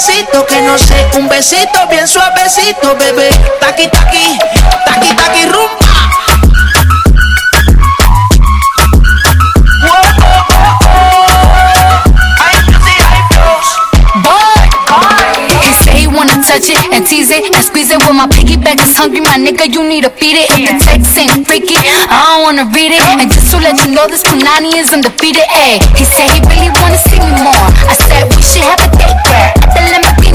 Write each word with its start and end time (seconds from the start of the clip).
pasito 0.00 0.46
que 0.46 0.62
no 0.62 0.78
sé, 0.78 1.06
un 1.18 1.28
besito 1.28 1.86
bien 1.90 2.08
suavecito, 2.08 2.96
bebé. 2.96 3.28
Taqui, 3.60 3.86
taqui, 3.88 4.38
taqui, 4.86 5.14
taqui, 5.14 5.44
rumba. 5.44 5.90
touch 16.46 16.70
it 16.70 16.82
and 16.92 17.06
tease 17.06 17.30
it 17.30 17.44
and 17.46 17.62
squeeze 17.62 17.90
it 17.90 18.00
when 18.06 18.16
my 18.16 18.26
piggyback 18.26 18.80
is 18.82 18.96
hungry. 18.96 19.20
My 19.20 19.38
nigga, 19.38 19.70
you 19.70 19.86
need 19.86 20.02
to 20.02 20.10
feed 20.10 20.34
it. 20.34 20.50
If 20.50 20.66
the 20.66 20.74
text 20.82 21.18
ain't 21.18 21.46
freaky, 21.46 21.76
I 21.78 22.10
don't 22.10 22.42
wanna 22.42 22.64
read 22.74 22.90
it. 22.90 23.02
And 23.06 23.30
just 23.30 23.52
to 23.52 23.58
let 23.58 23.78
you 23.84 23.94
know, 23.94 24.08
this 24.08 24.24
Punani 24.24 24.74
is 24.74 24.92
undefeated. 24.92 25.46
Ayy, 25.52 25.78
he 25.94 26.04
said 26.04 26.26
he 26.32 26.40
really 26.50 26.70
wanna 26.80 26.98
see 27.06 27.20
me 27.20 27.30
more. 27.44 27.66
I 27.86 27.94
said 27.94 28.26
we 28.34 28.42
should 28.42 28.66
have 28.66 28.80
a 28.82 28.88
date 28.98 29.20
there 29.28 29.60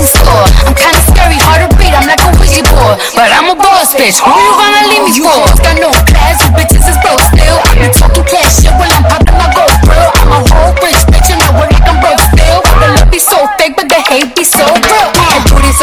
store. 0.05 0.45
I'm 0.65 0.75
kinda 0.77 1.01
scary, 1.09 1.37
hard 1.41 1.65
to 1.65 1.67
read. 1.77 1.93
I'm 1.93 2.05
like 2.05 2.21
a 2.21 2.29
Ouija 2.37 2.61
board, 2.69 3.01
but 3.17 3.29
I'm 3.33 3.49
a 3.49 3.55
boss 3.57 3.93
bitch. 3.97 4.21
Who 4.21 4.29
you 4.29 4.53
gonna 4.53 4.83
leave 4.91 5.03
me 5.09 5.13
for? 5.17 5.41
Got 5.63 5.81
no 5.81 5.89
class, 6.05 6.41
you 6.45 6.49
bitches 6.53 6.85
is 6.85 6.97
broke 7.01 7.23
still. 7.33 7.57
I 7.65 7.71
be 7.79 7.87
talking 7.89 8.25
cash 8.29 8.61
shit 8.61 8.73
while 8.77 8.91
I'm 8.91 9.03
popping 9.09 9.37
my 9.37 9.49
gold 9.55 9.73
grill. 9.81 10.09
I'm 10.21 10.31
a 10.35 10.39
whole 10.51 10.73
rich 10.83 11.01
bitch 11.09 11.29
and 11.33 11.41
I 11.41 11.49
work 11.57 11.71
like 11.71 11.87
I'm 11.87 11.97
broke 12.03 12.21
still. 12.21 12.59
The 12.61 12.87
love 12.99 13.09
be 13.09 13.19
so 13.19 13.39
fake, 13.57 13.75
but 13.75 13.87
the 13.89 13.99
hate 14.11 14.35
be 14.35 14.43
so 14.43 14.61
real. 14.61 15.14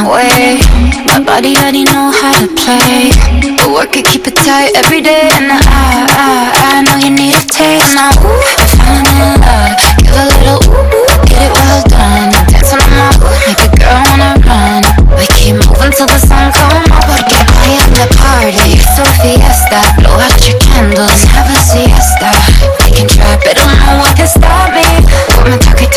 My 0.00 0.08
way. 0.08 0.58
My 1.06 1.20
body 1.20 1.56
already 1.56 1.84
know 1.84 2.12
how 2.12 2.32
to 2.40 2.48
play. 2.56 3.12
But 3.56 3.68
work 3.72 3.96
it, 3.96 4.06
keep 4.06 4.26
it 4.26 4.36
tight 4.36 4.72
every 4.76 5.00
day. 5.00 5.28
And 5.32 5.52
I, 5.52 5.60
I, 5.60 6.52
I 6.56 6.82
know 6.84 6.96
you 6.96 7.12
need 7.12 7.34
a 7.36 7.44
taste. 7.44 7.94
Now, 7.94 8.12
ooh, 8.24 8.40
falling 8.80 9.20
in 9.20 9.40
love. 9.44 9.76
Give 10.00 10.16
a 10.16 10.24
little 10.24 10.60
ooh, 10.72 11.04
get 11.28 11.40
it 11.44 11.52
well 11.52 11.82
done. 11.88 12.32
Dance 12.48 12.72
on 12.72 12.80
my 12.96 13.12
ooh, 13.20 13.36
make 13.44 13.60
a 13.60 13.68
girl 13.76 14.00
wanna 14.08 14.40
run. 14.48 14.82
We 15.16 15.26
keep 15.36 15.56
moving 15.60 15.92
till 15.92 16.08
the 16.08 16.20
sun 16.20 16.52
come 16.52 16.86
up. 16.88 17.04
Porque 17.04 17.36
hoy 17.36 17.76
at 17.76 17.90
the 17.92 18.06
party. 18.16 18.80
It's 18.80 18.96
a 18.96 19.04
fiesta. 19.20 19.80
Blow 20.00 20.16
out 20.16 20.40
your 20.48 20.56
candles, 20.64 21.20
have 21.34 21.50
a 21.50 21.58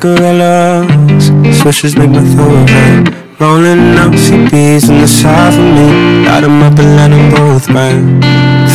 cigarillos, 0.00 1.30
swishers 1.60 1.96
make 1.98 2.10
my 2.10 2.24
throat 2.32 2.70
hurt. 2.70 3.14
Rolling 3.38 3.98
up 3.98 4.12
CDs 4.14 4.88
on 4.88 5.00
the 5.00 5.06
side 5.06 5.52
for 5.54 5.60
me, 5.60 6.24
light 6.26 6.44
'em 6.44 6.62
up 6.62 6.78
and 6.78 6.96
let 6.96 7.10
'em 7.10 7.30
both 7.34 7.66
burn. 7.68 8.22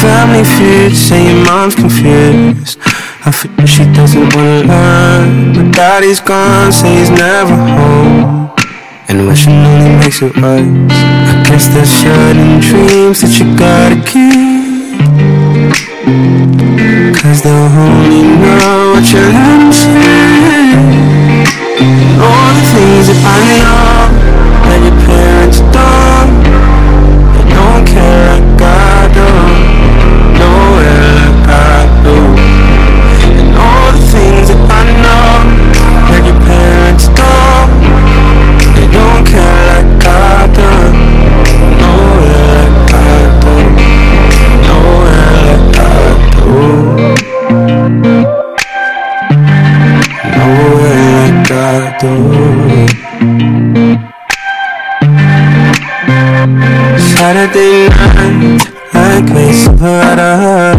Family 0.01 0.43
feud, 0.43 0.95
saying 0.95 1.43
mom's 1.43 1.75
confused. 1.75 2.77
I 3.25 3.31
feel 3.31 3.65
she 3.65 3.85
doesn't 3.99 4.35
wanna 4.35 4.61
learn. 4.71 5.53
But 5.55 5.67
daddy's 5.77 6.19
gone, 6.19 6.71
say 6.71 6.91
he's 6.99 7.09
never 7.09 7.55
home. 7.77 8.49
And 9.09 9.27
wishing 9.27 9.57
only 9.71 9.91
makes 10.01 10.21
it 10.21 10.33
worse. 10.41 10.97
I 11.31 11.33
guess 11.47 11.65
there's 11.73 11.93
certain 12.05 12.59
dreams 12.67 13.17
that 13.21 13.33
you 13.39 13.45
gotta 13.65 13.97
keep. 14.11 14.75
Cause 17.19 17.39
they'll 17.43 17.71
only 17.85 18.21
know 18.43 18.93
what 18.93 19.05
you 19.11 19.21
let 19.35 19.57
them 19.59 19.73
say 19.73 21.04
All 21.85 22.53
the 22.55 22.65
things 22.73 23.07
that 23.07 23.19
I 23.21 23.61
know 23.61 23.94
Night 57.55 58.67
Like 58.93 59.31
me. 59.31 59.53
Silverado 59.53 60.75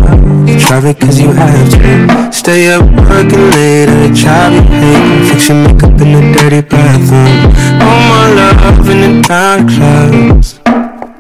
Traffic 0.59 1.01
cause 1.01 1.19
you 1.19 1.33
have 1.33 1.71
to 1.71 2.33
Stay 2.33 2.69
up 2.69 2.85
working 3.09 3.51
late 3.53 3.89
at 3.89 4.11
a 4.11 4.13
job 4.13 4.53
you 4.53 5.27
Fix 5.27 5.49
your 5.49 5.57
makeup 5.65 5.99
in 6.03 6.13
the 6.13 6.23
dirty 6.37 6.61
bathroom. 6.61 7.81
All 7.81 8.01
my 8.13 8.29
love 8.37 8.89
in 8.91 9.01
the 9.01 9.23
dark 9.27 9.67
clouds. 9.69 10.61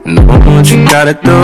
Know 0.05 0.27
what 0.27 0.71
you 0.71 0.85
gotta 0.85 1.15
do 1.15 1.39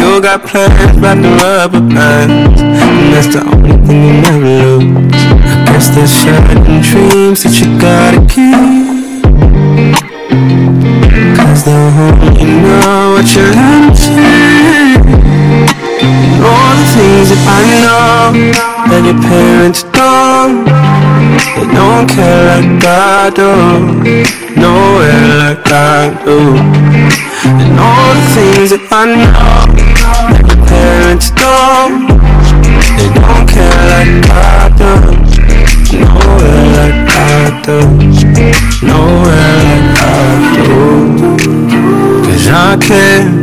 You 0.00 0.22
got 0.22 0.46
plans 0.46 0.98
wrapped 0.98 1.20
in 1.20 1.36
rubber 1.36 1.80
bands. 1.80 2.62
And 2.62 3.12
that's 3.12 3.34
the 3.34 3.44
only 3.44 3.76
thing 3.86 4.00
you 4.06 4.22
never 4.22 4.38
lose. 4.40 5.12
I 5.12 5.64
guess 5.66 5.88
there's 5.94 6.10
certain 6.10 6.80
dreams 6.80 7.42
that 7.42 7.60
you 7.60 7.78
gotta 7.78 8.26
keep 8.32 8.89
Cause 11.50 11.64
they'll 11.64 11.74
only 11.74 12.44
know 12.62 13.18
what 13.18 13.26
you 13.34 13.42
let 13.42 13.58
them 13.58 13.90
say 13.96 14.94
All 16.46 16.72
the 16.78 16.86
things 16.94 17.26
that 17.30 17.42
I 17.42 17.60
know 17.82 18.30
That 18.86 19.02
your 19.02 19.18
parents 19.18 19.82
don't. 19.90 20.62
They 21.58 21.66
don't 21.74 22.06
care 22.06 22.54
like 22.54 22.84
I 22.86 23.34
do. 23.34 23.50
Nowhere 24.62 25.26
like 25.42 25.66
I 25.66 26.14
do. 26.24 26.54
And 27.58 27.80
all 27.82 28.14
the 28.14 28.26
things 28.30 28.70
that 28.70 28.86
I 28.92 29.10
know 29.10 29.66
That 30.30 30.46
your 30.46 30.62
parents 30.70 31.34
don't. 31.34 32.14
They 32.94 33.10
don't 33.10 33.46
care 33.50 33.82
like 33.90 34.30
I 34.30 34.44
do 34.44 34.49
Cause 42.90 43.39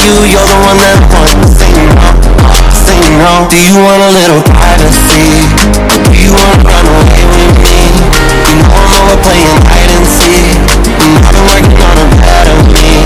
you, 0.00 0.32
you're 0.32 0.48
the 0.48 0.58
one 0.64 0.78
that 0.80 0.96
I 0.96 1.04
want 1.12 1.44
Sing 1.50 1.76
on, 1.76 2.16
sing 2.72 3.20
on 3.20 3.40
Do 3.52 3.58
you 3.60 3.76
want 3.76 4.00
a 4.00 4.10
little 4.16 4.42
privacy? 4.48 5.44
Do 6.08 6.16
you 6.16 6.32
wanna 6.32 6.56
run 6.64 6.86
away 6.88 7.22
with 7.28 7.54
me? 7.60 7.78
You 8.48 8.54
know 8.64 8.72
I'm 8.80 8.92
over 8.96 9.16
playing 9.20 9.60
hide 9.68 9.92
and 9.92 10.06
seek. 10.08 10.56
I've 11.00 11.32
been 11.32 11.46
working 11.48 11.80
on 11.84 11.96
a 12.00 12.06
better 12.16 12.56
me. 12.72 13.04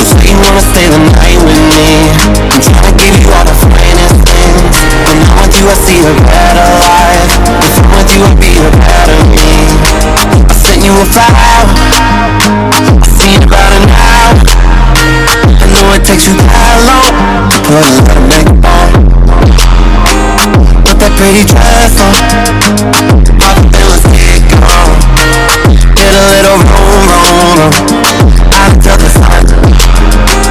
Say 0.00 0.32
you 0.32 0.38
wanna 0.40 0.64
stay 0.64 0.86
the 0.88 1.00
night 1.12 1.40
with 1.44 1.60
me. 1.68 2.08
I'm 2.48 2.60
trying 2.62 2.88
to 2.88 2.94
give 2.96 3.14
you 3.20 3.28
all 3.36 3.44
the 3.44 3.56
finest 3.60 4.16
things. 4.24 4.76
When 5.04 5.16
I'm 5.20 5.34
with 5.44 5.54
you 5.60 5.66
I 5.68 5.76
see 5.76 6.00
a 6.00 6.14
better 6.24 6.68
life 6.80 7.32
If 7.64 7.74
I'm 7.80 7.88
with 7.96 8.10
you 8.16 8.22
I 8.24 8.32
be 8.40 8.52
a 8.64 8.70
better 8.80 9.18
me. 9.28 9.48
I 10.48 10.54
sent 10.56 10.84
you 10.84 10.94
a 10.96 11.04
file 11.04 11.79
to 17.70 17.76
put 17.76 17.86
a 17.86 18.02
lot 18.02 18.16
of 18.16 18.26
makeup 18.26 18.64
on 18.66 18.90
Put 20.82 20.96
that 20.98 21.12
pretty 21.14 21.46
dress 21.46 21.94
on 22.02 22.10
it, 22.10 22.26
then 23.70 23.86
let's 23.86 24.06
get 24.10 24.42
gone 24.50 24.98
Get 25.94 26.10
a 26.10 26.22
little 26.34 26.58
room, 26.66 27.06
room, 27.06 27.70
Out 28.58 28.74
to 28.74 28.92
the 28.98 29.10
sun 29.14 29.46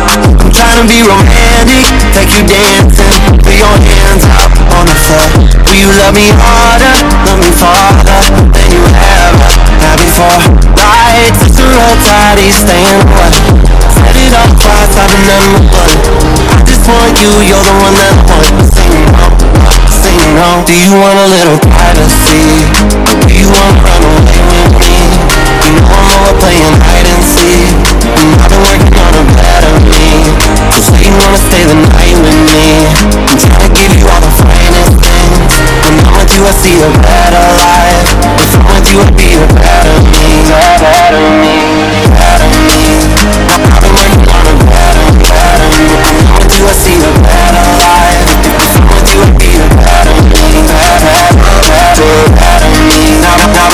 I'm 0.08 0.52
trying 0.56 0.80
to 0.80 0.88
be 0.88 1.04
romantic 1.04 1.92
Take 2.16 2.32
you 2.32 2.44
dancing 2.48 3.12
Put 3.44 3.56
your 3.58 3.76
hands 3.84 4.24
up 4.40 4.56
on 4.80 4.88
the 4.88 4.96
floor 4.96 5.28
Will 5.68 5.76
you 5.76 5.92
love 6.00 6.16
me 6.16 6.32
harder, 6.32 7.04
love 7.28 7.40
me 7.44 7.52
farther 7.52 8.20
Than 8.56 8.68
you 8.72 8.84
ever 8.96 9.52
have 9.84 10.00
before 10.00 10.40
Right, 10.72 11.36
sister, 11.36 11.68
hold 11.68 12.00
tight, 12.00 12.40
he's 12.40 12.64
staying 12.64 12.96
away 13.04 13.36
Set 13.92 14.16
it 14.16 14.32
up 14.32 14.56
twice, 14.56 14.96
number 14.96 15.68
one 15.68 15.89
Want 16.90 17.14
you, 17.22 17.30
you're 17.46 17.62
the 17.62 17.76
one 17.78 17.94
that 17.94 18.10
I 18.10 18.18
want 18.26 18.66
Sing 18.66 19.06
on, 19.14 19.30
sing 19.94 20.34
on. 20.42 20.66
Do 20.66 20.74
you 20.74 20.90
want 20.98 21.22
a 21.22 21.28
little 21.30 21.62
privacy? 21.70 22.66
Do 23.30 23.34
you 23.38 23.46
wanna 23.46 23.78
run 23.86 24.02
away 24.02 24.42
with 24.42 24.74
me? 24.82 24.98
You 25.70 25.78
know 25.78 25.86
I'm 25.86 26.10
over 26.18 26.34
playing 26.42 26.74
hide 26.82 27.06
and 27.06 27.22
seek. 27.22 27.78
And 28.18 28.30
I've 28.42 28.50
been 28.50 28.64
working 28.66 28.96
on 28.98 29.14
a 29.22 29.24
better 29.38 29.76
me. 29.86 30.34
So 30.74 30.82
say 30.90 31.06
you 31.06 31.14
wanna 31.14 31.38
stay 31.38 31.62
the 31.70 31.78
night 31.78 32.18
with 32.26 32.42
me. 32.50 32.90
I'm 33.30 33.38
trying 33.38 33.70
to 33.70 33.72
give 33.78 33.94
you 33.94 34.10
all 34.10 34.22
the 34.26 34.34
finest 34.42 34.98
things. 34.98 35.54
When 35.86 35.94
I'm 35.94 36.10
with 36.18 36.34
you 36.34 36.42
I 36.42 36.54
see 36.58 36.74
a 36.82 36.90
better 37.06 37.46
life. 37.54 38.10
If 38.42 38.50
I'm 38.50 38.66
with 38.66 38.90
you 38.90 38.98
I'll 39.06 39.14
be 39.14 39.30
a 39.38 39.46
better 39.62 39.98
me. 40.10 40.26
Better 40.82 41.22
me, 41.38 41.89
see 46.80 46.96
the 46.96 47.12
better 47.28 47.60
you 49.12 49.20
me 52.88 53.20
now, 53.20 53.36
now, 53.52 53.70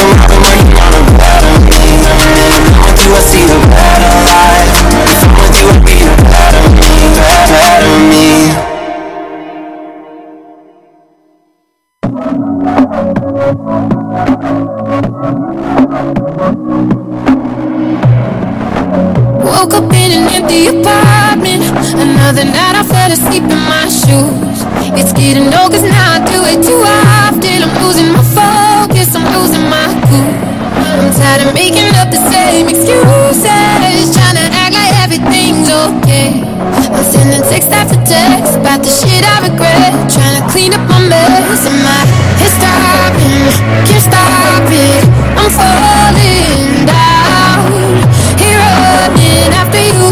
sending 37.65 38.05
text 38.05 38.05
text 38.05 38.57
about 38.57 38.79
the 38.81 38.89
shit 38.89 39.23
I 39.25 39.49
regret. 39.49 39.93
Trying 40.11 40.37
to 40.37 40.43
clean 40.51 40.71
up 40.73 40.83
my 40.89 41.01
mess 41.01 41.65
and 41.65 41.79
my 41.81 42.01
head 42.39 42.53
stopping. 42.53 43.49
Can't 43.87 44.05
stop 44.05 44.65
it. 44.69 45.03
I'm 45.39 45.49
falling 45.49 46.85
down. 46.85 48.05
Here 48.37 48.61
running 48.61 49.51
after 49.57 49.81
you, 49.81 50.05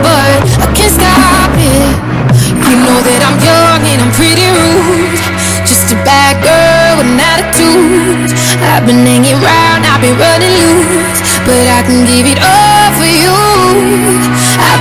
but 0.00 0.38
I 0.64 0.66
can't 0.72 0.92
stop 0.92 1.52
it. 1.56 1.92
You 2.64 2.74
know 2.84 2.98
that 3.04 3.20
I'm 3.28 3.36
young 3.40 3.82
and 3.84 3.98
I'm 4.04 4.12
pretty 4.16 4.46
rude. 4.48 5.20
Just 5.68 5.92
a 5.92 5.98
bad 6.08 6.40
girl 6.40 6.98
with 6.98 7.08
an 7.12 7.20
attitude. 7.20 8.32
I've 8.64 8.86
been 8.86 9.04
hanging 9.04 9.38
around, 9.38 9.84
I've 9.84 10.00
been 10.00 10.16
running 10.16 10.54
loose, 10.56 11.38
but 11.44 11.64
I 11.68 11.80
can 11.86 12.04
give 12.08 12.26
it 12.26 12.40
all 12.40 12.88
for 12.96 13.08
you. 13.08 14.33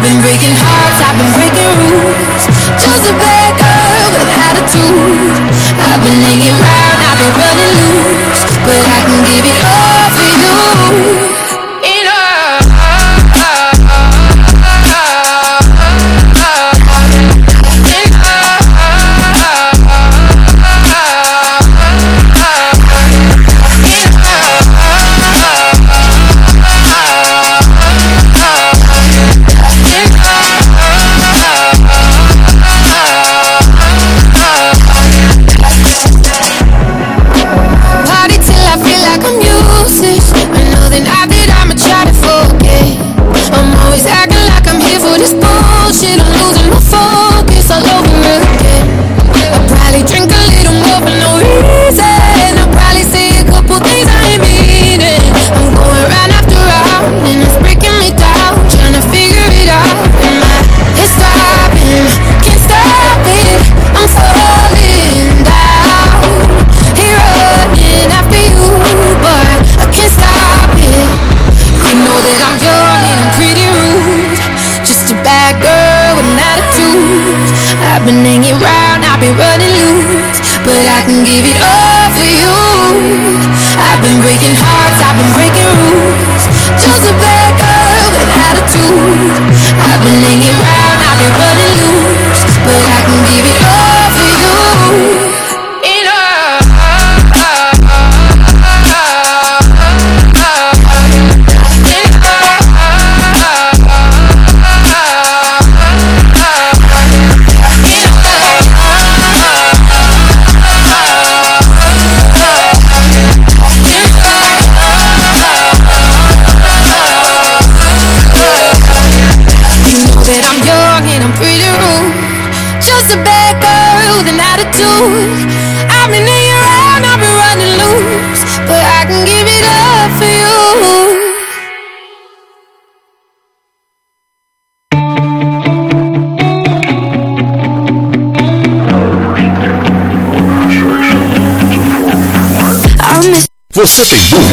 Been 0.04 0.20
breaking 0.20 0.52
hearts, 0.60 1.00
I've 1.00 1.16
been 1.16 1.32
breaking 1.32 1.72
rules. 1.80 2.44
Just 2.76 3.08
a 3.08 3.14
bad 3.16 3.56
girl 3.56 4.12
with 4.12 4.28
attitude. 4.36 5.48
I've 5.80 6.04
been 6.04 6.20
hanging 6.20 6.60
around, 6.60 7.00
I've 7.08 7.20
been 7.24 7.32
running 7.40 7.72
loose, 7.80 8.44
but 8.68 8.84
I 8.84 9.00
can 9.08 9.24
give 9.24 9.46
it 9.48 9.64
all 9.64 10.12
for 10.12 10.28
you. 10.28 11.43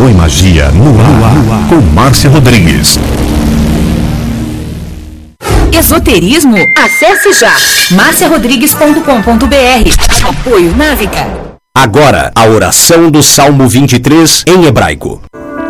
Tarô 0.00 0.08
e 0.08 0.14
Magia 0.14 0.70
no 0.70 0.98
ar, 0.98 1.68
com 1.68 1.78
Márcia 1.92 2.30
Rodrigues. 2.30 2.98
Esoterismo? 5.78 6.56
Acesse 6.74 7.38
já 7.38 7.52
marciarodrigues.com.br 7.90 10.26
Apoio 10.26 10.74
Návica. 10.74 11.26
Agora, 11.76 12.32
a 12.34 12.46
oração 12.46 13.10
do 13.10 13.22
Salmo 13.22 13.68
23 13.68 14.44
em 14.46 14.64
hebraico. 14.64 15.20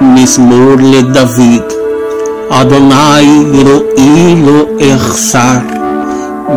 Mismor 0.00 0.76
le 0.76 1.02
David 1.02 1.64
Adonai 2.50 3.26
ro'i 3.64 4.36
lo 4.36 4.76
echsar 4.78 5.64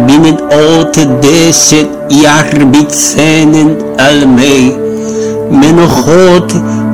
Bimet 0.05 0.39
ot 0.43 1.05
deset 1.21 1.89
yarbit 2.11 2.93
senen 2.93 3.75
almei 3.97 4.77
Menochot 5.49 6.82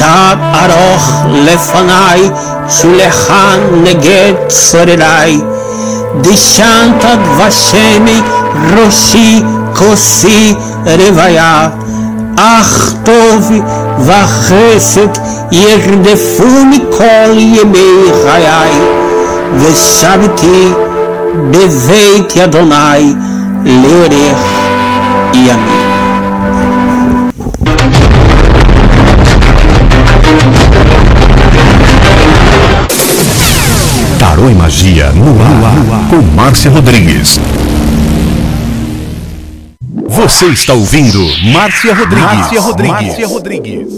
Tad 0.00 0.38
aroch 0.62 1.06
lefanai, 1.46 2.22
shulechan 2.76 3.60
neget 3.84 4.38
sorerai. 4.50 5.34
Dishantad 6.22 7.22
vashemi, 7.38 8.18
roshi 8.72 9.42
kosi 9.78 10.56
revaya. 10.98 11.72
Ach 12.36 12.74
tov 13.04 13.44
vachesed 14.08 15.14
ירדפוני 15.52 16.78
כל 16.98 17.38
ימי 17.38 18.12
חיי, 18.22 18.70
ושבתי 19.58 20.72
בבית 21.50 22.36
אדוני 22.44 23.14
לאורך 23.64 24.38
ימים. 25.34 25.89
Tarô 34.41 34.49
e 34.49 34.55
Magia 34.55 35.11
no 35.11 35.39
ar, 35.39 36.09
com 36.09 36.19
Márcia 36.35 36.71
Rodrigues. 36.71 37.39
Você 40.07 40.47
está 40.47 40.73
ouvindo 40.73 41.19
Márcia 41.53 41.93
Rodrigues. 41.93 42.25
Márcia 42.25 42.59
Rodrigues. 42.59 42.91
Márcia 42.91 43.27
Rodrigues. 43.27 43.93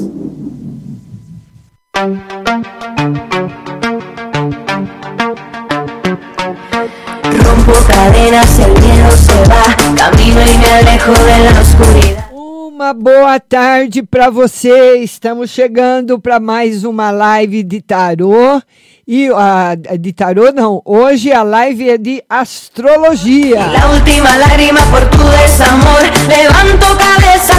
Rompo 7.46 7.74
cadenas, 7.88 8.60
el 8.60 8.72
miedo 8.82 9.12
se 9.12 9.50
va, 9.50 9.96
camino 9.96 10.42
y 10.42 10.58
me 10.58 10.70
alejo 10.74 11.14
de 11.14 11.40
la 11.40 11.62
oscuridad. 11.62 12.24
Uma 12.34 12.94
boa 12.94 13.40
tarde 13.40 14.04
para 14.04 14.30
você. 14.30 14.98
Estamos 14.98 15.52
chegando 15.52 16.20
para 16.20 16.38
mais 16.38 16.84
uma 16.84 17.12
live 17.12 17.64
de 17.64 17.82
tarô 17.82 18.62
e 19.08 19.30
a, 19.30 19.76
de 20.00 20.14
tarô 20.14 20.52
não, 20.52 20.82
hoje 20.86 21.32
a 21.32 21.44
live 21.44 21.90
é 21.90 21.98
de 21.98 22.24
astrologia. 22.30 23.60
La 23.68 23.88
última 23.92 24.36
lágrima 24.38 24.80
por 24.92 25.06
tu 25.10 25.18
desamor, 25.18 26.02
levanto 26.28 26.94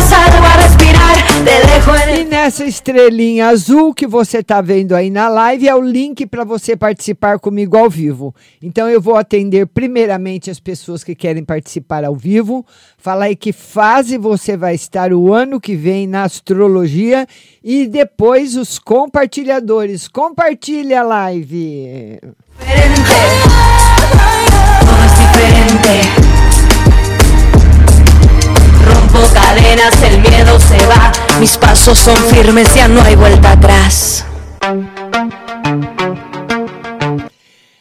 salgo 0.09 0.45
a 0.45 0.63
respirar. 0.63 1.04
E 2.17 2.25
nessa 2.25 2.65
estrelinha 2.65 3.49
azul 3.49 3.93
que 3.93 4.07
você 4.07 4.39
está 4.39 4.61
vendo 4.61 4.95
aí 4.95 5.11
na 5.11 5.29
live 5.29 5.69
é 5.69 5.75
o 5.75 5.81
link 5.81 6.27
para 6.27 6.45
você 6.45 6.77
participar 6.77 7.39
comigo 7.39 7.77
ao 7.77 7.91
vivo. 7.91 8.35
Então 8.63 8.89
eu 8.89 9.01
vou 9.01 9.17
atender 9.17 9.67
primeiramente 9.67 10.51
as 10.51 10.61
pessoas 10.61 11.03
que 11.05 11.15
querem 11.15 11.45
participar 11.45 12.05
ao 12.05 12.15
vivo, 12.15 12.65
falar 12.97 13.27
aí 13.27 13.37
que 13.37 13.53
fase 13.53 14.17
você 14.17 14.57
vai 14.57 14.75
estar 14.75 15.13
o 15.13 15.33
ano 15.33 15.61
que 15.61 15.77
vem 15.77 16.07
na 16.07 16.23
astrologia 16.25 17.27
e 17.63 17.87
depois 17.87 18.57
os 18.57 18.79
compartilhadores. 18.79 20.09
Compartilha 20.09 21.01
a 21.01 21.05
live. 21.05 22.21
Rompo 25.75 26.34
cadenas, 29.35 30.03
el 30.03 30.21
miedo 30.21 30.59
se 30.61 30.79
va. 30.87 31.13
Mis 31.41 31.59
pasos 31.59 31.99
son 31.99 32.17
firmes, 32.17 32.73
ya 32.75 32.89
no 32.89 33.03
hay 33.03 33.17
vuelta 33.17 33.53
atrás. 33.53 34.25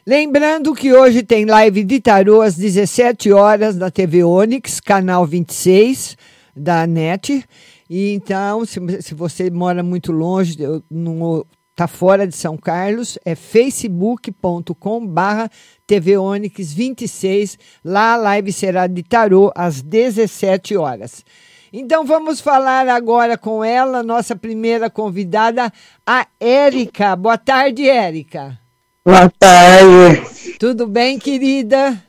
Lembrando 0.05 0.73
que 0.73 0.93
hoje 0.93 1.23
tem 1.23 1.45
live 1.45 1.83
de 1.85 2.01
tarô 2.01 2.41
às 2.41 2.55
17 2.55 3.31
horas 3.31 3.77
na 3.77 3.89
TV 3.89 4.23
Onix, 4.23 4.81
canal 4.81 5.25
26 5.25 6.17
da 6.55 6.85
NET. 6.85 7.45
E 7.89 8.13
então, 8.13 8.65
se, 8.65 8.79
se 9.01 9.13
você 9.13 9.49
mora 9.49 9.81
muito 9.81 10.11
longe, 10.11 10.61
eu 10.61 10.83
não 10.91 11.45
tá 11.75 11.87
fora 11.87 12.27
de 12.27 12.35
São 12.35 12.57
Carlos, 12.57 13.17
é 13.25 13.35
facebook.com 13.35 15.05
barra 15.05 15.49
TV 15.87 16.17
Onix 16.17 16.73
26. 16.73 17.57
Lá 17.83 18.13
a 18.13 18.17
live 18.17 18.53
será 18.53 18.87
de 18.87 19.03
tarô 19.03 19.51
às 19.55 19.81
17 19.81 20.77
horas. 20.77 21.23
Então 21.71 22.05
vamos 22.05 22.39
falar 22.39 22.87
agora 22.87 23.35
com 23.35 23.63
ela, 23.63 24.03
nossa 24.03 24.35
primeira 24.35 24.89
convidada, 24.89 25.73
a 26.05 26.27
Érica. 26.39 27.15
Boa 27.15 27.37
tarde, 27.37 27.89
Érica. 27.89 28.59
Boa 29.03 29.29
tarde. 29.39 30.57
Tudo 30.59 30.85
bem, 30.85 31.17
querida? 31.17 31.99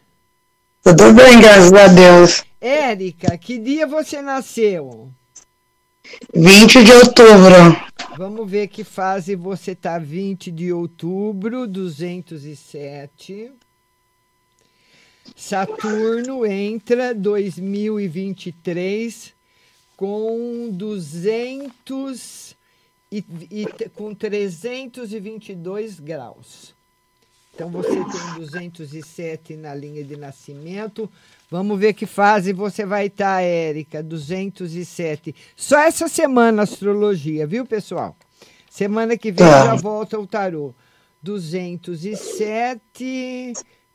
Tudo 0.83 1.15
bem, 1.15 1.41
graças 1.41 1.73
a 1.73 1.87
Deus. 1.89 2.45
Érica, 2.61 3.39
que 3.39 3.59
dia 3.59 3.87
você 3.87 4.21
nasceu? 4.21 5.11
20 6.35 6.85
de 6.85 6.93
outubro. 6.93 7.55
Vamos 8.17 8.51
ver 8.51 8.69
que 8.69 8.85
fase 8.85 9.35
você 9.35 9.75
tá. 9.75 9.99
20 9.99 10.51
de 10.51 10.73
outubro, 10.73 11.67
207. 11.67 13.51
Saturno 15.35 16.47
entra 16.47 17.15
2023 17.15 19.33
com 19.97 20.69
200 20.71 22.55
e, 23.11 23.25
e 23.51 23.67
com 23.95 24.15
322 24.15 25.99
graus. 26.01 26.75
Então 27.55 27.71
você 27.71 27.91
tem 27.91 28.35
207 28.37 29.57
na 29.57 29.75
linha 29.75 30.05
de 30.05 30.17
nascimento. 30.17 31.11
Vamos 31.51 31.79
ver 31.79 31.93
que 31.95 32.07
fase 32.07 32.53
você 32.53 32.87
vai 32.87 33.07
estar, 33.07 33.37
tá, 33.37 33.43
Érica. 33.43 34.03
207. 34.03 35.33
Só 35.55 35.79
essa 35.79 36.09
semana 36.09 36.63
astrologia, 36.63 37.47
viu, 37.47 37.65
pessoal? 37.67 38.17
Semana 38.69 39.17
que 39.17 39.31
vem 39.31 39.47
tá. 39.47 39.67
já 39.67 39.77
volta 39.77 40.19
o 40.19 40.27
tarô. 40.27 40.75
207, 41.23 43.53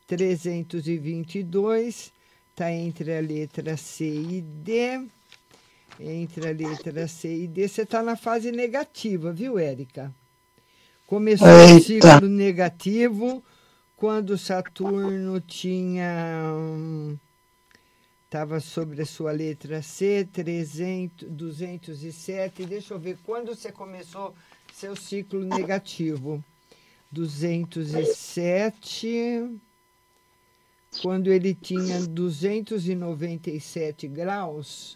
322. 0.08 2.13
Tá 2.56 2.72
entre 2.72 3.13
a 3.15 3.22
letra 3.22 3.77
C 3.77 4.06
e 4.06 4.41
D. 4.41 5.01
Entre 6.00 6.48
a 6.48 6.51
letra 6.51 7.08
C 7.08 7.44
e 7.44 7.48
D. 7.48 7.68
Você 7.68 7.82
está 7.82 8.02
na 8.02 8.15
fase 8.15 8.52
negativa, 8.52 9.34
viu, 9.34 9.60
Érica? 9.60 10.12
Começou 11.06 11.47
Eita. 11.47 11.76
o 11.76 11.82
ciclo 11.82 12.30
negativo 12.30 13.43
quando 13.95 14.38
Saturno 14.38 15.41
tinha 15.41 16.54
estava 18.30 18.60
sobre 18.60 19.02
a 19.02 19.06
sua 19.08 19.32
letra 19.32 19.82
C, 19.82 20.30
300, 20.32 21.28
207. 21.28 22.63
Deixa 22.63 22.94
eu 22.94 23.00
ver 23.00 23.18
quando 23.24 23.56
você 23.56 23.72
começou 23.72 24.36
seu 24.72 24.96
ciclo 24.96 25.44
negativo. 25.44 26.44
207. 27.12 29.60
Quando 31.02 31.32
ele 31.32 31.56
tinha 31.56 32.06
297 32.06 34.08
graus, 34.08 34.96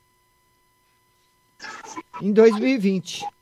em 2.20 2.34
2020. 2.34 3.37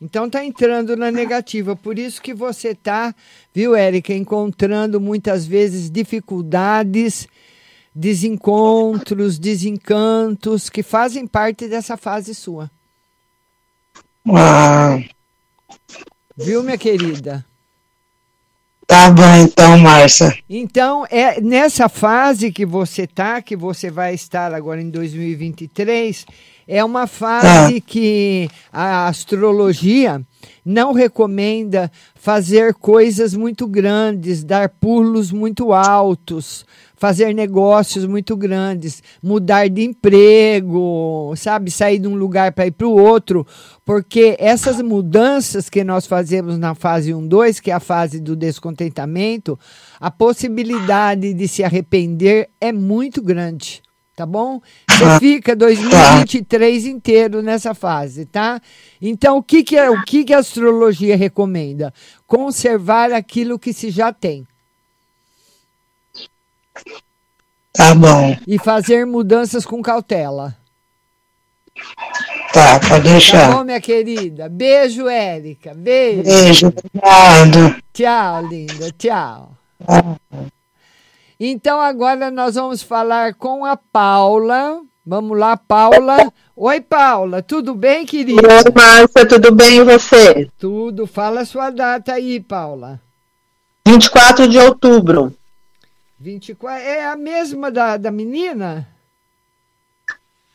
Então 0.00 0.26
está 0.26 0.42
entrando 0.42 0.96
na 0.96 1.10
negativa, 1.10 1.76
por 1.76 1.98
isso 1.98 2.22
que 2.22 2.32
você 2.32 2.68
está, 2.68 3.14
viu, 3.52 3.74
Érica, 3.74 4.14
encontrando 4.14 4.98
muitas 4.98 5.46
vezes 5.46 5.90
dificuldades, 5.90 7.28
desencontros, 7.94 9.38
desencantos 9.38 10.70
que 10.70 10.82
fazem 10.82 11.26
parte 11.26 11.68
dessa 11.68 11.98
fase 11.98 12.34
sua. 12.34 12.70
Ah. 14.26 14.98
Viu, 16.34 16.62
minha 16.62 16.78
querida? 16.78 17.44
Tá 18.90 19.08
bom, 19.08 19.36
então, 19.36 19.78
Márcia. 19.78 20.36
Então, 20.50 21.06
é 21.08 21.40
nessa 21.40 21.88
fase 21.88 22.50
que 22.50 22.66
você 22.66 23.06
tá, 23.06 23.40
que 23.40 23.54
você 23.54 23.88
vai 23.88 24.14
estar 24.14 24.52
agora 24.52 24.82
em 24.82 24.90
2023, 24.90 26.26
é 26.66 26.84
uma 26.84 27.06
fase 27.06 27.76
ah. 27.76 27.80
que 27.86 28.48
a 28.72 29.06
astrologia 29.06 30.20
não 30.64 30.92
recomenda 30.92 31.88
fazer 32.16 32.74
coisas 32.74 33.32
muito 33.32 33.68
grandes, 33.68 34.42
dar 34.42 34.68
pulos 34.68 35.30
muito 35.30 35.72
altos, 35.72 36.66
fazer 37.00 37.34
negócios 37.34 38.04
muito 38.04 38.36
grandes, 38.36 39.02
mudar 39.22 39.70
de 39.70 39.82
emprego, 39.82 41.32
sabe, 41.34 41.70
sair 41.70 41.98
de 41.98 42.06
um 42.06 42.14
lugar 42.14 42.52
para 42.52 42.66
ir 42.66 42.72
para 42.72 42.86
o 42.86 42.94
outro, 42.94 43.46
porque 43.86 44.36
essas 44.38 44.82
mudanças 44.82 45.70
que 45.70 45.82
nós 45.82 46.04
fazemos 46.04 46.58
na 46.58 46.74
fase 46.74 47.14
1, 47.14 47.26
2, 47.26 47.58
que 47.58 47.70
é 47.70 47.74
a 47.74 47.80
fase 47.80 48.20
do 48.20 48.36
descontentamento, 48.36 49.58
a 49.98 50.10
possibilidade 50.10 51.32
de 51.32 51.48
se 51.48 51.64
arrepender 51.64 52.50
é 52.60 52.70
muito 52.70 53.22
grande 53.22 53.82
tá 54.14 54.26
bom? 54.26 54.60
Você 54.90 55.04
ah. 55.04 55.18
fica 55.18 55.56
2023 55.56 56.84
inteiro 56.84 57.40
nessa 57.40 57.72
fase, 57.72 58.26
tá? 58.26 58.60
Então, 59.00 59.38
o 59.38 59.42
que, 59.42 59.62
que, 59.62 59.80
o 59.80 60.04
que, 60.04 60.24
que 60.24 60.34
a 60.34 60.40
astrologia 60.40 61.16
recomenda? 61.16 61.90
Conservar 62.26 63.12
aquilo 63.12 63.58
que 63.58 63.72
se 63.72 63.88
já 63.88 64.12
tem. 64.12 64.46
Tá 67.72 67.94
bom. 67.94 68.36
E 68.46 68.58
fazer 68.58 69.06
mudanças 69.06 69.64
com 69.64 69.80
cautela. 69.80 70.56
Tá, 72.52 72.80
pode 72.80 73.04
deixar. 73.04 73.48
Tá 73.48 73.56
bom, 73.56 73.64
minha 73.64 73.80
querida? 73.80 74.48
Beijo, 74.48 75.08
Érica. 75.08 75.72
Beijo. 75.74 76.24
Beijo, 76.24 76.66
obrigado. 76.66 77.82
Tchau, 77.92 78.46
linda. 78.46 78.90
Tchau. 78.98 79.52
Tchau. 79.86 80.16
Então 81.38 81.80
agora 81.80 82.30
nós 82.30 82.56
vamos 82.56 82.82
falar 82.82 83.34
com 83.34 83.64
a 83.64 83.76
Paula. 83.76 84.82
Vamos 85.06 85.38
lá, 85.38 85.56
Paula. 85.56 86.30
Oi, 86.54 86.80
Paula, 86.82 87.40
tudo 87.42 87.74
bem, 87.74 88.04
querida? 88.04 88.42
Oi, 88.42 88.72
Márcia, 88.74 89.26
tudo 89.26 89.54
bem 89.54 89.78
e 89.78 89.84
você? 89.84 90.50
Tudo. 90.58 91.06
Fala 91.06 91.40
a 91.40 91.44
sua 91.46 91.70
data 91.70 92.12
aí, 92.12 92.40
Paula. 92.40 93.00
24 93.86 94.46
de 94.46 94.58
outubro. 94.58 95.34
24. 96.20 96.84
É 96.84 97.06
a 97.06 97.16
mesma 97.16 97.70
da, 97.70 97.96
da 97.96 98.10
menina? 98.10 98.86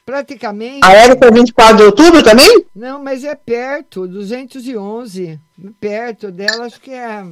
Praticamente. 0.06 0.86
A 0.86 0.94
Érica 0.94 1.26
é 1.26 1.32
24 1.32 1.78
de 1.78 1.84
outubro 1.84 2.24
também? 2.24 2.66
Não, 2.76 3.04
mas 3.04 3.24
é 3.24 3.34
perto, 3.34 4.08
211. 4.08 5.40
Perto 5.80 6.32
dela, 6.32 6.66
acho 6.66 6.80
que 6.80 6.92
é 6.92 7.26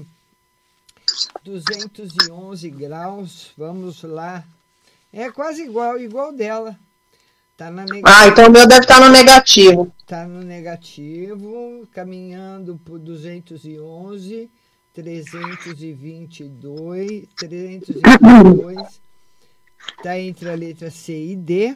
211 1.43 2.69
graus, 2.72 3.52
vamos 3.56 4.02
lá. 4.02 4.43
É 5.12 5.30
quase 5.30 5.62
igual, 5.62 6.00
igual 6.00 6.34
dela. 6.34 6.76
Tá 7.56 7.69
na 7.69 7.86
Ah, 8.04 8.28
então 8.28 8.48
o 8.48 8.52
meu 8.52 8.67
deve 8.67 8.82
estar 8.82 9.00
tá 9.00 9.06
no 9.06 9.12
negativo. 9.12 9.93
Tá 10.08 10.26
no 10.26 10.41
negativo, 10.41 11.88
caminhando 11.93 12.82
por 12.84 12.98
211, 12.98 14.50
322, 14.94 17.28
322. 17.36 19.02
tá 20.04 20.20
entre 20.20 20.50
a 20.50 20.56
letra 20.56 20.92
C 20.92 21.32
e 21.32 21.36
D. 21.36 21.76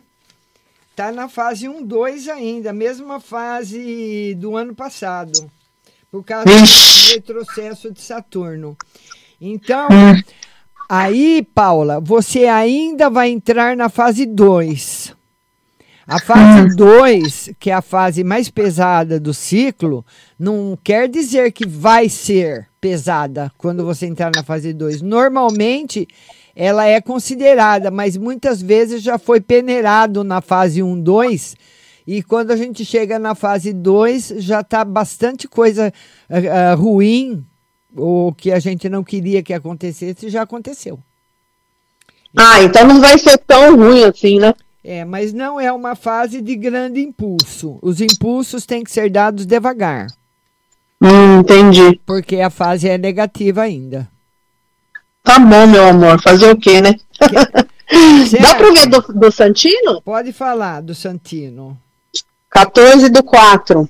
Tá 0.96 1.12
na 1.12 1.28
fase 1.28 1.68
1, 1.68 1.84
2 1.84 2.28
ainda, 2.28 2.74
mesma 2.74 3.20
fase 3.20 4.36
do 4.36 4.56
ano 4.56 4.76
passado. 4.76 5.50
Por 6.12 6.24
causa 6.24 6.46
do 6.46 7.14
retrocesso 7.14 7.92
de 7.92 8.02
Saturno. 8.02 8.78
Então, 9.40 9.88
hum. 9.92 10.20
aí, 10.88 11.46
Paula, 11.54 12.00
você 12.00 12.46
ainda 12.46 13.10
vai 13.10 13.30
entrar 13.30 13.76
na 13.76 13.90
fase 13.90 14.26
2. 14.26 15.17
A 16.08 16.20
fase 16.20 16.74
2, 16.74 17.50
hum. 17.50 17.54
que 17.60 17.70
é 17.70 17.74
a 17.74 17.82
fase 17.82 18.24
mais 18.24 18.50
pesada 18.50 19.20
do 19.20 19.34
ciclo, 19.34 20.06
não 20.39 20.78
quer 20.82 21.10
dizer 21.10 21.52
que 21.52 21.67
vai 21.67 22.08
ser 22.08 22.70
pesada 22.80 23.52
quando 23.58 23.84
você 23.84 24.06
entrar 24.06 24.32
na 24.34 24.41
fase 24.41 24.72
2. 24.72 25.02
Normalmente, 25.02 26.08
ela 26.56 26.86
é 26.86 27.02
considerada, 27.02 27.91
mas 27.91 28.15
muitas 28.15 28.62
vezes 28.62 29.04
já 29.04 29.17
foi 29.17 29.41
peneirado 29.41 30.24
na 30.24 30.39
fase 30.39 30.82
1, 30.82 30.89
um, 30.89 30.98
2. 30.98 31.56
E 32.08 32.24
quando 32.24 32.52
a 32.52 32.56
gente 32.56 32.86
chega 32.86 33.20
na 33.20 33.36
fase 33.36 33.74
2, 33.74 34.36
já 34.38 34.62
está 34.62 34.86
bastante 34.86 35.46
coisa 35.46 35.91
uh, 36.30 36.82
ruim 36.82 37.46
o 37.93 38.32
que 38.32 38.52
a 38.52 38.60
gente 38.60 38.88
não 38.88 39.04
queria 39.04 39.43
que 39.43 39.54
acontecesse 39.54 40.30
já 40.30 40.43
aconteceu. 40.43 41.00
Ah, 42.38 42.63
então 42.63 42.88
não 42.88 43.02
vai 43.02 43.17
ser 43.17 43.38
tão 43.39 43.76
ruim 43.76 44.06
assim, 44.06 44.39
né? 44.39 44.54
É, 44.89 45.04
mas 45.04 45.34
não 45.34 45.60
é 45.60 45.69
uma 45.69 45.95
fase 45.95 46.41
de 46.41 46.56
grande 46.56 47.02
impulso. 47.02 47.78
Os 47.82 48.00
impulsos 48.00 48.65
têm 48.65 48.86
que 48.86 48.89
ser 48.89 49.10
dados 49.10 49.45
devagar. 49.45 50.08
Hum, 51.02 51.39
entendi. 51.41 52.00
Porque 52.06 52.38
a 52.38 52.50
fase 52.50 52.88
é 52.88 52.97
negativa 52.97 53.63
ainda. 53.63 54.08
Tá 55.21 55.39
bom, 55.39 55.67
meu 55.67 55.89
amor. 55.89 56.21
Fazer 56.21 56.50
o 56.50 56.58
quê, 56.58 56.80
né? 56.80 56.95
Dá 57.19 58.56
pra 58.56 58.71
ver 58.71 58.88
do, 58.88 59.02
do 59.02 59.30
Santino? 59.30 60.02
Pode 60.02 60.32
falar 60.32 60.80
do 60.80 60.95
Santino. 60.95 61.78
14 62.50 63.10
do 63.10 63.21
4. 63.21 63.89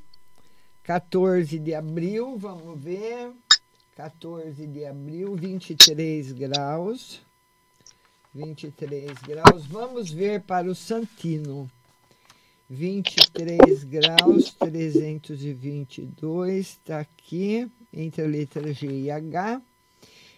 14 0.81 1.60
de 1.60 1.75
abril, 1.75 2.39
vamos 2.39 2.83
ver. 2.83 3.29
14 3.95 4.65
de 4.65 4.83
abril, 4.83 5.36
23 5.36 6.31
graus. 6.31 7.21
23 8.38 9.13
graus. 9.28 9.65
Vamos 9.65 10.12
ver 10.12 10.41
para 10.41 10.69
o 10.69 10.76
Santino. 10.76 11.67
23 12.69 13.84
graus, 13.86 14.54
322, 14.60 16.60
está 16.60 17.00
aqui, 17.00 17.67
entre 17.91 18.21
a 18.21 18.28
letra 18.28 18.71
G 18.71 18.88
e 18.88 19.10
H. 19.10 19.60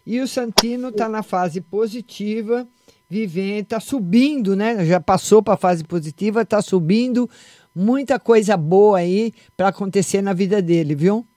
E 0.05 0.21
o 0.21 0.27
Santino 0.27 0.87
está 0.89 1.09
na 1.09 1.23
fase 1.23 1.59
positiva, 1.59 2.65
vivendo, 3.09 3.63
está 3.63 3.81
subindo, 3.81 4.55
né? 4.55 4.85
Já 4.85 5.01
passou 5.01 5.43
para 5.43 5.55
a 5.55 5.57
fase 5.57 5.83
positiva, 5.83 6.43
está 6.43 6.61
subindo. 6.61 7.29
Muita 7.75 8.17
coisa 8.17 8.55
boa 8.55 8.99
aí 8.99 9.33
para 9.57 9.67
acontecer 9.69 10.21
na 10.21 10.31
vida 10.31 10.61
dele, 10.61 10.95
viu? 10.95 11.27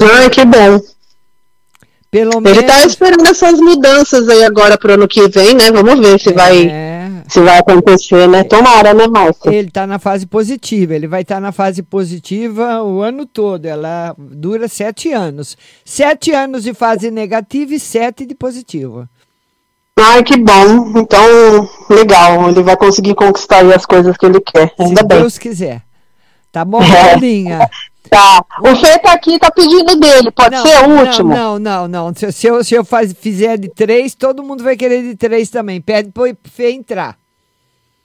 Ai, 0.00 0.28
que 0.30 0.44
bom. 0.44 0.80
Pelo 2.10 2.38
Ele 2.44 2.60
está 2.60 2.74
menos- 2.76 2.92
esperando 2.92 3.26
essas 3.26 3.60
mudanças 3.60 4.28
aí 4.28 4.44
agora 4.44 4.78
pro 4.78 4.94
ano 4.94 5.08
que 5.08 5.28
vem, 5.28 5.54
né? 5.54 5.70
Vamos 5.72 5.98
ver 6.00 6.18
se 6.20 6.32
vai 6.32 6.70
se 7.28 7.40
vai 7.40 7.58
acontecer, 7.58 8.28
né? 8.28 8.44
Tomara, 8.44 8.94
né, 8.94 9.08
Márcia? 9.08 9.50
Ele 9.52 9.66
está 9.68 9.84
na 9.86 9.98
fase 9.98 10.24
positiva, 10.26 10.94
ele 10.94 11.08
vai 11.08 11.22
estar 11.22 11.40
na 11.40 11.50
fase 11.50 11.82
positiva 11.82 12.82
o 12.84 13.02
ano 13.02 13.26
todo. 13.26 13.66
Ela 13.66 14.14
dura 14.16 14.68
sete 14.68 15.12
anos. 15.12 15.56
Sete 15.84 16.30
anos 16.32 16.62
de 16.62 16.72
fase 16.72 17.10
negativa 17.10 17.74
e 17.74 17.80
sete 17.80 18.24
de 18.24 18.34
positiva. 18.34 19.08
Ai, 19.98 20.22
que 20.22 20.36
bom. 20.36 20.92
Então, 20.96 21.68
legal. 21.90 22.48
Ele 22.50 22.62
vai 22.62 22.76
conseguir 22.76 23.14
conquistar 23.14 23.56
aí 23.58 23.72
as 23.74 23.84
coisas 23.84 24.16
que 24.16 24.26
ele 24.26 24.40
quer. 24.40 24.72
Ainda 24.78 25.00
Se 25.00 25.06
bem. 25.06 25.18
Deus 25.18 25.36
quiser. 25.38 25.82
Tá 26.56 26.64
bom, 26.64 26.82
É. 26.82 27.10
Paulinha? 27.10 27.70
Tá. 28.08 28.40
O 28.60 28.76
Fê 28.76 29.00
tá 29.00 29.14
aqui, 29.14 29.36
tá 29.36 29.50
pedindo 29.50 29.96
dele. 29.98 30.30
Pode 30.30 30.56
ser 30.60 30.86
o 30.88 31.00
último? 31.00 31.34
Não, 31.34 31.58
não, 31.58 31.88
não. 31.88 32.14
Se, 32.14 32.30
se 32.30 32.46
eu, 32.46 32.62
se 32.62 32.72
eu 32.72 32.84
faz, 32.84 33.12
fizer 33.12 33.58
de 33.58 33.68
três, 33.68 34.14
todo 34.14 34.44
mundo 34.44 34.62
vai 34.62 34.76
querer 34.76 35.02
de 35.02 35.16
três 35.16 35.50
também. 35.50 35.80
Pede 35.80 36.12
pro 36.12 36.24
Fê 36.44 36.70
entrar. 36.70 37.18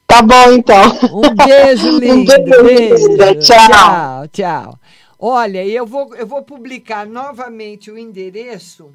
Tá 0.08 0.24
bom, 0.24 0.54
então. 0.54 0.82
Um 1.14 1.36
beijo, 1.36 1.88
lindo. 2.02 2.34
beijo, 2.34 2.64
beijo. 2.64 3.08
linda. 3.10 3.36
Tchau. 3.36 3.68
tchau, 3.70 4.28
tchau. 4.30 4.80
Olha, 5.20 5.64
eu 5.64 5.86
vou, 5.86 6.16
eu 6.16 6.26
vou 6.26 6.42
publicar 6.42 7.06
novamente 7.06 7.92
o 7.92 7.98
endereço 7.98 8.92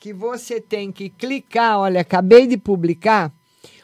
que 0.00 0.12
você 0.12 0.60
tem 0.60 0.90
que 0.90 1.08
clicar. 1.10 1.78
Olha, 1.78 2.00
acabei 2.00 2.48
de 2.48 2.56
publicar 2.56 3.32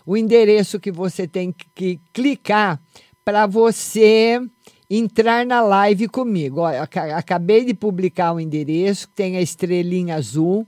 o 0.05 0.17
endereço 0.17 0.81
que 0.81 0.91
você 0.91 1.29
tem 1.29 1.55
que 1.77 2.01
clicar 2.13 2.81
para 3.25 3.47
você 3.47 4.41
entrar 4.89 5.47
na 5.47 5.61
live 5.63 6.09
comigo. 6.09 6.61
Olha, 6.61 6.83
aca- 6.83 7.17
acabei 7.17 7.65
de 7.65 7.75
publicar 7.75 8.33
o 8.33 8.41
endereço, 8.41 9.09
tem 9.15 9.37
a 9.37 9.41
estrelinha 9.41 10.17
azul. 10.17 10.67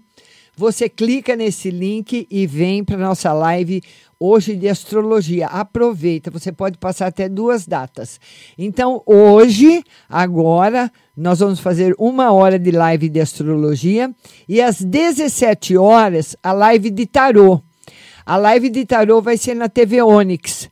Você 0.59 0.89
clica 0.89 1.37
nesse 1.37 1.71
link 1.71 2.27
e 2.31 2.47
vem 2.47 2.83
para 2.83 2.97
nossa 2.97 3.31
live 3.33 3.83
hoje 4.19 4.57
de 4.57 4.67
astrologia. 4.69 5.49
Aproveita, 5.49 6.31
você 6.31 6.51
pode 6.51 6.79
passar 6.79 7.09
até 7.09 7.29
duas 7.29 7.67
datas. 7.67 8.19
Então, 8.57 9.03
hoje, 9.05 9.83
agora, 10.09 10.91
nós 11.15 11.41
vamos 11.41 11.61
fazer 11.61 11.95
uma 11.99 12.33
hora 12.33 12.59
de 12.59 12.71
live 12.71 13.11
de 13.11 13.21
astrologia 13.21 14.11
e 14.49 14.63
às 14.63 14.81
17 14.81 15.77
horas 15.77 16.35
a 16.43 16.53
live 16.53 16.89
de 16.89 17.05
tarô. 17.05 17.61
A 18.25 18.39
live 18.39 18.71
de 18.71 18.87
tarô 18.87 19.21
vai 19.21 19.37
ser 19.37 19.55
na 19.55 19.69
TV 19.69 20.01
Onix 20.01 20.71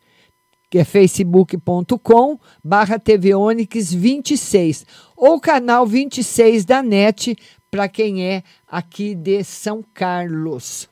que 0.75 0.79
é 0.81 0.85
facebook.com 0.85 2.37
barra 2.65 2.99
TV 2.99 3.33
Onix 3.33 3.95
26, 3.95 4.85
ou 5.17 5.39
canal 5.39 5.87
26 5.87 6.65
da 6.65 6.83
NET, 6.83 7.39
para 7.71 7.87
quem 7.87 8.25
é 8.25 8.43
aqui 8.67 9.15
de 9.15 9.45
São 9.45 9.85
Carlos. 9.95 10.89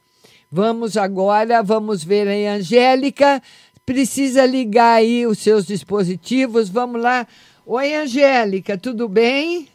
Vamos 0.48 0.96
agora, 0.96 1.64
vamos 1.64 2.04
ver 2.04 2.28
aí, 2.28 2.46
Angélica, 2.46 3.42
precisa 3.84 4.46
ligar 4.46 4.98
aí 4.98 5.26
os 5.26 5.40
seus 5.40 5.66
dispositivos, 5.66 6.68
vamos 6.68 7.02
lá. 7.02 7.26
Oi, 7.66 7.92
Angélica, 7.96 8.78
tudo 8.78 9.08
bem? 9.08 9.66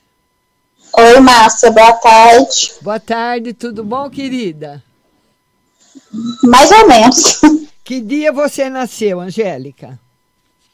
Oi, 0.94 1.20
Márcia, 1.20 1.70
boa 1.70 1.92
tarde. 1.92 2.72
Boa 2.82 3.00
tarde, 3.02 3.52
tudo 3.52 3.84
bom, 3.84 4.10
querida? 4.10 4.82
Mais 6.44 6.72
ou 6.72 6.88
menos. 6.88 7.42
Que 7.88 8.02
dia 8.02 8.34
você 8.34 8.70
nasceu, 8.70 9.22
Angélica? 9.22 9.98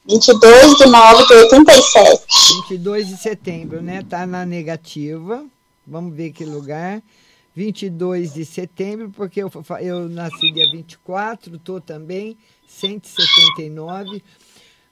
22 0.10 0.78
de 0.78 0.88
9 0.88 1.28
de 1.28 1.34
87. 1.36 2.24
22 2.70 3.10
de 3.10 3.18
setembro, 3.18 3.84
né? 3.84 4.02
Tá 4.02 4.26
na 4.26 4.44
negativa. 4.48 5.46
Vamos 5.86 6.16
ver 6.16 6.32
que 6.32 6.44
lugar. 6.44 7.04
22 7.54 8.34
de 8.34 8.44
setembro, 8.44 9.12
porque 9.12 9.44
eu, 9.44 9.52
eu 9.80 10.10
nasci 10.10 10.52
dia 10.52 10.68
24, 10.72 11.60
tô 11.60 11.80
também 11.80 12.36
179. 12.68 14.24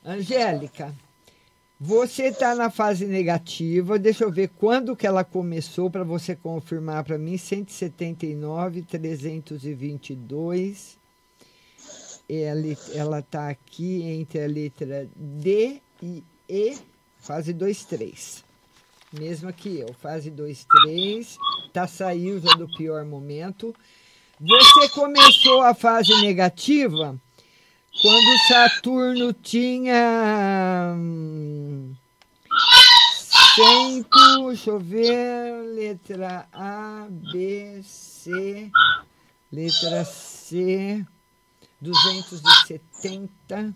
Angélica, 0.05 0.93
você 1.79 2.25
está 2.25 2.53
na 2.53 2.69
fase 2.69 3.07
negativa. 3.07 3.97
Deixa 3.97 4.25
eu 4.25 4.31
ver 4.31 4.51
quando 4.59 4.95
que 4.95 5.07
ela 5.07 5.23
começou 5.23 5.89
para 5.89 6.03
você 6.03 6.35
confirmar 6.35 7.03
para 7.03 7.17
mim. 7.17 7.35
179, 7.35 8.83
322. 8.83 11.00
Ela 12.93 13.19
está 13.19 13.49
aqui 13.49 14.03
entre 14.03 14.41
a 14.41 14.47
letra 14.47 15.09
D 15.15 15.81
e 16.01 16.23
E, 16.47 16.77
fase 17.17 17.51
2, 17.51 17.83
3. 17.85 18.43
Mesma 19.11 19.51
que 19.51 19.79
eu, 19.79 19.93
fase 19.93 20.31
2, 20.31 20.65
3. 20.85 21.37
Tá 21.73 21.87
saiu 21.87 22.39
já 22.39 22.53
do 22.53 22.67
pior 22.77 23.03
momento. 23.03 23.75
Você 24.39 24.89
começou 24.89 25.61
a 25.61 25.73
fase 25.73 26.13
negativa 26.21 27.19
quando 28.01 28.47
Saturno 28.47 29.33
tinha 29.33 30.93
hum, 30.95 31.93
cento, 33.55 34.47
deixa 34.47 34.69
eu 34.69 34.79
ver, 34.79 35.61
letra 35.75 36.47
A, 36.53 37.07
B, 37.09 37.81
C, 37.83 38.71
letra 39.51 40.05
C, 40.05 41.05
270. 41.81 43.73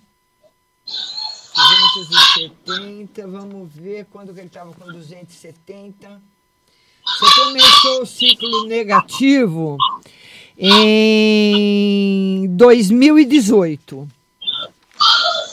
270, 1.95 3.27
vamos 3.27 3.73
ver 3.73 4.05
quando 4.11 4.33
que 4.33 4.39
ele 4.39 4.47
estava 4.47 4.71
com 4.73 4.85
270. 4.91 6.21
Você 7.03 7.41
começou 7.41 8.01
o 8.03 8.05
ciclo 8.05 8.65
negativo 8.67 9.77
em 10.57 12.47
2018. 12.55 14.07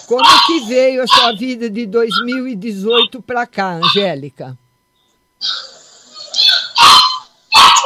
Como 0.07 0.47
que 0.47 0.61
veio 0.67 1.03
a 1.03 1.07
sua 1.07 1.33
vida 1.33 1.71
de 1.71 1.87
2018 1.87 3.23
para 3.23 3.47
cá, 3.47 3.75
Angélica? 3.77 4.59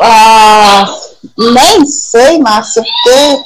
Ah, 0.01 0.87
nem 1.39 1.87
sei, 1.87 2.39
Márcia, 2.39 2.83
porque 2.83 3.45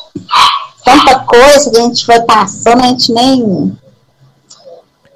tanta 0.91 1.21
coisa 1.21 1.71
que 1.71 1.79
a 1.79 1.83
gente 1.83 2.07
vai 2.07 2.21
passando, 2.23 2.83
a 2.83 2.89
gente 2.89 3.13
nem. 3.13 3.73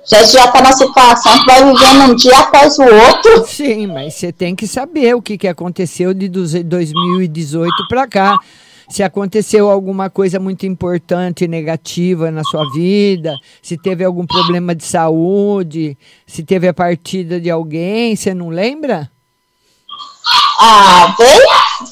Já 0.06 0.22
já 0.22 0.44
está 0.44 0.60
na 0.60 0.72
situação 0.72 1.38
que 1.40 1.46
vai 1.46 1.64
vivendo 1.64 2.12
um 2.12 2.14
dia 2.14 2.38
após 2.38 2.78
o 2.78 2.82
outro. 2.82 3.46
Sim, 3.46 3.86
mas 3.86 4.14
você 4.14 4.30
tem 4.30 4.54
que 4.54 4.66
saber 4.66 5.14
o 5.16 5.22
que, 5.22 5.38
que 5.38 5.48
aconteceu 5.48 6.12
de 6.12 6.28
2018 6.28 7.72
para 7.88 8.06
cá. 8.06 8.38
Se 8.86 9.02
aconteceu 9.02 9.70
alguma 9.70 10.10
coisa 10.10 10.38
muito 10.38 10.66
importante, 10.66 11.48
negativa 11.48 12.30
na 12.30 12.44
sua 12.44 12.70
vida, 12.70 13.34
se 13.62 13.78
teve 13.78 14.04
algum 14.04 14.26
problema 14.26 14.74
de 14.74 14.84
saúde, 14.84 15.96
se 16.26 16.42
teve 16.42 16.68
a 16.68 16.74
partida 16.74 17.40
de 17.40 17.50
alguém, 17.50 18.14
você 18.14 18.34
não 18.34 18.50
lembra? 18.50 19.10
Ah, 20.66 21.14
veio, 21.18 21.42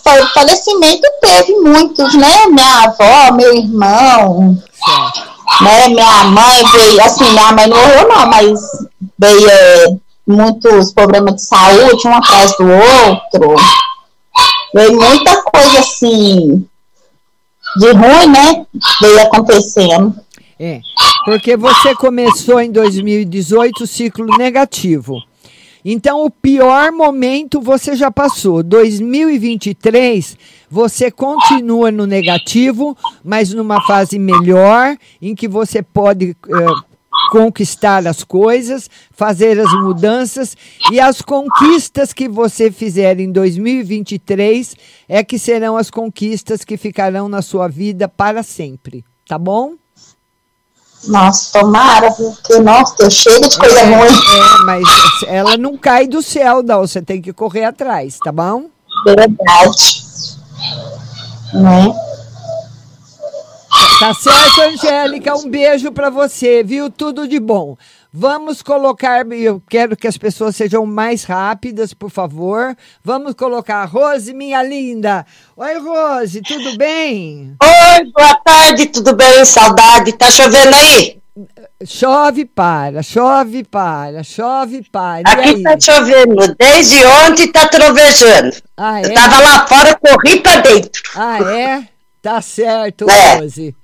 fa- 0.03 0.27
falecimento 0.33 1.07
teve 1.21 1.53
muitos, 1.57 2.15
né? 2.15 2.47
Minha 2.47 2.85
avó, 2.85 3.33
meu 3.35 3.55
irmão, 3.55 4.57
né? 5.61 5.89
Minha 5.89 6.25
mãe 6.25 6.65
veio, 6.73 7.03
assim, 7.03 7.31
minha 7.33 7.53
mãe 7.53 7.67
não 7.67 7.77
morreu 7.77 8.09
não, 8.09 8.27
mas 8.27 8.61
veio 9.19 9.47
é, 9.51 9.87
muitos 10.27 10.91
problemas 10.95 11.35
de 11.35 11.43
saúde, 11.43 12.09
um 12.09 12.15
atrás 12.15 12.57
do 12.57 12.67
outro. 12.67 13.57
Veio 14.75 14.93
muita 14.99 15.43
coisa 15.43 15.81
assim, 15.81 16.67
de 17.77 17.91
ruim, 17.93 18.27
né? 18.29 18.65
Veio 19.03 19.21
acontecendo. 19.21 20.15
É, 20.59 20.81
porque 21.27 21.59
você 21.59 21.95
começou 21.95 22.59
em 22.59 22.73
2018 22.73 23.85
o 23.85 23.87
ciclo 23.87 24.27
negativo. 24.39 25.17
Então, 25.85 26.25
o 26.25 26.31
pior 26.31 26.93
momento 26.93 27.61
você 27.61 27.97
já 27.97 28.11
passou. 28.11 28.63
2023, 28.63 30.37
você 30.71 31.11
continua 31.11 31.91
no 31.91 32.07
negativo, 32.07 32.97
mas 33.25 33.53
numa 33.53 33.81
fase 33.83 34.19
melhor, 34.19 34.97
em 35.21 35.35
que 35.35 35.49
você 35.49 35.83
pode 35.83 36.31
eh, 36.31 36.67
conquistar 37.31 38.07
as 38.07 38.23
coisas, 38.23 38.89
fazer 39.11 39.59
as 39.59 39.73
mudanças 39.73 40.57
e 40.91 41.01
as 41.01 41.21
conquistas 41.21 42.13
que 42.13 42.29
você 42.29 42.71
fizer 42.71 43.19
em 43.19 43.31
2023 43.31 44.77
é 45.09 45.25
que 45.25 45.39
serão 45.39 45.77
as 45.77 45.91
conquistas 45.91 46.65
que 46.65 46.77
ficarão 46.77 47.29
na 47.29 47.43
sua 47.43 47.69
vida 47.69 48.09
para 48.09 48.43
sempre, 48.43 49.05
tá 49.27 49.39
bom? 49.39 49.75
Nossa, 51.05 51.59
tomara, 51.59 52.13
porque, 52.13 52.59
nossa, 52.61 53.11
chega 53.11 53.49
de 53.49 53.59
coisa 53.59 53.81
é, 53.81 53.97
ruim. 53.97 54.09
É, 54.09 54.65
mas 54.65 54.89
ela 55.27 55.57
não 55.57 55.77
cai 55.77 56.07
do 56.07 56.23
céu, 56.23 56.63
não. 56.63 56.87
Você 56.87 57.03
tem 57.03 57.21
que 57.21 57.33
correr 57.33 57.65
atrás, 57.65 58.19
tá 58.23 58.31
bom? 58.31 58.67
Verdade. 59.05 60.03
Né? 61.55 61.93
Tá 63.99 64.15
certo, 64.15 64.61
Angélica? 64.63 65.35
Um 65.37 65.49
beijo 65.49 65.91
para 65.93 66.11
você, 66.11 66.63
viu? 66.63 66.91
Tudo 66.91 67.27
de 67.27 67.41
bom. 67.41 67.77
Vamos 68.15 68.61
colocar, 68.61 69.27
eu 69.33 69.63
quero 69.71 69.97
que 69.97 70.07
as 70.07 70.19
pessoas 70.19 70.55
sejam 70.55 70.85
mais 70.85 71.25
rápidas, 71.25 71.95
por 71.95 72.11
favor. 72.11 72.77
Vamos 73.03 73.33
colocar 73.33 73.83
Rose, 73.87 74.35
minha 74.35 74.63
linda. 74.63 75.25
Oi, 75.57 75.79
Rose, 75.79 76.43
tudo 76.43 76.77
bem? 76.77 77.57
Oi, 77.63 78.13
boa 78.15 78.35
tarde, 78.45 78.87
tudo 78.89 79.17
bem? 79.17 79.43
Saudade. 79.47 80.13
Tá 80.13 80.31
chovendo 80.31 80.77
aí? 80.77 81.23
Chove 81.87 82.45
para, 82.45 83.03
chove 83.03 83.65
para, 83.65 84.23
chove 84.23 84.83
para. 84.93 85.23
Aqui 85.27 85.63
tá 85.63 85.81
chovendo. 85.81 86.55
Desde 86.59 87.03
ontem 87.07 87.51
tá 87.51 87.67
trovejando. 87.67 88.55
Ah, 88.77 89.01
é? 89.01 89.07
Eu 89.07 89.15
tava 89.15 89.41
lá 89.41 89.67
fora, 89.67 89.99
corri 89.99 90.39
pra 90.41 90.57
dentro. 90.57 91.03
Ah, 91.17 91.39
é? 91.51 91.89
Tá 92.21 92.43
certo, 92.43 93.07
É. 93.09 93.37
Rose. 93.37 93.75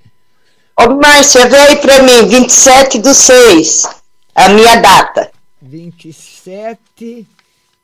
Ô, 0.79 0.95
Márcia, 0.95 1.43
aí 1.45 1.77
pra 1.77 2.03
mim, 2.03 2.27
27 2.27 2.99
do 2.99 3.13
6, 3.13 3.98
a 4.39 4.47
minha 4.47 4.77
data. 4.77 5.33
27 5.61 7.27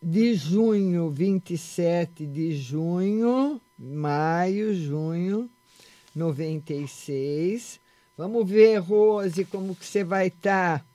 de 0.01 0.35
junho, 0.35 1.09
27 1.09 2.25
de 2.25 2.55
junho, 2.55 3.59
maio, 3.77 4.73
junho, 4.73 5.49
96. 6.15 7.81
Vamos 8.17 8.49
ver, 8.49 8.77
Rose, 8.77 9.43
como 9.43 9.75
que 9.75 9.85
você 9.85 10.01
vai 10.01 10.27
estar. 10.27 10.85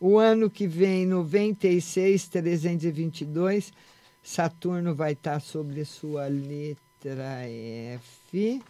O 0.00 0.18
ano 0.18 0.50
que 0.50 0.66
vem, 0.66 1.06
96, 1.06 2.26
322, 2.26 3.72
Saturno 4.20 4.92
vai 4.92 5.12
estar 5.12 5.40
sobre 5.40 5.84
sua 5.84 6.26
letra 6.26 7.44
F. 7.46 8.60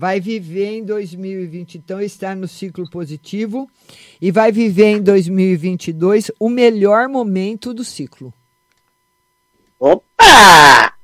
Vai 0.00 0.20
viver 0.20 0.76
em 0.76 0.84
2020, 0.84 1.78
então 1.78 2.00
está 2.00 2.32
no 2.32 2.46
ciclo 2.46 2.88
positivo 2.88 3.68
e 4.22 4.30
vai 4.30 4.52
viver 4.52 4.98
em 4.98 5.02
2022 5.02 6.30
o 6.38 6.48
melhor 6.48 7.08
momento 7.08 7.74
do 7.74 7.82
ciclo. 7.82 8.32
Opa! 9.76 10.94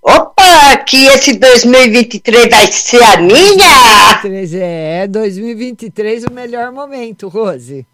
Opa, 0.00 0.76
que 0.86 1.04
esse 1.06 1.32
2023 1.36 2.48
vai 2.48 2.70
ser 2.70 3.02
a 3.02 3.16
minha! 3.16 4.20
2023, 4.22 4.54
é, 4.54 5.06
2023 5.08 6.22
o 6.22 6.32
melhor 6.32 6.70
momento, 6.70 7.26
Rose. 7.26 7.84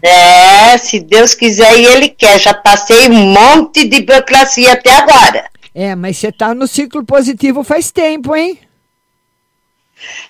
É, 0.00 0.78
se 0.78 1.00
Deus 1.00 1.34
quiser 1.34 1.76
e 1.76 1.86
Ele 1.86 2.08
quer. 2.10 2.38
Já 2.38 2.54
passei 2.54 3.08
um 3.08 3.32
monte 3.32 3.88
de 3.88 4.02
burocracia 4.02 4.74
até 4.74 4.92
agora. 4.92 5.50
É, 5.74 5.96
mas 5.96 6.18
você 6.18 6.28
está 6.28 6.54
no 6.54 6.68
ciclo 6.68 7.04
positivo 7.04 7.64
faz 7.64 7.90
tempo, 7.90 8.36
hein? 8.36 8.60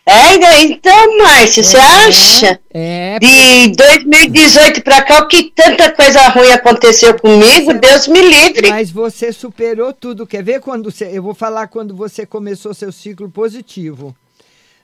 É, 0.04 0.62
então, 0.62 1.18
Márcia, 1.18 1.62
você 1.62 1.76
acha? 1.76 2.60
É. 2.70 3.18
De 3.18 3.74
2018 3.74 4.82
pra 4.82 5.02
cá, 5.02 5.20
o 5.20 5.28
que 5.28 5.50
tanta 5.50 5.90
coisa 5.90 6.28
ruim 6.28 6.50
aconteceu 6.52 7.18
comigo, 7.18 7.74
Deus 7.74 8.06
me 8.06 8.22
livre. 8.22 8.70
Mas 8.70 8.90
você 8.90 9.32
superou 9.32 9.92
tudo. 9.92 10.26
Quer 10.26 10.44
ver 10.44 10.60
quando 10.60 10.90
você. 10.90 11.06
Eu 11.06 11.22
vou 11.22 11.34
falar 11.34 11.66
quando 11.66 11.96
você 11.96 12.24
começou 12.24 12.72
seu 12.72 12.92
ciclo 12.92 13.28
positivo. 13.28 14.16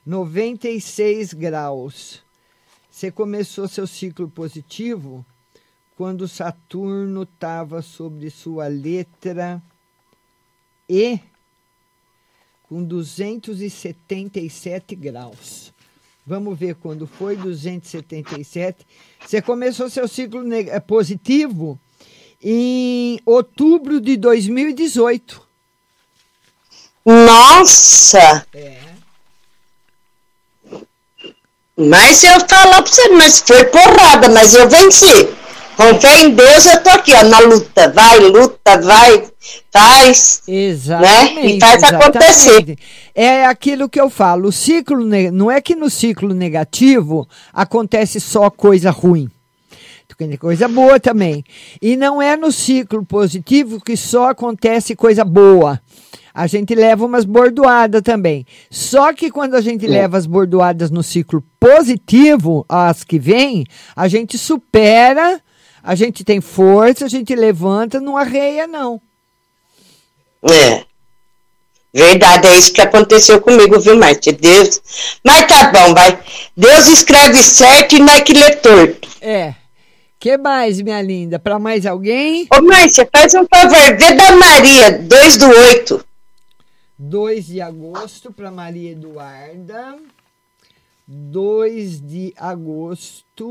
96 0.04 1.32
graus. 1.34 2.20
Você 2.90 3.10
começou 3.10 3.68
seu 3.68 3.86
ciclo 3.86 4.28
positivo 4.28 5.24
quando 5.96 6.26
Saturno 6.26 7.22
estava 7.22 7.80
sobre 7.80 8.28
sua 8.28 8.66
letra 8.66 9.62
E 10.88 11.20
com 12.72 12.82
277 12.82 14.96
graus. 14.96 15.70
Vamos 16.26 16.58
ver 16.58 16.74
quando 16.76 17.06
foi 17.06 17.37
277. 17.37 18.87
Você 19.22 19.42
começou 19.42 19.90
seu 19.90 20.08
ciclo 20.08 20.42
eh, 20.50 20.80
positivo 20.80 21.78
em 22.42 23.20
outubro 23.26 24.00
de 24.00 24.16
2018. 24.16 25.42
Nossa! 27.04 28.46
É. 28.54 28.80
Mas 31.76 32.24
eu 32.24 32.40
falar 32.48 32.80
pra 32.80 32.90
você, 32.90 33.06
mas 33.11 33.40
foi 33.40 33.66
porrada, 33.66 34.30
mas 34.30 34.54
eu 34.54 34.66
venci. 34.66 35.28
Com 35.76 36.00
fé 36.00 36.22
em 36.22 36.30
Deus, 36.30 36.64
eu 36.64 36.82
tô 36.82 36.88
aqui, 36.88 37.12
ó, 37.12 37.22
na 37.24 37.40
luta. 37.40 37.90
Vai, 37.90 38.18
luta, 38.20 38.78
vai, 38.78 39.30
faz. 39.70 40.42
Exatamente. 40.46 41.35
Né? 41.35 41.46
E 41.57 41.61
faz 41.61 41.83
acontecer. 41.83 42.50
exatamente. 42.50 42.78
É 43.14 43.44
aquilo 43.46 43.88
que 43.88 44.00
eu 44.00 44.09
falo. 44.09 44.48
O 44.48 44.52
ciclo 44.52 45.05
não 45.33 45.50
é 45.50 45.61
que 45.61 45.74
no 45.74 45.90
ciclo 45.90 46.33
negativo 46.35 47.28
acontece 47.52 48.20
só 48.20 48.48
coisa 48.50 48.90
ruim. 48.90 49.28
Tem 50.16 50.37
coisa 50.37 50.68
boa 50.68 51.00
também. 51.00 51.42
E 51.81 51.96
não 51.96 52.22
é 52.22 52.37
no 52.37 52.52
ciclo 52.52 53.05
positivo 53.05 53.81
que 53.81 53.96
só 53.96 54.31
acontece 54.31 54.94
coisa 54.94 55.24
boa. 55.24 55.81
A 56.35 56.46
gente 56.46 56.74
leva 56.74 57.05
umas 57.05 57.24
bordoadas 57.24 58.02
também. 58.02 58.46
Só 58.70 59.12
que 59.12 59.31
quando 59.31 59.55
a 59.55 59.61
gente 59.61 59.85
É. 59.85 59.88
leva 59.88 60.16
as 60.16 60.24
bordoadas 60.26 60.90
no 60.90 61.02
ciclo 61.02 61.42
positivo, 61.59 62.64
as 62.68 63.02
que 63.05 63.18
vêm, 63.18 63.66
a 63.96 64.07
gente 64.07 64.38
supera, 64.38 65.40
a 65.83 65.94
gente 65.94 66.24
tem 66.24 66.40
força, 66.40 67.05
a 67.07 67.09
gente 67.09 67.35
levanta, 67.35 68.00
não 68.00 68.16
arreia, 68.16 68.66
não. 68.66 69.00
É. 70.50 70.85
Verdade, 71.94 72.48
é 72.48 72.57
isso 72.57 72.72
que 72.72 72.81
aconteceu 72.81 73.40
comigo, 73.40 73.78
viu, 73.78 73.98
Márcia? 73.98 74.33
Deus. 74.33 74.81
Mas 75.22 75.46
tá 75.46 75.70
bom, 75.70 75.92
vai. 75.94 76.18
Deus 76.57 76.87
escreve 76.87 77.42
certo 77.42 77.96
e 77.96 77.98
não 77.98 78.12
é 78.12 78.20
que 78.22 78.33
lê 78.33 78.57
torto. 78.57 79.09
É. 79.20 79.55
que 80.18 80.38
mais, 80.38 80.81
minha 80.81 81.02
linda? 81.02 81.38
Para 81.38 81.59
mais 81.59 81.85
alguém? 81.85 82.46
Ô, 82.50 82.62
Márcia, 82.62 83.09
faz 83.14 83.35
um 83.35 83.44
favor, 83.44 83.96
vê 83.98 84.14
da 84.14 84.37
Maria, 84.37 84.98
2 85.00 85.37
do 85.37 85.46
8. 85.46 86.05
2 86.98 87.46
de 87.46 87.61
agosto 87.61 88.33
para 88.33 88.50
Maria 88.50 88.92
Eduarda. 88.92 89.98
2 91.07 92.00
de 92.00 92.33
agosto, 92.38 93.46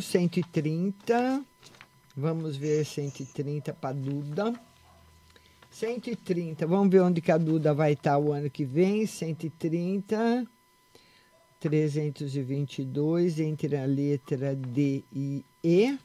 130. 0.00 1.42
Vamos 2.20 2.56
ver 2.56 2.84
130 2.84 3.72
para 3.74 3.94
Duda. 3.94 4.52
130, 5.70 6.66
vamos 6.66 6.90
ver 6.90 7.00
onde 7.00 7.20
que 7.20 7.30
a 7.30 7.38
Duda 7.38 7.72
vai 7.72 7.92
estar 7.92 8.18
o 8.18 8.32
ano 8.32 8.50
que 8.50 8.64
vem. 8.64 9.06
130, 9.06 10.44
322 11.60 13.38
entre 13.38 13.76
a 13.76 13.84
letra 13.86 14.56
D 14.56 15.04
e 15.14 15.44
E. 15.62 15.96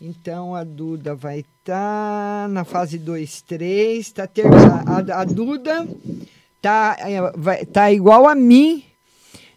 Então 0.00 0.56
a 0.56 0.64
Duda 0.64 1.14
vai 1.14 1.44
estar 1.62 2.48
na 2.48 2.64
fase 2.64 2.98
2, 2.98 3.42
3. 3.42 4.10
Tá 4.10 4.26
ter, 4.26 4.44
a, 4.44 5.14
a, 5.14 5.20
a 5.20 5.24
Duda 5.24 5.86
tá, 6.60 6.96
é, 6.98 7.30
vai, 7.36 7.64
tá 7.64 7.92
igual 7.92 8.26
a 8.26 8.34
mim 8.34 8.82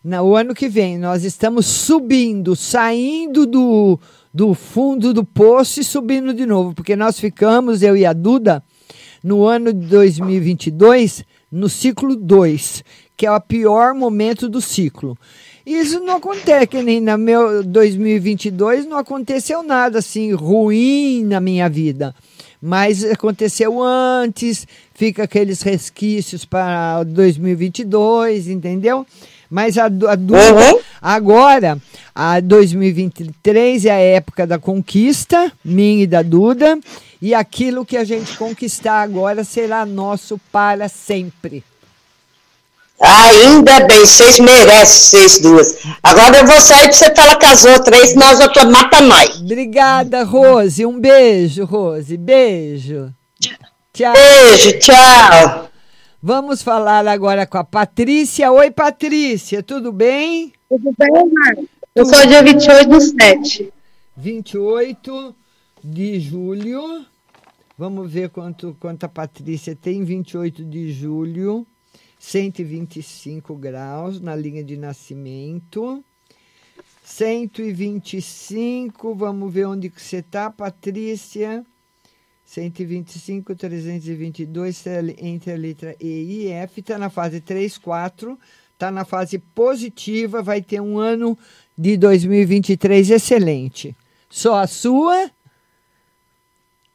no 0.03 0.35
ano 0.35 0.53
que 0.53 0.69
vem. 0.69 0.99
Nós 0.99 1.23
estamos 1.23 1.65
subindo, 1.65 2.55
saindo 2.55 3.47
do, 3.47 3.99
do 4.33 4.53
fundo 4.53 5.13
do 5.13 5.23
poço 5.23 5.79
e 5.79 5.83
subindo 5.83 6.33
de 6.33 6.45
novo, 6.45 6.73
porque 6.73 6.95
nós 6.95 7.19
ficamos, 7.19 7.83
eu 7.83 7.95
e 7.95 8.05
a 8.05 8.13
Duda, 8.13 8.63
no 9.23 9.45
ano 9.45 9.71
de 9.71 9.87
2022, 9.87 11.23
no 11.51 11.69
ciclo 11.69 12.15
2, 12.15 12.83
que 13.15 13.27
é 13.27 13.31
o 13.31 13.39
pior 13.39 13.93
momento 13.93 14.49
do 14.49 14.59
ciclo. 14.59 15.17
Isso 15.65 15.99
não 16.01 16.17
acontece, 16.17 16.67
que 16.67 16.81
nem 16.81 16.99
no 16.99 17.17
meu 17.17 17.63
2022 17.63 18.85
não 18.85 18.97
aconteceu 18.97 19.63
nada 19.63 19.99
assim 19.99 20.33
ruim 20.33 21.23
na 21.23 21.39
minha 21.39 21.69
vida. 21.69 22.13
Mas 22.61 23.03
aconteceu 23.03 23.81
antes, 23.81 24.67
fica 24.93 25.23
aqueles 25.23 25.61
resquícios 25.61 26.43
para 26.43 27.03
2022, 27.03 28.47
entendeu? 28.47 29.05
Mas 29.53 29.77
a, 29.77 29.85
a 29.85 29.87
Duda, 30.15 30.51
uhum. 30.51 30.79
agora, 30.99 31.77
a 32.15 32.39
2023 32.39 33.85
é 33.85 33.91
a 33.91 33.99
época 33.99 34.47
da 34.47 34.57
conquista, 34.57 35.51
minha 35.63 36.05
e 36.05 36.07
da 36.07 36.23
Duda, 36.23 36.79
e 37.21 37.35
aquilo 37.35 37.85
que 37.85 37.95
a 37.95 38.03
gente 38.03 38.35
conquistar 38.35 39.03
agora 39.03 39.43
será 39.43 39.85
nosso 39.85 40.41
para 40.51 40.89
sempre. 40.89 41.63
Ainda 42.99 43.81
bem, 43.81 43.99
vocês 43.99 44.39
merecem, 44.39 45.19
vocês 45.19 45.39
duas. 45.39 45.77
Agora 46.01 46.39
eu 46.39 46.47
vou 46.47 46.59
sair 46.59 46.85
para 46.85 46.93
você 46.93 47.15
falar 47.15 47.35
com 47.35 47.45
as 47.45 47.63
outras, 47.63 48.09
senão 48.09 48.27
as 48.29 48.39
outras 48.39 48.65
matam 48.65 49.01
nós. 49.01 49.39
Obrigada, 49.39 50.23
Rose. 50.23 50.83
Um 50.83 50.99
beijo, 50.99 51.63
Rose. 51.63 52.17
Beijo. 52.17 53.13
Tchau. 53.93 54.13
Beijo, 54.13 54.79
tchau. 54.79 55.69
Vamos 56.25 56.63
falar 56.63 57.05
agora 57.05 57.45
com 57.45 57.57
a 57.57 57.65
Patrícia. 57.65 58.49
Oi, 58.49 58.71
Patrícia, 58.71 59.61
tudo 59.61 59.91
bem? 59.91 60.53
Tudo 60.69 60.95
bem, 60.97 61.29
Marcos? 61.29 61.65
Eu 61.93 62.05
sou 62.05 62.25
dia 62.25 62.41
28 62.41 62.89
do 62.89 63.01
7. 63.01 63.73
28 64.15 65.35
de 65.83 66.21
julho. 66.21 67.05
Vamos 67.77 68.09
ver 68.09 68.29
quanto, 68.29 68.73
quanto 68.79 69.03
a 69.03 69.09
Patrícia 69.09 69.75
tem. 69.75 70.05
28 70.05 70.63
de 70.63 70.93
julho. 70.93 71.67
125 72.17 73.53
graus 73.55 74.21
na 74.21 74.33
linha 74.33 74.63
de 74.63 74.77
nascimento. 74.77 76.01
125, 77.03 79.13
vamos 79.13 79.53
ver 79.53 79.65
onde 79.65 79.89
que 79.89 80.01
você 80.01 80.19
está, 80.19 80.49
Patrícia. 80.49 81.65
125, 82.45 83.55
322, 83.55 84.83
entre 85.17 85.53
a 85.53 85.57
letra 85.57 85.95
E 85.99 86.45
e 86.45 86.51
F, 86.51 86.81
está 86.81 86.97
na 86.97 87.09
fase 87.09 87.39
3, 87.39 87.77
4, 87.77 88.37
está 88.73 88.91
na 88.91 89.05
fase 89.05 89.39
positiva, 89.39 90.41
vai 90.41 90.61
ter 90.61 90.81
um 90.81 90.99
ano 90.99 91.37
de 91.77 91.97
2023 91.97 93.11
excelente. 93.11 93.95
Só 94.29 94.55
a 94.55 94.67
sua? 94.67 95.31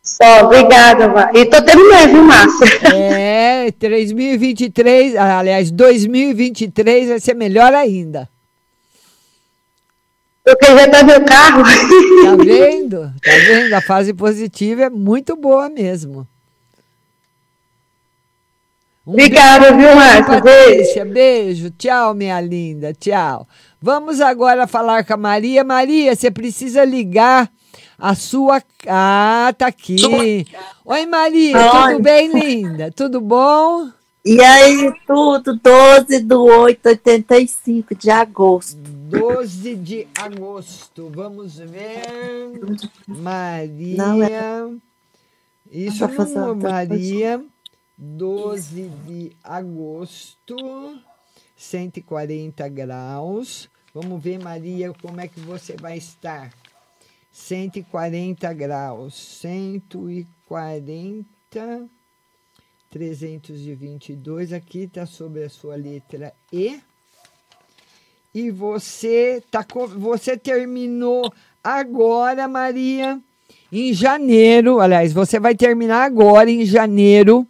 Só, 0.02 0.44
obrigada, 0.46 1.30
E 1.34 1.44
tô 1.46 1.62
terminando, 1.62 2.12
viu, 2.12 2.24
Márcia? 2.24 2.66
É, 2.94 3.70
2023, 3.70 5.16
aliás, 5.16 5.70
2023 5.70 7.08
vai 7.08 7.20
ser 7.20 7.34
melhor 7.34 7.74
ainda. 7.74 8.28
Porque 10.56 10.66
já 10.66 10.88
tá 10.88 11.02
meu 11.02 11.24
carro. 11.24 11.62
Tá 11.62 12.36
vendo? 12.44 13.12
Tá 13.22 13.30
vendo? 13.46 13.74
A 13.74 13.80
fase 13.80 14.14
positiva 14.14 14.84
é 14.84 14.90
muito 14.90 15.36
boa 15.36 15.68
mesmo. 15.68 16.26
Um 19.06 19.12
Obrigada, 19.12 19.72
viu, 19.74 19.94
Márcia? 19.96 20.40
Beijo. 20.40 21.04
Beijo. 21.12 21.70
Tchau, 21.70 22.14
minha 22.14 22.40
linda. 22.40 22.92
Tchau. 22.92 23.46
Vamos 23.80 24.20
agora 24.20 24.66
falar 24.66 25.04
com 25.04 25.14
a 25.14 25.16
Maria. 25.16 25.64
Maria, 25.64 26.14
você 26.14 26.30
precisa 26.30 26.84
ligar 26.84 27.50
a 27.98 28.14
sua. 28.14 28.62
Ah, 28.86 29.52
tá 29.56 29.68
aqui. 29.68 29.96
Oi, 30.84 31.06
Maria, 31.06 31.56
Oi. 31.56 31.92
tudo 31.92 32.02
bem, 32.02 32.28
linda? 32.28 32.90
Tudo 32.94 33.20
bom? 33.20 33.88
E 34.28 34.40
aí, 34.42 34.92
tudo? 35.06 35.56
12 35.56 36.20
do 36.20 36.44
8, 36.44 36.86
85 36.86 37.94
de 37.94 38.10
agosto. 38.10 38.76
12 38.76 39.74
de 39.76 40.06
agosto. 40.18 41.10
Vamos 41.14 41.56
ver. 41.56 42.02
Maria. 43.06 43.96
Não 43.96 44.22
é... 44.22 44.70
Isso 45.70 46.06
não, 46.34 46.54
Maria. 46.56 47.42
12 47.96 48.90
de 49.06 49.32
agosto. 49.42 50.54
140 51.56 52.68
graus. 52.68 53.70
Vamos 53.94 54.22
ver, 54.22 54.44
Maria, 54.44 54.92
como 55.00 55.22
é 55.22 55.28
que 55.28 55.40
você 55.40 55.74
vai 55.74 55.96
estar. 55.96 56.52
140 57.32 58.52
graus, 58.52 59.14
140, 59.40 61.88
322, 62.90 64.52
aqui 64.52 64.80
está 64.80 65.04
sobre 65.04 65.44
a 65.44 65.50
sua 65.50 65.76
letra 65.76 66.32
E. 66.52 66.80
E 68.34 68.50
você, 68.50 69.42
tá, 69.50 69.66
você 69.96 70.36
terminou 70.36 71.32
agora, 71.62 72.48
Maria, 72.48 73.20
em 73.70 73.92
janeiro, 73.92 74.80
aliás, 74.80 75.12
você 75.12 75.38
vai 75.38 75.54
terminar 75.54 76.04
agora, 76.04 76.50
em 76.50 76.64
janeiro 76.64 77.46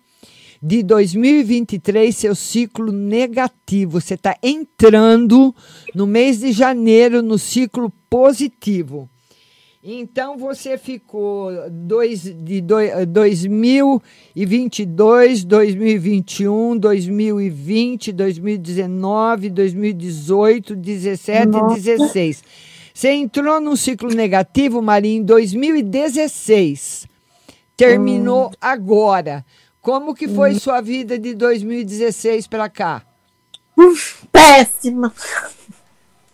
de 0.61 0.83
2023, 0.83 2.17
seu 2.17 2.35
ciclo 2.35 2.91
negativo. 2.91 4.01
Você 4.01 4.15
está 4.15 4.37
entrando 4.43 5.55
no 5.95 6.07
mês 6.07 6.41
de 6.41 6.51
janeiro 6.51 7.23
no 7.23 7.39
ciclo 7.39 7.93
positivo. 8.11 9.09
Então 9.83 10.37
você 10.37 10.77
ficou 10.77 11.51
dois, 11.71 12.23
de 12.23 12.61
dois, 12.61 13.07
2022, 13.07 15.45
2021, 15.45 16.77
2020, 16.77 18.13
2019, 18.13 19.49
2018, 19.51 20.75
17 20.75 21.57
e 21.57 21.81
16. 21.81 22.43
Você 22.93 23.11
entrou 23.11 23.61
num 23.61 23.77
ciclo 23.77 24.11
negativo, 24.11 24.83
Maria, 24.83 25.17
em 25.17 25.23
2016. 25.23 27.07
Terminou 27.77 28.49
hum. 28.49 28.53
agora. 28.61 29.47
Como 29.81 30.13
que 30.13 30.27
foi 30.27 30.55
hum. 30.55 30.59
sua 30.59 30.81
vida 30.81 31.17
de 31.17 31.35
2016 31.35 32.49
para 32.49 32.69
cá? 32.69 33.05
péssima. 34.33 35.15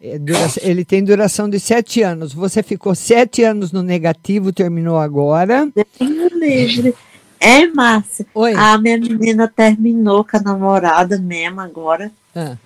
é, 0.00 0.18
ele 0.62 0.84
tem 0.84 1.04
duração 1.04 1.48
de 1.48 1.60
sete 1.60 2.02
anos. 2.02 2.32
Você 2.32 2.62
ficou 2.62 2.94
sete 2.94 3.44
anos 3.44 3.70
no 3.70 3.82
negativo, 3.82 4.52
terminou 4.52 4.98
agora. 4.98 5.70
livre. 6.00 6.94
É, 7.38 7.66
Márcia. 7.66 8.26
Oi. 8.34 8.54
A 8.54 8.78
minha 8.78 8.98
menina 8.98 9.46
terminou 9.46 10.24
com 10.24 10.36
a 10.36 10.40
namorada 10.40 11.18
mesmo 11.18 11.60
agora. 11.60 12.10
Ah. 12.34 12.56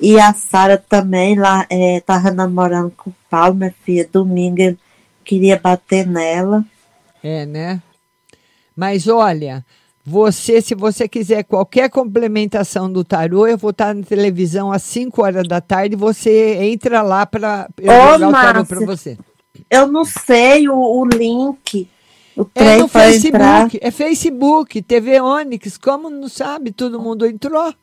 E 0.00 0.18
a 0.18 0.32
Sara 0.32 0.78
também 0.78 1.36
lá 1.36 1.66
é, 1.68 2.00
tava 2.00 2.30
namorando 2.30 2.92
com 2.96 3.10
o 3.10 3.14
Paulo, 3.28 3.54
minha 3.54 3.74
filha. 3.84 4.08
Domingo 4.10 4.60
ele 4.60 4.78
queria 5.24 5.58
bater 5.58 6.06
nela. 6.06 6.64
É, 7.22 7.44
né? 7.44 7.82
Mas 8.76 9.08
olha, 9.08 9.64
você, 10.06 10.62
se 10.62 10.74
você 10.74 11.08
quiser 11.08 11.42
qualquer 11.42 11.90
complementação 11.90 12.90
do 12.90 13.04
tarô, 13.04 13.46
eu 13.46 13.58
vou 13.58 13.70
estar 13.70 13.94
na 13.94 14.02
televisão 14.02 14.72
às 14.72 14.82
5 14.82 15.22
horas 15.22 15.46
da 15.46 15.60
tarde. 15.60 15.96
Você 15.96 16.54
entra 16.62 17.02
lá 17.02 17.26
para 17.26 17.68
eu 17.76 17.92
Ô, 17.92 18.18
jogar 18.18 18.30
Márcia, 18.30 18.50
o 18.50 18.52
tarô 18.52 18.64
para 18.64 18.86
você. 18.86 19.18
Eu 19.68 19.86
não 19.88 20.04
sei 20.04 20.68
o, 20.68 20.76
o 20.76 21.04
link. 21.04 21.88
O 22.36 22.46
é 22.54 22.76
no 22.76 22.86
Facebook, 22.86 23.26
entrar. 23.26 23.68
é 23.80 23.90
Facebook, 23.90 24.80
TV 24.80 25.20
Onix, 25.20 25.76
como 25.76 26.08
não 26.08 26.28
sabe, 26.28 26.70
todo 26.70 27.02
mundo 27.02 27.26
entrou. 27.26 27.74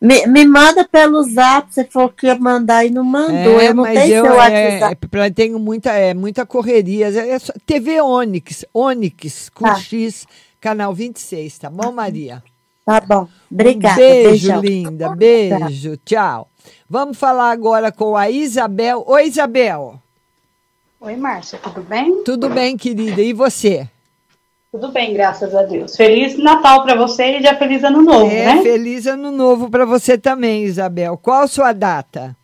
Me, 0.00 0.26
me 0.26 0.46
manda 0.46 0.82
pelo 0.88 1.22
zap, 1.24 1.72
você 1.72 1.84
falou 1.84 2.08
que 2.08 2.26
ia 2.26 2.34
mandar 2.34 2.86
e 2.86 2.90
não 2.90 3.04
mandou. 3.04 3.60
É, 3.60 3.68
eu 3.68 3.74
não 3.74 3.82
mas 3.82 3.98
tenho 3.98 4.14
eu 4.14 4.24
seu 4.24 4.32
é, 4.32 4.36
WhatsApp. 4.36 5.08
é, 5.12 5.30
tenho 5.30 5.58
muita, 5.58 5.92
é, 5.92 6.14
muita 6.14 6.46
correria. 6.46 7.08
É 7.08 7.38
só- 7.38 7.52
TV 7.66 8.00
Onix, 8.00 8.64
Onix 8.72 9.50
com 9.50 9.66
Tá. 9.66 9.74
X, 9.76 10.26
canal 10.58 10.94
26, 10.94 11.58
tá 11.58 11.68
bom, 11.68 11.92
Maria? 11.92 12.42
Tá 12.86 12.98
bom. 13.00 13.28
Obrigada. 13.52 13.94
Um 13.94 13.96
beijo, 13.98 14.30
beijão. 14.30 14.60
linda. 14.62 15.14
Beijo. 15.14 15.98
Tchau. 15.98 16.48
Vamos 16.88 17.18
falar 17.18 17.50
agora 17.50 17.92
com 17.92 18.16
a 18.16 18.30
Isabel. 18.30 19.04
Oi, 19.06 19.26
Isabel. 19.26 20.00
Oi, 20.98 21.16
Márcia, 21.16 21.58
tudo 21.58 21.82
bem? 21.82 22.24
Tudo 22.24 22.48
bem, 22.48 22.76
querida? 22.76 23.20
E 23.20 23.32
você? 23.34 23.86
Tudo 24.72 24.92
bem, 24.92 25.12
graças 25.12 25.52
a 25.52 25.64
Deus. 25.64 25.96
Feliz 25.96 26.38
Natal 26.38 26.84
para 26.84 26.94
você 26.94 27.38
e 27.38 27.42
já 27.42 27.56
feliz 27.56 27.82
Ano 27.82 28.02
Novo, 28.02 28.30
é, 28.30 28.54
né? 28.54 28.62
feliz 28.62 29.04
ano 29.04 29.32
novo 29.32 29.68
para 29.68 29.84
você 29.84 30.16
também, 30.16 30.62
Isabel. 30.62 31.16
Qual 31.16 31.42
a 31.42 31.48
sua 31.48 31.72
data? 31.72 32.36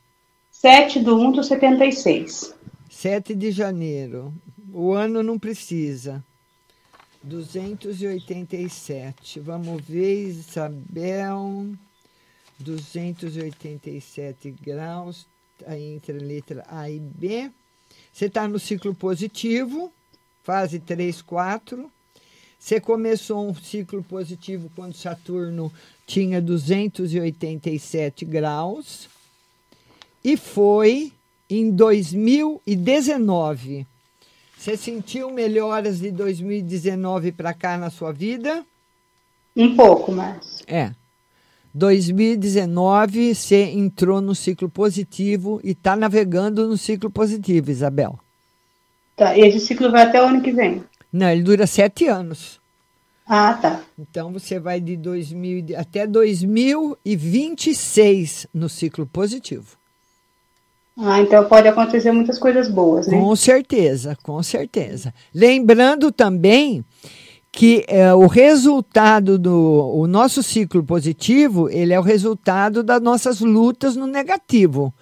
7 0.50 1.04
de 1.04 1.10
1 1.10 1.32
de 1.32 1.46
76. 1.46 2.52
7 2.90 3.32
de 3.32 3.52
janeiro. 3.52 4.34
O 4.72 4.92
ano 4.92 5.22
não 5.22 5.38
precisa. 5.38 6.20
287. 7.22 9.38
Vamos 9.38 9.80
ver, 9.84 10.26
Isabel. 10.26 11.68
287 12.58 14.52
graus. 14.60 15.28
Tá 15.64 15.78
entre 15.78 16.18
a 16.18 16.20
letra 16.20 16.64
A 16.68 16.90
e 16.90 16.98
B. 16.98 17.52
Você 18.12 18.24
está 18.24 18.48
no 18.48 18.58
ciclo 18.58 18.92
positivo, 18.92 19.92
fase 20.42 20.80
3, 20.80 21.22
4. 21.22 21.88
Você 22.58 22.80
começou 22.80 23.48
um 23.48 23.54
ciclo 23.54 24.02
positivo 24.02 24.68
quando 24.74 24.94
Saturno 24.94 25.70
tinha 26.06 26.40
287 26.40 28.24
graus. 28.24 29.10
E 30.24 30.36
foi 30.36 31.12
em 31.48 31.70
2019. 31.70 33.86
Você 34.56 34.76
sentiu 34.76 35.30
melhoras 35.30 36.00
de 36.00 36.10
2019 36.10 37.30
para 37.32 37.54
cá 37.54 37.78
na 37.78 37.90
sua 37.90 38.12
vida? 38.12 38.64
Um 39.54 39.76
pouco, 39.76 40.10
Márcia. 40.10 40.64
É. 40.66 40.90
2019 41.72 43.34
você 43.34 43.64
entrou 43.64 44.22
no 44.22 44.34
ciclo 44.34 44.68
positivo 44.68 45.60
e 45.62 45.70
está 45.72 45.94
navegando 45.94 46.66
no 46.66 46.76
ciclo 46.76 47.08
positivo, 47.10 47.70
Isabel. 47.70 48.18
Tá, 49.14 49.36
e 49.36 49.42
esse 49.42 49.60
ciclo 49.60 49.90
vai 49.90 50.02
até 50.02 50.20
o 50.22 50.26
ano 50.26 50.40
que 50.40 50.52
vem. 50.52 50.82
Não, 51.16 51.30
ele 51.30 51.42
dura 51.42 51.66
sete 51.66 52.06
anos. 52.06 52.60
Ah, 53.26 53.54
tá. 53.54 53.80
Então 53.98 54.30
você 54.32 54.60
vai 54.60 54.80
de 54.80 54.96
2000 54.96 55.62
de- 55.62 55.74
até 55.74 56.06
2026 56.06 58.46
no 58.52 58.68
ciclo 58.68 59.06
positivo. 59.06 59.76
Ah, 60.98 61.20
então 61.20 61.44
pode 61.46 61.66
acontecer 61.68 62.12
muitas 62.12 62.38
coisas 62.38 62.68
boas, 62.68 63.06
né? 63.06 63.18
Com 63.18 63.34
certeza, 63.34 64.16
com 64.22 64.42
certeza. 64.42 65.12
Lembrando 65.34 66.12
também 66.12 66.84
que 67.50 67.82
é, 67.88 68.12
o 68.14 68.26
resultado 68.26 69.38
do 69.38 69.90
o 69.94 70.06
nosso 70.06 70.42
ciclo 70.42 70.84
positivo, 70.84 71.70
ele 71.70 71.94
é 71.94 71.98
o 71.98 72.02
resultado 72.02 72.82
das 72.82 73.00
nossas 73.00 73.40
lutas 73.40 73.96
no 73.96 74.06
negativo. 74.06 74.92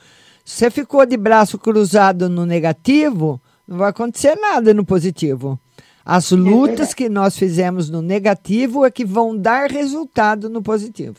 Se 0.44 0.58
você 0.58 0.70
ficou 0.70 1.04
de 1.04 1.16
braço 1.16 1.58
cruzado 1.58 2.28
no 2.28 2.46
negativo, 2.46 3.40
não 3.66 3.78
vai 3.78 3.90
acontecer 3.90 4.36
nada 4.36 4.72
no 4.74 4.84
positivo. 4.84 5.58
As 6.05 6.30
lutas 6.30 6.92
que 6.92 7.09
nós 7.09 7.38
fizemos 7.38 7.88
no 7.88 8.02
negativo 8.02 8.84
é 8.84 8.90
que 8.90 9.05
vão 9.05 9.36
dar 9.36 9.70
resultado 9.70 10.50
no 10.50 10.62
positivo. 10.62 11.16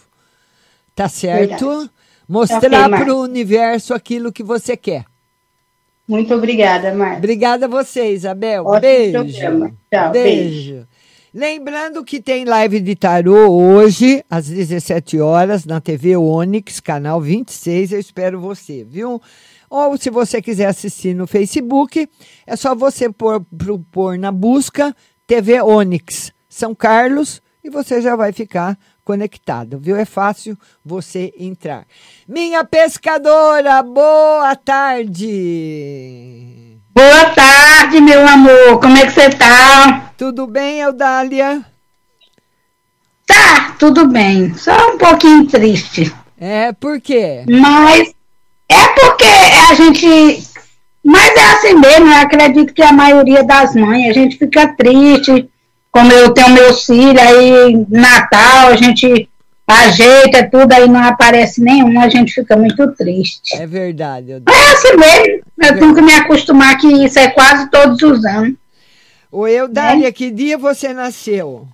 Tá 0.93 1.09
certo? 1.09 1.67
Verdade. 1.67 1.91
Mostrar 2.27 2.87
Ok, 2.87 2.99
para 2.99 3.15
o 3.15 3.21
universo 3.21 3.93
aquilo 3.93 4.31
que 4.31 4.43
você 4.43 4.77
quer. 4.77 5.05
Muito 6.07 6.33
obrigada, 6.33 6.93
Márcia. 6.93 7.17
Obrigada 7.17 7.65
a 7.65 7.69
você, 7.69 8.11
Isabel. 8.11 8.63
Ótimo 8.65 8.81
beijo. 8.81 9.23
Tchau, 9.91 10.11
beijo. 10.11 10.87
Lembrando 11.33 12.03
que 12.03 12.21
tem 12.21 12.45
live 12.45 12.79
de 12.79 12.95
tarô 12.95 13.49
hoje, 13.51 14.23
às 14.29 14.47
17 14.47 15.19
horas, 15.19 15.65
na 15.65 15.81
TV 15.81 16.15
Onix, 16.15 16.79
canal 16.79 17.19
26. 17.19 17.91
Eu 17.91 17.99
espero 17.99 18.39
você, 18.39 18.85
viu? 18.85 19.21
Ou 19.69 19.97
se 19.97 20.09
você 20.09 20.41
quiser 20.41 20.67
assistir 20.67 21.13
no 21.13 21.27
Facebook, 21.27 22.07
é 22.45 22.55
só 22.55 22.73
você 22.75 23.11
pôr, 23.11 23.45
pôr 23.91 24.17
na 24.17 24.31
busca 24.31 24.95
TV 25.27 25.61
Onix 25.61 26.31
São 26.47 26.73
Carlos 26.75 27.41
e 27.63 27.69
você 27.69 28.01
já 28.01 28.15
vai 28.15 28.31
ficar 28.31 28.77
conectado, 29.03 29.77
viu? 29.79 29.95
É 29.95 30.05
fácil 30.05 30.57
você 30.83 31.33
entrar. 31.37 31.85
Minha 32.27 32.63
pescadora, 32.63 33.83
boa 33.83 34.55
tarde. 34.55 35.25
Boa 36.93 37.25
tarde, 37.31 38.01
meu 38.01 38.27
amor. 38.27 38.79
Como 38.79 38.97
é 38.97 39.05
que 39.05 39.11
você 39.11 39.29
tá? 39.29 40.11
Tudo 40.17 40.47
bem, 40.47 40.79
Eudália? 40.81 41.63
Tá, 43.27 43.75
tudo 43.77 44.07
bem. 44.07 44.53
Só 44.55 44.93
um 44.93 44.97
pouquinho 44.97 45.45
triste. 45.47 46.11
É, 46.37 46.71
por 46.73 47.01
quê? 47.01 47.43
Mas 47.49 48.14
é 48.69 48.87
porque 48.89 49.25
a 49.69 49.73
gente. 49.75 50.43
Mas 51.03 51.35
é 51.35 51.51
assim 51.51 51.73
mesmo, 51.75 52.07
eu 52.07 52.17
acredito 52.17 52.73
que 52.73 52.81
a 52.81 52.91
maioria 52.91 53.43
das 53.43 53.75
mães, 53.75 54.09
a 54.09 54.13
gente 54.13 54.37
fica 54.37 54.67
triste. 54.75 55.49
Como 55.91 56.11
eu 56.11 56.33
tenho 56.33 56.49
meus 56.49 56.85
filhos, 56.85 57.21
aí 57.21 57.85
Natal, 57.89 58.67
a 58.67 58.75
gente 58.75 59.29
ajeita 59.67 60.49
tudo, 60.49 60.73
aí 60.73 60.87
não 60.87 61.01
aparece 61.01 61.61
nenhum, 61.61 61.99
a 61.99 62.09
gente 62.09 62.33
fica 62.33 62.55
muito 62.57 62.91
triste. 62.93 63.55
É 63.55 63.65
verdade. 63.65 64.31
Eudália. 64.31 64.59
É 64.59 64.71
assim 64.71 64.97
mesmo, 64.97 65.43
eu 65.61 65.79
tenho 65.79 65.95
que 65.95 66.01
me 66.01 66.13
acostumar 66.13 66.77
que 66.77 66.87
isso 66.87 67.17
é 67.17 67.29
quase 67.29 67.69
todos 67.69 68.01
os 68.01 68.25
anos. 68.25 68.55
Ô, 69.31 69.47
Eudália, 69.47 70.11
que 70.11 70.29
dia 70.31 70.57
você 70.57 70.93
nasceu? 70.93 71.67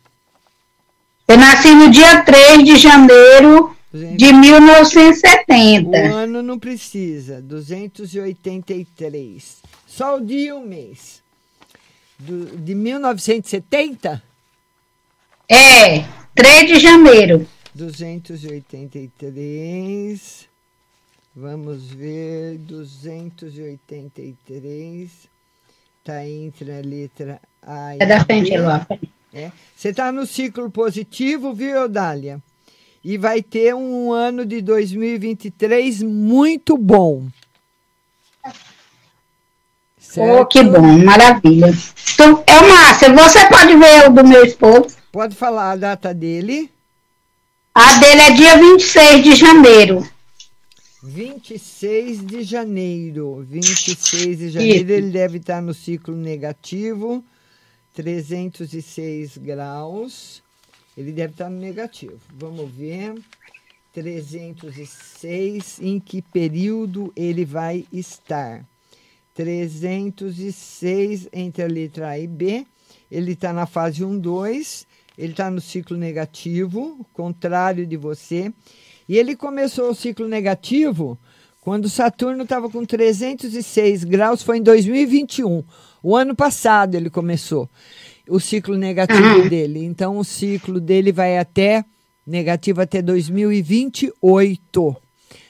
Eu 1.27 1.37
nasci 1.37 1.73
no 1.73 1.89
dia 1.89 2.21
3 2.23 2.63
de 2.63 2.75
janeiro 2.75 3.70
de 3.93 4.31
1970. 4.33 5.89
O 5.89 6.13
ano 6.15 6.41
não 6.41 6.57
precisa. 6.57 7.41
283. 7.41 9.57
Só 9.85 10.15
o 10.17 10.25
dia 10.25 10.49
e 10.49 10.53
o 10.53 10.61
mês. 10.61 11.21
Do- 12.17 12.55
de 12.57 12.73
1970? 12.75 14.23
É, 15.49 16.05
3 16.33 16.67
de 16.67 16.79
janeiro. 16.79 17.45
283. 17.75 20.47
Vamos 21.35 21.87
ver. 21.91 22.57
283. 22.59 25.11
Está 25.99 26.25
entre 26.27 26.71
a 26.71 26.81
letra 26.81 27.39
A 27.61 27.95
e 27.95 27.99
É 28.01 28.05
da 28.05 28.23
frente. 28.25 28.51
Eloá. 28.53 28.87
É. 29.33 29.51
Você 29.75 29.89
está 29.89 30.09
no 30.11 30.25
ciclo 30.25 30.69
positivo, 30.71 31.53
viu, 31.53 31.75
Eudália? 31.75 32.41
E 33.03 33.17
vai 33.17 33.41
ter 33.41 33.73
um 33.73 34.11
ano 34.11 34.45
de 34.45 34.61
2023 34.61 36.03
muito 36.03 36.77
bom. 36.77 37.27
Oh, 40.17 40.45
que 40.45 40.61
bom, 40.63 40.97
maravilha. 41.03 41.73
Então, 42.13 42.43
é 42.45 42.61
Márcia, 42.61 43.13
você 43.13 43.47
pode 43.47 43.75
ver 43.77 44.07
o 44.07 44.13
do 44.13 44.27
meu 44.27 44.43
esposo? 44.45 44.97
Pode 45.11 45.35
falar 45.35 45.71
a 45.71 45.75
data 45.75 46.13
dele? 46.13 46.69
A 47.73 47.93
dele 47.93 48.21
é 48.21 48.31
dia 48.31 48.57
26 48.57 49.23
de 49.23 49.35
janeiro. 49.35 50.07
26 51.03 52.25
de 52.25 52.43
janeiro. 52.43 53.45
26 53.49 54.37
de 54.37 54.49
janeiro, 54.49 54.83
Isso. 54.83 54.91
ele 54.91 55.09
deve 55.09 55.37
estar 55.37 55.61
no 55.61 55.73
ciclo 55.73 56.15
negativo, 56.15 57.23
306 57.93 59.37
graus. 59.37 60.40
Ele 60.97 61.11
deve 61.11 61.33
estar 61.33 61.49
no 61.49 61.59
negativo. 61.59 62.19
Vamos 62.33 62.71
ver. 62.71 63.15
306, 63.93 65.79
em 65.81 65.99
que 65.99 66.21
período 66.21 67.11
ele 67.15 67.43
vai 67.43 67.85
estar? 67.91 68.65
306 69.33 71.27
entre 71.33 71.63
a 71.63 71.67
letra 71.67 72.09
A 72.09 72.19
e 72.19 72.27
B. 72.27 72.65
Ele 73.09 73.33
está 73.33 73.51
na 73.51 73.65
fase 73.65 74.03
1, 74.03 74.17
2. 74.17 74.87
Ele 75.17 75.31
está 75.31 75.51
no 75.51 75.59
ciclo 75.59 75.97
negativo, 75.97 77.05
contrário 77.13 77.85
de 77.85 77.97
você. 77.97 78.53
E 79.07 79.17
ele 79.17 79.35
começou 79.35 79.89
o 79.91 79.95
ciclo 79.95 80.27
negativo 80.27 81.17
quando 81.61 81.87
Saturno 81.87 82.41
estava 82.41 82.67
com 82.71 82.83
306 82.83 84.03
graus, 84.03 84.41
foi 84.41 84.57
em 84.57 84.63
2021. 84.63 85.63
O 86.01 86.15
ano 86.15 86.35
passado 86.35 86.95
ele 86.95 87.07
começou 87.07 87.69
o 88.31 88.39
ciclo 88.39 88.77
negativo 88.77 89.21
Uhum. 89.21 89.47
dele. 89.47 89.83
Então 89.83 90.17
o 90.17 90.23
ciclo 90.23 90.79
dele 90.79 91.11
vai 91.11 91.37
até 91.37 91.83
negativo 92.25 92.81
até 92.81 93.01
2028. 93.01 94.95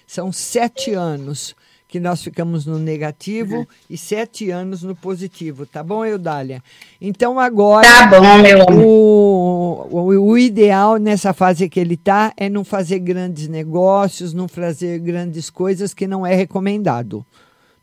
São 0.08 0.32
sete 0.32 0.94
anos 0.94 1.56
que 1.88 2.00
nós 2.00 2.24
ficamos 2.24 2.66
no 2.66 2.80
negativo 2.80 3.58
uhum. 3.58 3.66
e 3.90 3.98
sete 3.98 4.50
anos 4.50 4.82
no 4.82 4.96
positivo, 4.96 5.66
tá 5.66 5.84
bom, 5.84 6.06
Eudália? 6.06 6.64
Então 7.02 7.38
agora 7.38 7.86
tá 7.86 8.08
bom, 8.08 8.38
meu. 8.38 8.60
O, 8.82 9.88
o, 9.92 10.30
o 10.30 10.38
ideal 10.38 10.96
nessa 10.98 11.34
fase 11.34 11.68
que 11.70 11.80
ele 11.80 11.98
tá 11.98 12.32
é 12.38 12.48
não 12.50 12.64
fazer 12.64 13.00
grandes 13.00 13.50
negócios, 13.50 14.34
não 14.34 14.48
fazer 14.48 15.00
grandes 15.00 15.50
coisas 15.50 15.94
que 15.94 16.08
não 16.08 16.26
é 16.26 16.34
recomendado. 16.34 17.26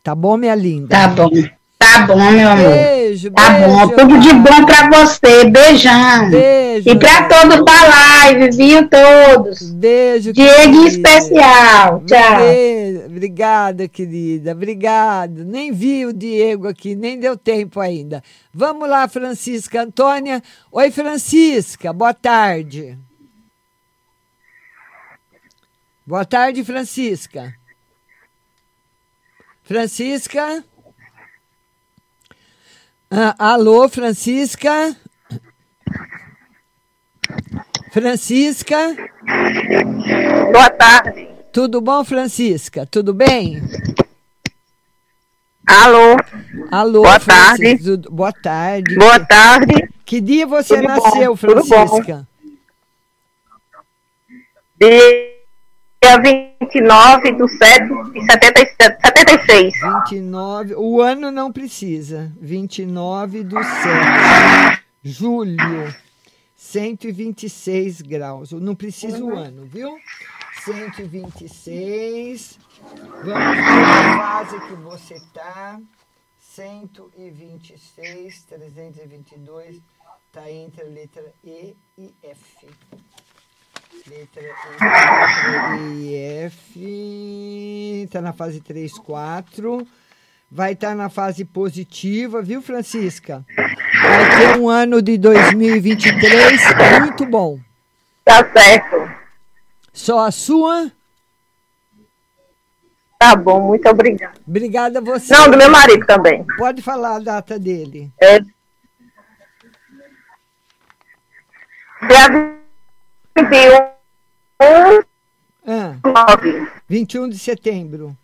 Tá 0.03 0.15
bom, 0.15 0.37
minha 0.37 0.55
linda? 0.55 0.89
Tá 0.89 1.07
bom. 1.07 1.29
Tá 1.79 2.05
bom, 2.05 2.31
meu 2.31 2.49
amor. 2.49 2.71
Beijo, 2.71 3.31
tá 3.31 3.49
beijo, 3.51 3.67
bom. 3.69 3.87
Tudo 3.87 4.19
de 4.19 4.33
bom 4.33 4.65
pra 4.65 4.89
você. 4.89 5.45
Beijão. 5.45 6.29
Beijo. 6.29 6.89
E 6.89 6.99
pra 6.99 7.23
todos 7.23 7.63
da 7.63 7.87
live, 7.87 8.51
viu? 8.51 8.89
Todos. 8.89 9.61
Beijo. 9.71 10.33
Diego 10.33 10.75
em 10.75 10.87
especial. 10.87 12.03
Tchau. 12.05 12.37
Beijo. 12.37 13.05
Obrigada, 13.05 13.87
querida. 13.87 14.51
Obrigada. 14.51 15.45
Nem 15.45 15.71
vi 15.71 16.05
o 16.05 16.11
Diego 16.11 16.67
aqui, 16.67 16.95
nem 16.95 17.17
deu 17.17 17.37
tempo 17.37 17.79
ainda. 17.79 18.21
Vamos 18.53 18.89
lá, 18.89 19.07
Francisca 19.07 19.81
Antônia. 19.81 20.43
Oi, 20.69 20.91
Francisca. 20.91 21.93
Boa 21.93 22.13
tarde. 22.13 22.99
Boa 26.05 26.25
tarde, 26.25 26.61
Francisca. 26.61 27.53
Francisca? 29.63 30.61
Ah, 33.11 33.35
alô, 33.53 33.89
Francisca? 33.89 34.95
Francisca? 37.91 38.95
Boa 40.51 40.69
tarde. 40.69 41.27
Tudo 41.51 41.81
bom, 41.81 42.03
Francisca? 42.03 42.85
Tudo 42.85 43.11
bem? 43.11 43.63
Alô? 45.65 46.17
Alô, 46.71 47.01
Boa 47.01 47.19
Francisca. 47.19 47.97
tarde. 47.97 48.09
Boa 48.11 48.31
tarde. 48.31 48.95
Boa 48.95 49.19
tarde. 49.19 49.89
Que 50.05 50.21
dia 50.21 50.45
você 50.45 50.75
Tudo 50.75 50.87
nasceu, 50.87 51.31
bom, 51.33 51.35
Francisca? 51.35 52.27
Dia 56.01 56.17
29 56.21 57.33
do 57.33 57.45
7 57.47 57.87
de 58.13 58.25
77, 58.25 58.97
76. 59.05 59.73
29. 60.09 60.75
O 60.75 61.01
ano 61.01 61.29
não 61.29 61.51
precisa. 61.51 62.31
29 62.39 63.43
do 63.43 63.61
7. 63.61 64.81
Julho. 65.03 65.93
126 66.55 68.01
graus. 68.01 68.53
Não 68.53 68.75
precisa 68.75 69.21
o 69.23 69.35
ano, 69.35 69.65
viu? 69.65 69.97
126. 70.63 72.57
Vamos 73.23 73.25
ver 73.25 73.33
a 73.33 74.17
fase 74.17 74.59
que 74.67 74.75
você 74.75 75.15
está. 75.15 75.81
126, 76.37 78.43
322. 78.43 79.81
Está 80.27 80.49
entre 80.49 80.81
a 80.81 80.85
letra 80.85 81.33
E 81.43 81.75
e 81.97 82.13
F. 82.23 82.67
Letra 84.07 84.41
E, 84.41 84.47
letra 84.47 85.77
E, 85.77 86.15
F. 86.45 88.03
Está 88.05 88.21
na 88.21 88.33
fase 88.33 88.61
3, 88.61 88.93
4. 88.93 89.87
Vai 90.51 90.73
estar 90.73 90.89
tá 90.89 90.95
na 90.95 91.09
fase 91.09 91.45
positiva, 91.45 92.41
viu, 92.41 92.61
Francisca? 92.61 93.45
Vai 93.55 94.39
ter 94.39 94.59
um 94.59 94.67
ano 94.69 95.01
de 95.01 95.17
2023 95.17 96.61
muito 97.01 97.25
bom. 97.25 97.59
Tá 98.25 98.47
certo. 98.51 99.11
Só 99.93 100.25
a 100.25 100.31
sua? 100.31 100.91
Tá 103.19 103.35
bom, 103.35 103.59
muito 103.59 103.87
obrigada. 103.89 104.39
Obrigada 104.47 104.99
a 104.99 105.01
você. 105.01 105.33
Não, 105.33 105.51
do 105.51 105.57
meu 105.57 105.69
marido 105.69 106.05
também. 106.05 106.45
Pode 106.57 106.81
falar 106.81 107.17
a 107.17 107.19
data 107.19 107.59
dele. 107.59 108.11
É. 108.19 108.39
Dia 112.07 112.58
21. 113.39 115.03
Ah, 115.65 115.97
9. 116.03 116.67
21 116.89 117.29
de 117.29 117.39
setembro. 117.39 118.17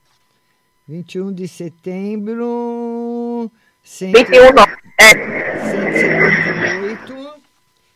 21 0.88 1.32
de 1.32 1.48
setembro. 1.48 3.50
21, 3.84 4.52
não. 4.54 4.66
É. 5.00 5.12
178. 5.72 7.36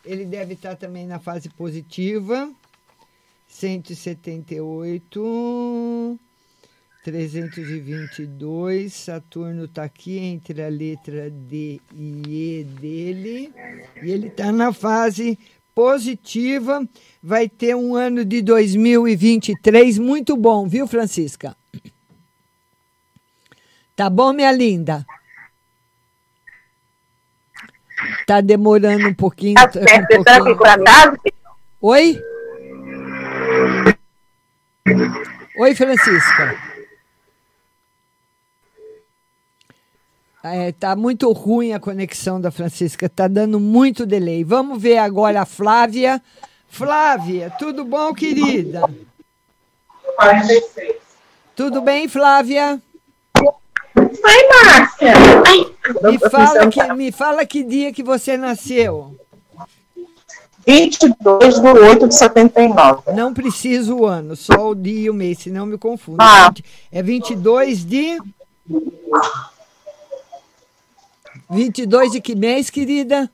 Ele 0.06 0.24
deve 0.26 0.54
estar 0.54 0.78
também 0.78 1.06
na 1.06 1.20
fase 1.20 1.50
positiva. 1.50 2.50
178. 3.48 6.18
322. 7.04 8.94
Saturno 8.94 9.66
está 9.66 9.84
aqui 9.84 10.20
entre 10.20 10.64
a 10.64 10.70
letra 10.70 11.30
D 11.30 11.82
e 11.94 12.60
E 12.60 12.64
dele. 12.64 13.54
E 14.02 14.10
ele 14.10 14.28
está 14.28 14.50
na 14.52 14.72
fase 14.72 15.38
positiva. 15.80 16.86
Vai 17.24 17.48
ter 17.48 17.74
um 17.74 17.96
ano 17.96 18.26
de 18.26 18.42
2023 18.42 19.98
muito 19.98 20.36
bom, 20.36 20.68
viu, 20.68 20.86
Francisca? 20.86 21.56
Tá 23.96 24.10
bom, 24.10 24.34
minha 24.34 24.52
linda? 24.52 25.06
Tá 28.28 28.42
demorando 28.42 29.08
um 29.08 29.14
pouquinho. 29.14 29.56
Tá 29.56 29.72
certo, 29.72 30.20
um 30.20 30.24
pouquinho. 30.24 31.18
Oi? 31.82 32.22
Oi, 35.58 35.76
Francisca. 35.76 36.69
É, 40.44 40.72
tá 40.72 40.96
muito 40.96 41.32
ruim 41.34 41.74
a 41.74 41.80
conexão 41.80 42.40
da 42.40 42.50
Francisca, 42.50 43.10
tá 43.10 43.28
dando 43.28 43.60
muito 43.60 44.06
delay. 44.06 44.44
Vamos 44.44 44.82
ver 44.82 44.98
agora 44.98 45.42
a 45.42 45.46
Flávia. 45.46 46.22
Flávia, 46.70 47.52
tudo 47.60 47.84
bom, 47.84 48.14
querida? 48.14 48.82
46. 50.16 50.96
Tudo 51.56 51.82
bem, 51.82 52.08
Flávia? 52.08 52.82
Oi, 53.96 54.48
Márcia. 54.64 55.14
Me 56.04 56.18
fala, 56.30 56.68
que, 56.68 56.94
me 56.94 57.12
fala 57.12 57.46
que 57.46 57.64
dia 57.64 57.92
que 57.92 58.04
você 58.04 58.38
nasceu. 58.38 59.14
22 60.66 61.60
de 61.60 61.68
8 61.68 62.08
de 62.08 62.16
79. 62.16 63.12
Não 63.14 63.34
precisa 63.34 63.94
o 63.94 64.06
ano, 64.06 64.36
só 64.36 64.70
o 64.70 64.76
dia 64.76 65.06
e 65.06 65.10
o 65.10 65.14
mês, 65.14 65.40
senão 65.40 65.66
me 65.66 65.78
confundo. 65.78 66.18
Ah. 66.22 66.54
É 66.92 67.02
22 67.02 67.84
de. 67.84 68.20
22 71.50 72.12
de 72.12 72.22
que 72.22 72.36
mês, 72.36 72.70
querida? 72.70 73.28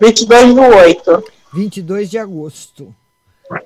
22 0.00 0.54
do 0.54 0.60
8. 0.60 1.24
22 1.52 2.08
de 2.08 2.18
agosto. 2.18 2.94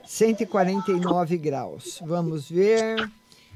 149 0.06 1.36
graus. 1.36 2.00
Vamos 2.02 2.48
ver. 2.48 3.10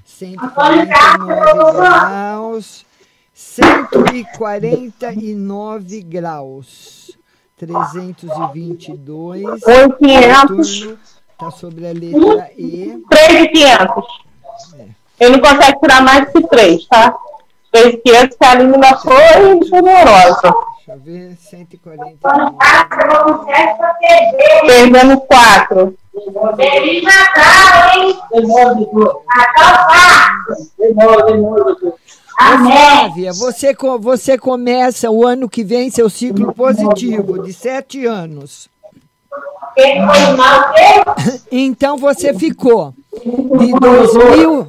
149 0.04 1.72
graus. 1.72 2.84
149 3.32 6.02
graus. 6.02 7.16
322. 7.56 9.62
8,500. 9.62 10.98
Está 11.32 11.50
sobre 11.50 11.86
a 11.86 11.92
letra 11.92 12.50
E. 12.58 13.02
3,500. 13.08 14.04
É. 14.78 14.88
Ele 15.20 15.36
não 15.36 15.40
consegue 15.40 15.80
tirar 15.80 16.02
mais 16.02 16.30
que 16.30 16.46
3, 16.48 16.86
tá? 16.86 17.16
3,500 17.74 18.36
que 18.36 18.44
a 18.44 18.50
Aline 18.52 18.74
foi 19.02 19.68
generosa. 19.68 20.54
Deixa 20.86 20.92
eu 20.92 21.00
ver, 21.00 21.36
149. 21.40 22.56
Perdendo 24.64 25.20
4. 25.22 25.94
Feliz 26.54 27.02
Natal, 27.02 27.98
hein? 27.98 28.16
Flávia, 32.36 33.32
você, 33.32 33.74
você 34.00 34.38
começa 34.38 35.10
o 35.10 35.26
ano 35.26 35.48
que 35.48 35.64
vem 35.64 35.90
seu 35.90 36.08
ciclo 36.08 36.54
positivo 36.54 37.42
de 37.42 37.52
sete 37.52 38.06
anos. 38.06 38.68
Então 41.50 41.96
você 41.96 42.32
ficou 42.32 42.94
de 43.58 43.72
2000. 43.72 44.68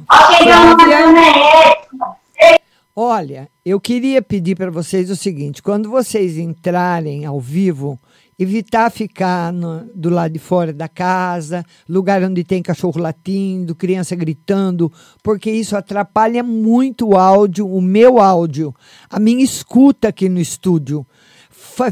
Olha, 2.98 3.50
eu 3.62 3.78
queria 3.78 4.22
pedir 4.22 4.56
para 4.56 4.70
vocês 4.70 5.10
o 5.10 5.16
seguinte: 5.16 5.62
quando 5.62 5.90
vocês 5.90 6.38
entrarem 6.38 7.26
ao 7.26 7.38
vivo, 7.38 8.00
evitar 8.38 8.90
ficar 8.90 9.52
no, 9.52 9.84
do 9.94 10.08
lado 10.08 10.32
de 10.32 10.38
fora 10.38 10.72
da 10.72 10.88
casa, 10.88 11.62
lugar 11.86 12.22
onde 12.22 12.42
tem 12.42 12.62
cachorro 12.62 12.98
latindo, 12.98 13.74
criança 13.74 14.16
gritando, 14.16 14.90
porque 15.22 15.50
isso 15.50 15.76
atrapalha 15.76 16.42
muito 16.42 17.08
o 17.08 17.18
áudio, 17.18 17.70
o 17.70 17.82
meu 17.82 18.18
áudio, 18.18 18.74
a 19.10 19.20
minha 19.20 19.44
escuta 19.44 20.08
aqui 20.08 20.26
no 20.26 20.40
estúdio. 20.40 21.06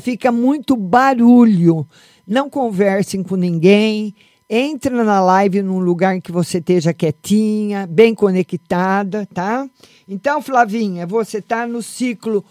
Fica 0.00 0.32
muito 0.32 0.74
barulho. 0.74 1.86
Não 2.26 2.48
conversem 2.48 3.22
com 3.22 3.36
ninguém, 3.36 4.14
Entra 4.48 5.02
na 5.02 5.22
live 5.22 5.62
num 5.62 5.78
lugar 5.78 6.20
que 6.20 6.30
você 6.30 6.58
esteja 6.58 6.92
quietinha, 6.92 7.86
bem 7.86 8.14
conectada, 8.14 9.26
tá? 9.32 9.66
Então, 10.06 10.42
Flavinha, 10.42 11.06
você 11.06 11.38
está 11.38 11.66
no 11.66 11.82
ciclo 11.82 12.44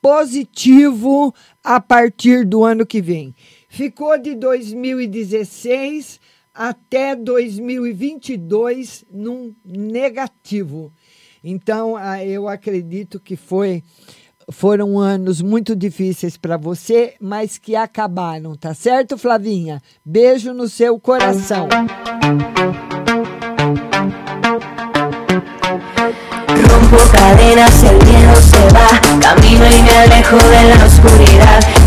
positivo 0.00 1.34
a 1.64 1.80
partir 1.80 2.46
do 2.46 2.62
ano 2.62 2.86
que 2.86 3.02
vem. 3.02 3.34
Ficou 3.68 4.16
de 4.16 4.36
2016 4.36 6.20
até 6.54 7.16
2022 7.16 9.04
num 9.10 9.52
negativo. 9.64 10.92
Então, 11.42 11.96
ah, 11.96 12.24
eu 12.24 12.46
acredito 12.46 13.18
que 13.18 13.34
foi 13.34 13.82
foram 14.50 14.98
anos 14.98 15.40
muito 15.40 15.74
difíceis 15.76 16.36
para 16.36 16.56
você, 16.56 17.14
mas 17.20 17.58
que 17.58 17.76
acabaram, 17.76 18.54
tá 18.56 18.74
certo, 18.74 19.16
Flavinha? 19.16 19.80
Beijo 20.04 20.52
no 20.52 20.68
seu 20.68 20.98
coração. 20.98 21.68
Rompo 26.70 27.12
cadenas, 27.12 27.82
el 27.84 27.94
miedo 28.06 28.36
se 28.40 28.58
va, 28.74 29.00
camino 29.20 29.64
y 29.66 29.82
me 29.82 29.98
alejo 29.98 30.36
de 30.36 30.68
la 30.68 30.84
oscuridad. 30.84 31.79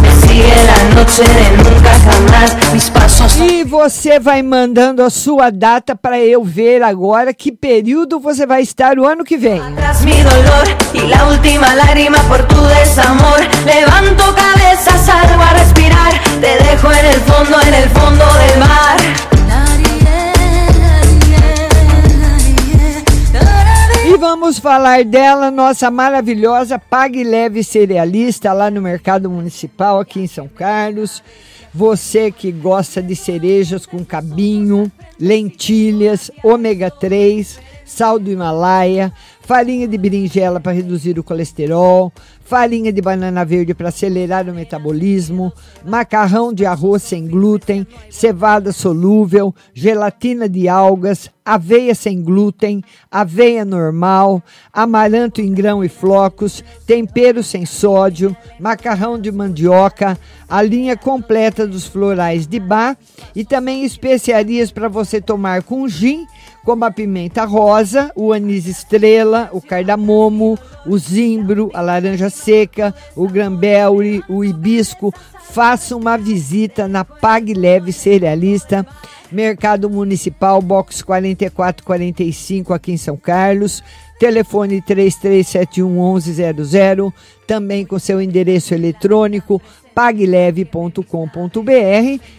E 3.40 3.64
você 3.64 4.20
vai 4.20 4.42
mandando 4.42 5.04
a 5.04 5.10
sua 5.10 5.50
data 5.50 5.96
para 5.96 6.20
eu 6.20 6.44
ver 6.44 6.82
agora 6.82 7.34
que 7.34 7.52
período 7.52 8.20
você 8.20 8.46
vai 8.46 8.62
estar 8.62 8.98
o 8.98 9.06
ano 9.06 9.24
que 9.24 9.38
vem. 9.38 9.62
Levanto 13.66 14.34
cabeza, 14.34 14.98
salgo 14.98 15.42
a 15.42 15.54
respirar, 15.58 16.14
te 16.42 16.64
dejo 16.64 16.92
en 16.92 17.06
el 17.06 17.20
fondo, 17.22 17.62
en 17.62 17.74
el 17.74 17.90
fondo 17.90 18.26
del 18.34 18.60
mar. 18.60 19.33
Vamos 24.24 24.58
falar 24.58 25.04
dela, 25.04 25.52
nossa 25.52 25.92
maravilhosa 25.92 26.80
Pague 26.80 27.26
Leve 27.26 27.62
Cerealista, 27.62 28.54
lá 28.54 28.72
no 28.72 28.82
Mercado 28.82 29.30
Municipal, 29.30 30.00
aqui 30.00 30.22
em 30.22 30.28
São 30.28 30.48
Carlos. 30.48 31.22
Você 31.74 32.32
que 32.32 32.50
gosta 32.50 33.04
de 33.04 33.18
cerejas 33.18 33.86
com 33.86 34.06
cabinho, 34.06 34.90
lentilhas, 35.20 36.32
ômega 36.42 36.90
3, 36.90 37.60
sal 37.84 38.18
do 38.18 38.32
Himalaia, 38.32 39.12
farinha 39.42 39.90
de 39.90 39.98
berinjela 39.98 40.58
para 40.58 40.72
reduzir 40.72 41.20
o 41.20 41.24
colesterol, 41.24 42.10
farinha 42.44 42.92
de 42.92 43.02
banana 43.02 43.44
verde 43.46 43.74
para 43.74 43.90
acelerar 43.90 44.48
o 44.50 44.54
metabolismo, 44.54 45.52
macarrão 45.86 46.54
de 46.54 46.66
arroz 46.66 47.04
sem 47.04 47.28
glúten, 47.28 47.88
cevada 48.10 48.72
solúvel, 48.72 49.54
gelatina 49.74 50.48
de 50.48 50.68
algas, 50.68 51.30
aveia 51.46 51.94
sem 51.94 52.22
glúten, 52.22 52.84
aveia 53.12 53.66
normal, 53.66 54.42
amaranto 54.72 55.42
em 55.42 55.54
grão 55.54 55.84
e 55.84 55.90
flocos, 55.90 56.64
tempero 56.86 57.44
sem 57.44 57.66
sódio, 57.66 58.36
macarrão 58.60 59.20
de 59.20 59.32
mandioca, 59.32 60.18
a 60.48 60.62
linha 60.62 60.96
completa 60.96 61.68
dos 61.68 61.88
florais 61.88 62.48
de 62.48 62.60
bar 62.60 62.98
e 63.36 63.44
também 63.44 63.84
especiarias 63.84 64.72
para 64.72 64.88
você 64.88 65.20
tomar 65.20 65.64
com 65.64 65.88
gin, 65.88 66.26
como 66.64 66.86
a 66.86 66.92
pimenta 66.92 67.44
rosa, 67.44 68.12
o 68.16 68.32
anis 68.32 68.68
estrela, 68.68 69.50
o 69.52 69.62
cardamomo, 69.62 70.58
o 70.86 70.98
zimbro, 70.98 71.70
a 71.74 71.82
laranja 71.82 72.30
seca, 72.34 72.94
o 73.16 73.28
granberry, 73.28 74.24
o 74.28 74.44
hibisco. 74.44 75.14
Faça 75.52 75.96
uma 75.96 76.18
visita 76.18 76.88
na 76.88 77.06
Pag 77.06 77.54
Leve 77.54 77.94
Cerealista, 77.94 78.86
Mercado 79.32 79.88
Municipal, 79.90 80.62
box 80.62 81.02
4445 81.04 82.74
aqui 82.74 82.92
em 82.92 82.98
São 82.98 83.16
Carlos. 83.16 83.82
Telefone 84.20 84.82
3371 84.82 86.14
1100, 86.14 87.14
também 87.46 87.86
com 87.86 88.00
seu 88.00 88.20
endereço 88.22 88.74
eletrônico 88.74 89.62
pagleve.com.br 89.94 91.04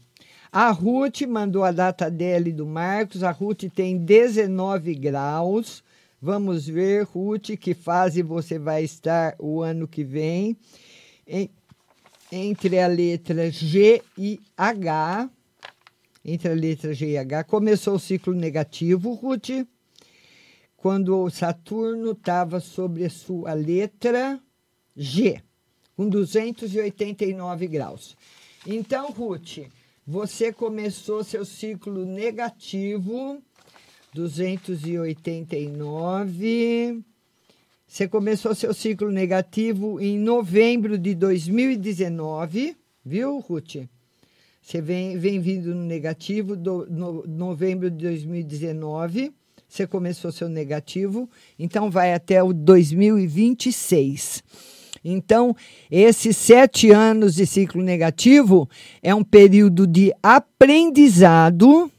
A 0.52 0.70
Ruth 0.70 1.22
mandou 1.22 1.64
a 1.64 1.72
data 1.72 2.12
dela 2.12 2.50
e 2.50 2.52
do 2.52 2.66
Marcos. 2.66 3.24
A 3.24 3.32
Ruth 3.32 3.64
tem 3.74 3.98
19 3.98 4.94
graus. 4.96 5.82
Vamos 6.26 6.66
ver, 6.66 7.04
Ruth, 7.04 7.58
que 7.60 7.74
fase 7.74 8.22
você 8.24 8.58
vai 8.58 8.86
estar 8.86 9.36
o 9.38 9.62
ano 9.62 9.86
que 9.86 10.06
vem. 10.06 10.56
Em, 11.28 11.50
entre 12.32 12.80
a 12.80 12.88
letra 12.88 13.52
G 13.52 14.02
e 14.18 14.40
H. 14.56 15.30
Entre 16.24 16.50
a 16.50 16.56
letra 16.56 16.94
G 16.94 17.10
e 17.10 17.18
H. 17.18 17.44
Começou 17.44 17.96
o 17.96 18.00
ciclo 18.00 18.34
negativo, 18.34 19.12
Ruth, 19.12 19.68
quando 20.78 21.20
o 21.20 21.30
Saturno 21.30 22.12
estava 22.12 22.62
sobre 22.62 23.04
a 23.04 23.10
sua 23.10 23.54
letra 23.54 24.40
G, 24.96 25.44
com 25.94 26.08
289 26.08 27.68
graus. 27.68 28.16
Então, 28.66 29.12
Ruth, 29.12 29.58
Você 30.06 30.52
começou 30.52 31.24
seu 31.24 31.46
ciclo 31.46 32.06
negativo, 32.06 33.42
289. 34.14 37.02
Você 37.88 38.08
começou 38.08 38.54
seu 38.56 38.74
ciclo 38.74 39.12
negativo 39.12 40.02
em 40.02 40.18
novembro 40.18 40.98
de 40.98 41.14
2019, 41.14 42.76
viu, 43.06 43.38
Ruth? 43.40 43.76
Você 44.62 44.82
vem, 44.82 45.18
vem 45.18 45.40
vindo 45.40 45.76
no 45.76 45.84
negativo, 45.84 46.56
do, 46.56 46.88
no, 46.90 47.28
novembro 47.28 47.92
de 47.92 47.98
2019. 47.98 49.34
Você 49.68 49.86
começou 49.86 50.32
seu 50.32 50.48
negativo, 50.48 51.30
então 51.60 51.92
vai 51.92 52.14
até 52.14 52.42
o 52.42 52.54
2026. 52.54 54.42
Então, 55.04 55.54
esses 55.92 56.38
sete 56.38 56.92
anos 56.92 57.36
de 57.36 57.46
ciclo 57.46 57.84
negativo 57.84 58.70
é 59.02 59.14
um 59.14 59.24
período 59.24 59.86
de 59.86 60.14
aprendizado. 60.24 61.92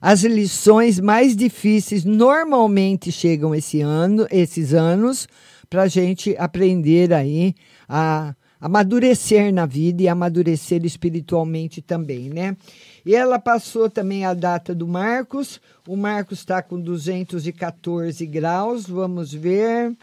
As 0.00 0.22
lições 0.22 1.00
mais 1.00 1.36
difíceis 1.36 2.04
normalmente 2.04 3.10
chegam 3.10 3.54
esse 3.54 3.80
ano, 3.80 4.26
esses 4.30 4.74
anos, 4.74 5.26
para 5.68 5.82
a 5.82 5.88
gente 5.88 6.36
aprender 6.38 7.12
aí 7.12 7.54
a 7.88 8.34
amadurecer 8.60 9.52
na 9.52 9.66
vida 9.66 10.02
e 10.02 10.08
amadurecer 10.08 10.84
espiritualmente 10.84 11.82
também, 11.82 12.30
né? 12.30 12.56
E 13.04 13.14
ela 13.14 13.38
passou 13.38 13.90
também 13.90 14.24
a 14.24 14.34
data 14.34 14.74
do 14.74 14.88
Marcos. 14.88 15.60
O 15.86 15.96
Marcos 15.96 16.38
está 16.38 16.62
com 16.62 16.80
214 16.80 18.24
graus, 18.26 18.86
vamos 18.86 19.32
ver. 19.32 19.94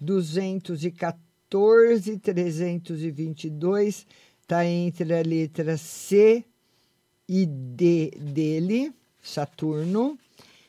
214 0.00 1.24
14322 1.54 4.06
está 4.40 4.66
entre 4.66 5.14
a 5.14 5.22
letra 5.22 5.76
C 5.76 6.44
e 7.28 7.46
D 7.46 8.10
dele, 8.18 8.92
Saturno. 9.24 10.18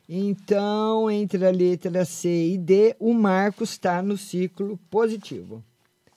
Então, 0.08 1.12
entre 1.12 1.46
a 1.46 1.52
letra 1.52 2.06
C 2.06 2.54
e 2.54 2.58
D, 2.58 2.96
o 3.00 3.14
Marcos 3.14 3.72
está 3.72 4.02
no 4.02 4.18
ciclo 4.18 4.80
positivo. 4.90 5.64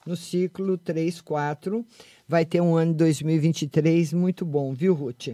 No 0.06 0.16
ciclo 0.16 0.78
3, 0.78 1.20
4. 1.20 1.84
Vai 2.26 2.44
ter 2.44 2.60
um 2.60 2.76
ano 2.76 2.94
2023 2.94 4.12
muito 4.12 4.44
bom, 4.44 4.72
viu, 4.72 4.94
Ruth? 4.94 5.28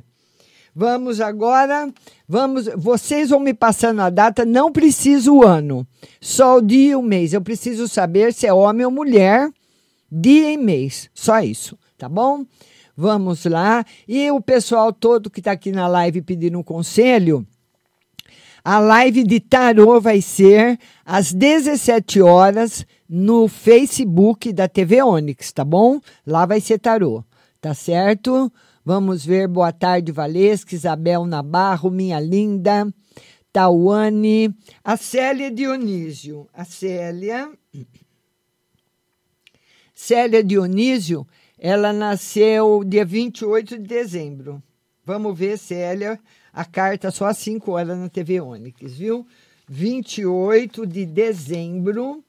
Vamos 0.77 1.21
agora, 1.21 1.89
vamos, 2.29 2.67
vocês 2.77 3.31
vão 3.31 3.39
me 3.39 3.55
passando 3.55 4.01
a 4.01 4.11
data, 4.11 4.45
não 4.45 4.73
preciso 4.73 5.37
o 5.37 5.45
ano, 5.45 5.87
só 6.21 6.57
o 6.57 6.61
dia 6.61 6.91
e 6.91 6.97
o 6.97 7.03
mês. 7.03 7.33
Eu 7.33 7.41
preciso 7.41 7.87
saber 7.87 8.33
se 8.33 8.45
é 8.45 8.53
homem 8.53 8.85
ou 8.85 8.91
mulher, 8.91 9.49
dia 10.11 10.53
e 10.53 10.57
mês, 10.57 11.09
só 11.15 11.39
isso, 11.39 11.79
tá 11.97 12.09
bom? 12.09 12.45
Vamos 12.97 13.45
lá. 13.45 13.85
E 14.07 14.31
o 14.31 14.41
pessoal 14.41 14.93
todo 14.93 15.31
que 15.31 15.41
está 15.41 15.53
aqui 15.53 15.73
na 15.73 15.87
live 15.87 16.23
pedindo 16.23 16.59
um 16.59 16.63
conselho, 16.63 17.47
a 18.65 18.79
live 18.79 19.25
de 19.25 19.41
tarô 19.41 20.01
vai 20.01 20.21
ser 20.21 20.79
às 21.05 21.33
17 21.33 22.23
horas 22.23 22.87
no 23.09 23.47
Facebook 23.49 24.53
da 24.53 24.69
TV 24.69 25.03
Onix, 25.03 25.53
tá 25.53 25.65
bom? 25.65 26.01
Lá 26.27 26.47
vai 26.47 26.61
ser 26.61 26.79
tarô, 26.79 27.23
tá 27.61 27.75
certo? 27.75 28.51
Vamos 28.85 29.25
ver, 29.25 29.49
boa 29.49 29.73
tarde, 29.73 30.13
Valesca, 30.13 30.75
Isabel 30.75 31.27
Nabarro, 31.27 31.91
minha 31.91 32.21
linda, 32.21 32.87
Tauane, 33.53 34.53
a 34.83 34.97
Célia 34.97 35.51
Dionísio. 35.51 36.49
A 36.53 36.65
Célia. 36.65 37.51
Célia 39.95 40.43
Dionísio, 40.43 41.27
ela 41.67 41.95
nasceu 41.95 42.85
dia 42.85 43.07
28 43.07 43.79
de 43.79 43.89
dezembro. 43.89 44.63
Vamos 45.03 45.39
ver, 45.39 45.57
Célia, 45.57 46.21
a 46.53 46.63
carta 46.63 47.11
só 47.11 47.25
às 47.25 47.39
5 47.39 47.73
horas 47.73 47.97
na 47.97 48.11
TV 48.11 48.39
Onix, 48.39 48.99
viu? 48.99 49.27
28 49.67 50.87
de 50.87 51.07
dezembro. 51.07 52.23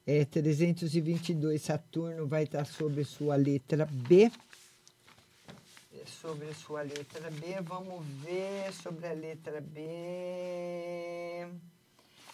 É, 0.07 0.23
322. 0.23 1.61
Saturno 1.61 2.27
vai 2.27 2.43
estar 2.43 2.65
sobre 2.65 3.03
sua 3.03 3.35
letra 3.35 3.87
B. 3.91 4.31
Sobre 6.21 6.53
sua 6.53 6.83
letra 6.83 7.31
B, 7.31 7.61
vamos 7.63 8.05
ver 8.23 8.71
sobre 8.71 9.07
a 9.07 9.13
letra 9.13 9.59
B. 9.59 11.47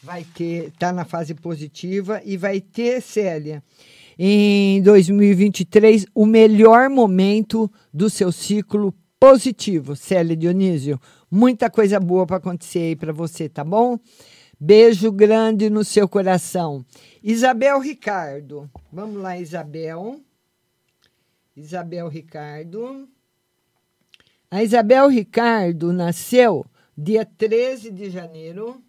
Vai 0.04 0.26
ter, 0.36 0.72
tá 0.72 0.92
na 0.92 1.06
fase 1.06 1.34
positiva 1.34 2.22
e 2.26 2.36
vai 2.36 2.60
ter, 2.60 3.02
Célia, 3.02 3.64
em 4.20 4.82
2023 4.82 6.06
o 6.14 6.26
melhor 6.26 6.90
momento 6.90 7.72
do 7.94 8.10
seu 8.10 8.32
ciclo 8.32 8.94
positivo, 9.18 9.96
Célia 9.96 10.36
Dionísio. 10.36 11.00
Muita 11.30 11.70
coisa 11.70 12.00
boa 12.00 12.26
para 12.26 12.38
acontecer 12.38 12.80
aí 12.80 12.96
para 12.96 13.14
você, 13.14 13.48
tá 13.48 13.64
bom? 13.64 13.98
Beijo 14.64 15.12
grande 15.12 15.72
no 15.72 15.84
seu 15.84 16.08
coração. 16.08 16.86
Isabel 17.24 17.80
Ricardo. 17.80 18.70
Vamos 18.94 19.20
lá, 19.20 19.36
Isabel. 19.36 20.22
Isabel 21.58 22.08
Ricardo. 22.08 23.10
A 24.52 24.62
Isabel 24.62 25.08
Ricardo 25.08 25.92
nasceu 25.92 26.64
dia 26.96 27.26
13 27.26 27.90
de 27.90 28.12
janeiro 28.12 28.80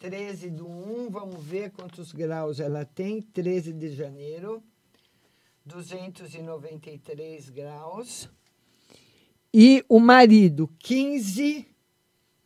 13 0.00 0.50
do 0.50 0.68
1, 0.68 1.10
vamos 1.10 1.42
ver 1.42 1.70
quantos 1.70 2.12
graus 2.12 2.60
ela 2.60 2.84
tem. 2.84 3.22
13 3.22 3.72
de 3.72 3.94
janeiro, 3.94 4.62
293 5.64 7.50
graus. 7.50 8.28
E 9.54 9.84
o 9.88 9.98
marido, 9.98 10.68
15 10.80 11.66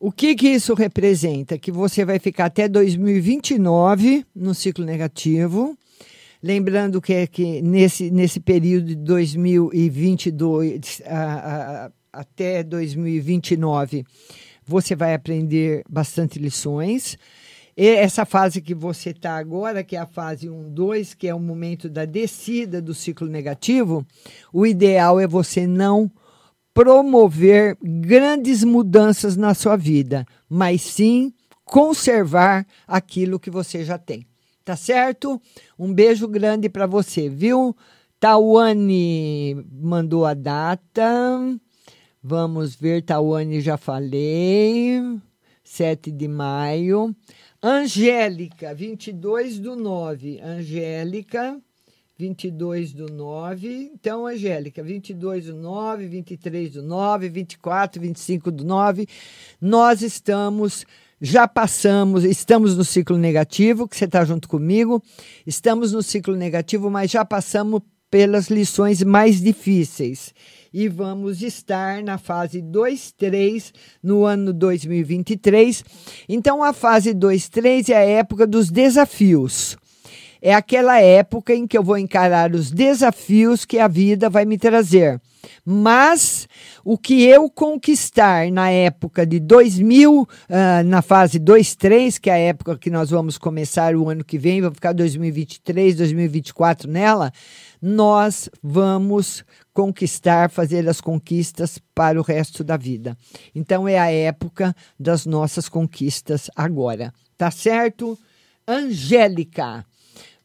o 0.00 0.10
que, 0.10 0.34
que 0.34 0.48
isso 0.48 0.72
representa? 0.72 1.58
Que 1.58 1.70
você 1.70 2.06
vai 2.06 2.18
ficar 2.18 2.46
até 2.46 2.66
2029 2.66 4.24
no 4.34 4.54
ciclo 4.54 4.82
negativo. 4.82 5.76
Lembrando 6.42 7.02
que, 7.02 7.12
é 7.12 7.26
que 7.26 7.60
nesse, 7.60 8.10
nesse 8.10 8.40
período 8.40 8.86
de 8.86 8.96
2022 8.96 11.02
a, 11.04 11.84
a, 11.84 11.90
até 12.12 12.62
2029 12.62 14.06
você 14.66 14.96
vai 14.96 15.12
aprender 15.12 15.82
bastante 15.86 16.38
lições. 16.38 17.18
E 17.76 17.86
essa 17.86 18.24
fase 18.24 18.62
que 18.62 18.74
você 18.74 19.10
está 19.10 19.36
agora, 19.36 19.84
que 19.84 19.96
é 19.96 19.98
a 19.98 20.06
fase 20.06 20.48
1, 20.48 20.70
2, 20.70 21.12
que 21.12 21.28
é 21.28 21.34
o 21.34 21.40
momento 21.40 21.90
da 21.90 22.06
descida 22.06 22.80
do 22.80 22.94
ciclo 22.94 23.28
negativo, 23.28 24.06
o 24.50 24.66
ideal 24.66 25.20
é 25.20 25.26
você 25.26 25.66
não 25.66 26.10
promover 26.80 27.76
grandes 27.82 28.64
mudanças 28.64 29.36
na 29.36 29.52
sua 29.52 29.76
vida, 29.76 30.24
mas 30.48 30.80
sim 30.80 31.30
conservar 31.62 32.66
aquilo 32.88 33.38
que 33.38 33.50
você 33.50 33.84
já 33.84 33.98
tem. 33.98 34.26
Tá 34.64 34.74
certo? 34.76 35.38
Um 35.78 35.92
beijo 35.92 36.26
grande 36.26 36.70
para 36.70 36.86
você, 36.86 37.28
viu? 37.28 37.76
Tawane 38.18 39.62
mandou 39.70 40.24
a 40.24 40.32
data. 40.32 41.38
Vamos 42.22 42.74
ver, 42.76 43.02
Tawane 43.02 43.60
já 43.60 43.76
falei. 43.76 45.02
7 45.62 46.10
de 46.10 46.28
maio. 46.28 47.14
Angélica, 47.62 48.74
22 48.74 49.58
do 49.58 49.76
9. 49.76 50.40
Angélica, 50.40 51.60
22 52.20 52.92
do 52.92 53.10
9. 53.10 53.92
Então, 53.94 54.26
Angélica, 54.26 54.82
22 54.82 55.46
do 55.46 55.54
9, 55.54 56.06
23 56.06 56.72
do 56.74 56.82
9, 56.82 57.30
24, 57.30 57.98
25 57.98 58.50
do 58.50 58.62
9. 58.62 59.06
Nós 59.58 60.02
estamos, 60.02 60.84
já 61.18 61.48
passamos, 61.48 62.22
estamos 62.22 62.76
no 62.76 62.84
ciclo 62.84 63.16
negativo, 63.16 63.88
que 63.88 63.96
você 63.96 64.04
está 64.04 64.22
junto 64.22 64.50
comigo. 64.50 65.02
Estamos 65.46 65.92
no 65.92 66.02
ciclo 66.02 66.36
negativo, 66.36 66.90
mas 66.90 67.10
já 67.10 67.24
passamos 67.24 67.80
pelas 68.10 68.50
lições 68.50 69.02
mais 69.02 69.40
difíceis. 69.40 70.34
E 70.74 70.88
vamos 70.88 71.40
estar 71.40 72.02
na 72.02 72.18
fase 72.18 72.60
2, 72.60 73.12
3 73.12 73.72
no 74.02 74.26
ano 74.26 74.52
2023. 74.52 75.82
Então, 76.28 76.62
a 76.62 76.74
fase 76.74 77.14
2, 77.14 77.48
3 77.48 77.88
é 77.88 77.96
a 77.96 78.04
época 78.04 78.46
dos 78.46 78.70
desafios 78.70 79.78
é 80.42 80.54
aquela 80.54 81.00
época 81.00 81.54
em 81.54 81.66
que 81.66 81.76
eu 81.76 81.82
vou 81.82 81.98
encarar 81.98 82.54
os 82.54 82.70
desafios 82.70 83.64
que 83.64 83.78
a 83.78 83.88
vida 83.88 84.30
vai 84.30 84.44
me 84.44 84.58
trazer. 84.58 85.20
Mas 85.64 86.48
o 86.84 86.96
que 86.98 87.24
eu 87.24 87.50
conquistar 87.50 88.50
na 88.50 88.70
época 88.70 89.26
de 89.26 89.38
2000, 89.38 90.22
uh, 90.22 90.28
ah, 90.48 90.82
na 90.82 91.02
fase 91.02 91.38
2, 91.38 91.74
3, 91.76 92.18
que 92.18 92.30
é 92.30 92.32
a 92.32 92.38
época 92.38 92.78
que 92.78 92.90
nós 92.90 93.10
vamos 93.10 93.38
começar 93.38 93.94
o 93.94 94.08
ano 94.08 94.24
que 94.24 94.38
vem, 94.38 94.60
vamos 94.60 94.76
ficar 94.76 94.92
2023, 94.92 95.96
2024 95.96 96.90
nela, 96.90 97.32
nós 97.80 98.48
vamos 98.62 99.44
conquistar, 99.72 100.50
fazer 100.50 100.88
as 100.88 101.00
conquistas 101.00 101.78
para 101.94 102.18
o 102.18 102.22
resto 102.22 102.62
da 102.62 102.76
vida. 102.76 103.16
Então 103.54 103.86
é 103.88 103.98
a 103.98 104.10
época 104.10 104.74
das 104.98 105.24
nossas 105.26 105.68
conquistas 105.68 106.50
agora. 106.54 107.12
Tá 107.36 107.50
certo? 107.50 108.18
Angélica. 108.66 109.84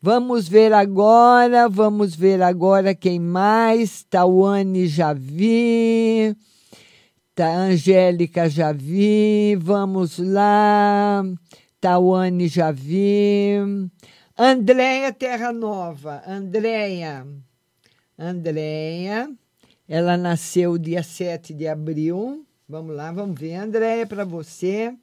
Vamos 0.07 0.47
ver 0.47 0.71
agora, 0.71 1.67
vamos 1.67 2.15
ver 2.15 2.39
agora 2.39 2.93
quem 2.93 3.19
mais. 3.19 4.03
Tawane 4.03 4.85
já 4.85 5.13
vi. 5.13 6.37
Tá, 7.33 7.51
Angélica 7.51 8.47
já 8.47 8.71
vi. 8.71 9.55
Vamos 9.59 10.19
lá. 10.19 11.23
Tawane 11.81 12.47
já 12.47 12.69
vi. 12.69 13.55
Andréia 14.37 15.11
Terra 15.11 15.51
Nova. 15.51 16.21
Andréia. 16.27 17.25
Andréia. 18.15 19.27
Ela 19.89 20.17
nasceu 20.17 20.77
dia 20.77 21.01
7 21.01 21.51
de 21.51 21.67
abril. 21.67 22.45
Vamos 22.69 22.95
lá, 22.95 23.11
vamos 23.11 23.39
ver. 23.39 23.55
Andréia, 23.55 24.05
para 24.05 24.23
você. 24.23 24.93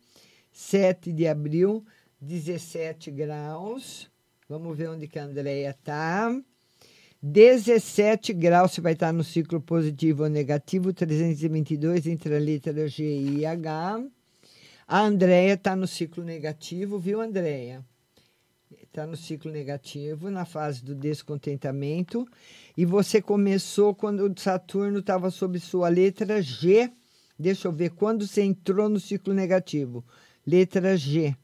7 0.53 1.13
de 1.13 1.27
abril, 1.27 1.85
17 2.21 3.11
graus. 3.11 4.12
Vamos 4.53 4.77
ver 4.77 4.91
onde 4.91 5.09
que 5.09 5.19
a 5.19 5.25
Andrea 5.25 5.71
está. 5.71 6.31
17 7.23 8.35
graus, 8.35 8.73
você 8.73 8.83
vai 8.83 8.93
estar 8.93 9.11
no 9.11 9.25
ciclo 9.25 9.59
positivo 9.63 10.25
ou 10.25 10.29
negativo, 10.29 10.93
322 10.93 12.07
entre 12.07 12.37
a 12.37 12.39
letra 12.39 12.87
G 12.87 13.03
e 13.03 13.47
H. 13.47 14.05
A 14.87 15.01
Andrea 15.01 15.55
está 15.55 15.75
no 15.75 15.87
ciclo 15.87 16.23
negativo, 16.23 16.99
viu, 16.99 17.23
Andrea? 17.23 17.83
Está 18.83 19.07
no 19.07 19.17
ciclo 19.17 19.51
negativo, 19.51 20.31
na 20.31 20.45
fase 20.45 20.85
do 20.85 20.95
descontentamento. 20.95 22.29
E 22.77 22.85
você 22.85 23.23
começou 23.23 23.95
quando 23.95 24.31
o 24.31 24.39
Saturno 24.39 24.99
estava 24.99 25.31
sob 25.31 25.59
sua 25.59 25.89
letra 25.89 26.43
G. 26.43 26.93
Deixa 27.39 27.69
eu 27.69 27.73
ver 27.73 27.93
quando 27.93 28.27
você 28.27 28.43
entrou 28.43 28.91
no 28.91 29.01
ciclo 29.01 29.33
negativo. 29.33 30.05
Letra 30.47 30.95
G 30.95 31.35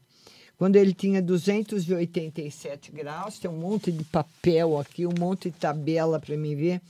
quando 0.59 0.75
ele 0.75 0.93
tinha 0.93 1.21
287 1.21 2.91
graus, 2.91 3.39
tem 3.39 3.49
um 3.49 3.57
monte 3.57 3.93
de 3.93 4.03
papel 4.03 4.77
aqui, 4.77 5.05
um 5.05 5.13
monte 5.17 5.49
de 5.49 5.57
tabela 5.57 6.19
para 6.19 6.35
mim 6.35 6.53
ver. 6.53 6.81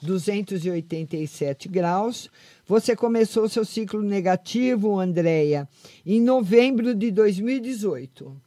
287 0.00 1.68
graus. 1.68 2.30
Você 2.68 2.94
começou 2.94 3.48
seu 3.48 3.64
ciclo 3.64 4.00
negativo, 4.00 5.00
Andréia, 5.00 5.68
em 6.06 6.20
novembro 6.20 6.94
de 6.94 7.10
2018. 7.10 8.40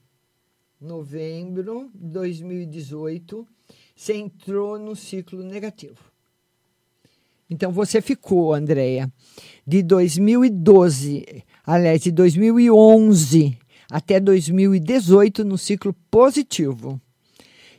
Novembro 0.80 1.92
de 1.94 2.08
2018, 2.08 3.46
você 3.94 4.14
entrou 4.14 4.80
no 4.80 4.96
ciclo 4.96 5.44
negativo. 5.44 6.00
Então 7.50 7.70
você 7.70 8.02
ficou, 8.02 8.54
Andréia, 8.54 9.12
de 9.68 9.84
2012, 9.84 11.44
aliás, 11.66 12.02
de 12.02 12.12
2011 12.12 13.59
até 13.90 14.20
2018 14.20 15.44
no 15.44 15.58
ciclo 15.58 15.94
positivo. 16.12 17.00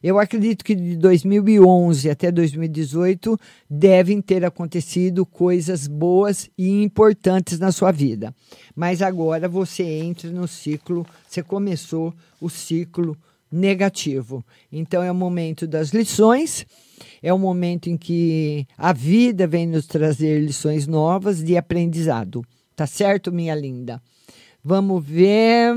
Eu 0.03 0.19
acredito 0.19 0.65
que 0.65 0.75
de 0.75 0.97
2011 0.97 2.09
até 2.09 2.33
2018 2.33 3.39
devem 3.69 4.23
ter 4.23 4.45
acontecido 4.47 5.27
coisas 5.27 5.87
boas 5.87 6.49
e 6.57 6.83
importantes 6.83 7.59
na 7.59 7.71
sua 7.71 7.93
vida. 7.93 8.35
Mas 8.75 9.03
agora 9.03 9.47
você 9.47 9.83
entra 9.83 10.31
no 10.31 10.49
ciclo, 10.49 11.07
você 11.29 11.43
começou 11.43 12.15
o 12.41 12.49
ciclo 12.49 13.15
negativo. 13.53 14.43
Então 14.73 15.03
é 15.03 15.13
o 15.13 15.15
momento 15.15 15.67
das 15.67 15.91
lições, 15.91 16.67
é 17.23 17.33
o 17.33 17.39
momento 17.39 17.91
em 17.91 17.97
que 17.99 18.67
a 18.79 18.95
vida 18.95 19.47
vem 19.47 19.67
nos 19.67 19.87
trazer 19.87 20.41
lições 20.41 20.87
novas 20.87 21.45
de 21.45 21.59
aprendizado. 21.59 22.43
Tá 22.75 22.87
certo, 22.87 23.31
minha 23.31 23.55
linda? 23.55 24.01
Vamos 24.63 25.05
ver. 25.05 25.75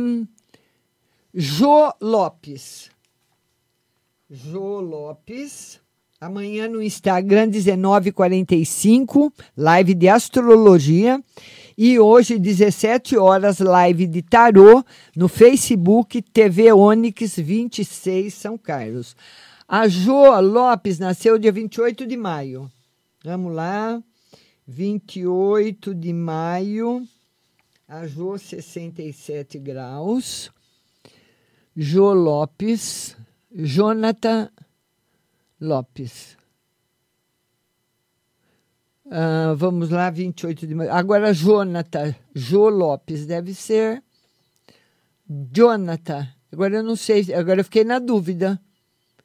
Jô 1.34 1.93
Lopes. 2.01 2.91
Jô 4.29 4.81
Lopes. 4.81 5.79
Amanhã 6.19 6.69
no 6.69 6.81
Instagram, 6.81 7.49
19h45, 7.49 9.31
live 9.57 9.93
de 9.93 10.07
astrologia. 10.07 11.21
E 11.77 11.99
hoje, 11.99 12.39
17 12.39 13.17
horas, 13.17 13.59
live 13.59 14.07
de 14.07 14.21
tarô 14.21 14.86
no 15.15 15.27
Facebook 15.27 16.21
TV 16.21 16.71
Onix 16.71 17.36
26 17.36 18.34
São 18.34 18.57
Carlos. 18.57 19.15
A 19.67 19.88
Jo 19.88 20.39
Lopes 20.39 20.99
nasceu 20.99 21.38
dia 21.38 21.51
28 21.51 22.05
de 22.05 22.15
maio. 22.15 22.71
Vamos 23.23 23.53
lá. 23.53 24.01
28 24.67 25.93
de 25.93 26.13
maio. 26.13 27.07
A 27.88 28.07
Jo, 28.07 28.38
67 28.38 29.59
graus. 29.59 30.51
Jo 31.75 32.13
Lopes. 32.13 33.17
Jonathan 33.51 34.49
Lopes. 35.59 36.38
Uh, 39.05 39.55
vamos 39.55 39.89
lá, 39.89 40.09
28 40.09 40.65
de 40.65 40.73
maio. 40.73 40.91
Agora, 40.91 41.34
Jonathan, 41.34 42.15
Jo 42.34 42.69
Lopes, 42.69 43.25
deve 43.27 43.53
ser 43.53 44.01
Jonathan. 45.29 46.27
Agora 46.51 46.75
eu 46.77 46.84
não 46.84 46.95
sei, 46.95 47.34
agora 47.34 47.59
eu 47.59 47.63
fiquei 47.63 47.84
na 47.84 47.99
dúvida 47.99 48.59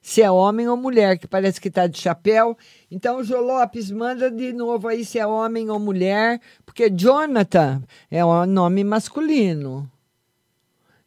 se 0.08 0.22
é 0.22 0.30
homem 0.30 0.66
ou 0.66 0.74
mulher, 0.74 1.18
que 1.18 1.28
parece 1.28 1.60
que 1.60 1.68
está 1.68 1.86
de 1.86 1.98
chapéu. 1.98 2.56
Então, 2.90 3.22
Jo 3.22 3.42
Lopes, 3.42 3.90
manda 3.90 4.30
de 4.30 4.54
novo 4.54 4.88
aí 4.88 5.04
se 5.04 5.18
é 5.18 5.26
homem 5.26 5.68
ou 5.68 5.78
mulher, 5.78 6.40
porque 6.64 6.88
Jonathan 6.88 7.82
é 8.10 8.24
um 8.24 8.46
nome 8.46 8.82
masculino. 8.84 9.86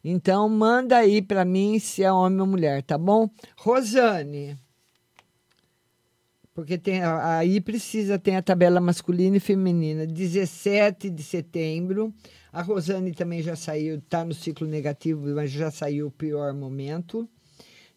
Então, 0.04 0.48
manda 0.48 0.98
aí 0.98 1.20
para 1.20 1.44
mim 1.44 1.80
se 1.80 2.04
é 2.04 2.12
homem 2.12 2.40
ou 2.40 2.46
mulher, 2.46 2.80
tá 2.84 2.96
bom? 2.96 3.28
Rosane. 3.56 4.56
Porque 6.54 6.78
tem, 6.78 7.02
aí 7.02 7.60
precisa, 7.60 8.20
tem 8.20 8.36
a 8.36 8.42
tabela 8.42 8.80
masculina 8.80 9.36
e 9.36 9.40
feminina. 9.40 10.06
17 10.06 11.10
de 11.10 11.24
setembro. 11.24 12.14
A 12.52 12.62
Rosane 12.62 13.12
também 13.12 13.42
já 13.42 13.56
saiu, 13.56 13.96
está 13.96 14.24
no 14.24 14.32
ciclo 14.32 14.68
negativo, 14.68 15.26
mas 15.34 15.50
já 15.50 15.72
saiu 15.72 16.06
o 16.06 16.12
pior 16.12 16.54
momento. 16.54 17.28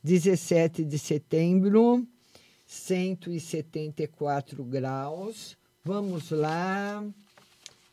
17 0.06 0.86
de 0.86 1.00
setembro, 1.00 2.06
174 2.64 4.64
graus. 4.64 5.58
Vamos 5.84 6.30
lá. 6.30 7.04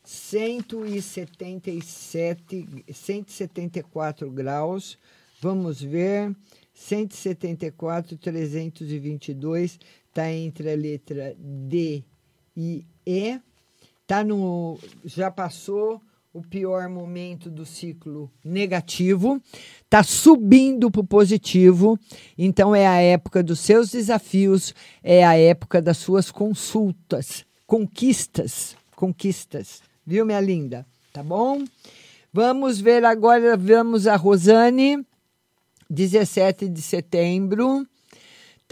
177, 0.05 2.85
174 2.93 4.31
graus. 4.31 4.99
Vamos 5.41 5.81
ver. 5.81 6.37
174, 6.75 8.19
322 8.19 9.81
está 10.07 10.31
entre 10.31 10.71
a 10.71 10.77
letra 10.77 11.35
D 11.39 12.05
e 12.55 12.85
E. 13.07 13.41
Tá 14.07 14.23
no, 14.23 14.79
já 15.03 15.31
passou 15.31 15.99
o 16.33 16.41
pior 16.41 16.89
momento 16.89 17.51
do 17.51 17.67
ciclo 17.67 18.31
negativo, 18.43 19.41
está 19.85 20.03
subindo 20.03 20.91
para 20.91 21.01
o 21.03 21.07
positivo, 21.07 21.99
então 22.39 22.75
é 22.75 22.87
a 22.87 23.01
época 23.01 23.43
dos 23.43 23.61
seus 23.61 23.91
desafios, 23.91 24.75
é 25.03 25.25
a 25.25 25.37
época 25.37 25.83
das 25.83 25.99
suas 25.99 26.31
consultas, 26.31 27.45
conquistas, 27.67 28.75
conquistas. 28.97 29.83
Viu, 30.07 30.25
minha 30.25 30.41
linda? 30.41 30.87
Tá 31.13 31.23
bom? 31.23 31.65
Vamos 32.33 32.81
ver 32.81 33.05
agora, 33.05 33.57
vamos 33.57 34.07
a 34.07 34.17
Rosane, 34.17 35.05
17 35.91 36.67
de 36.67 36.81
setembro. 36.81 37.87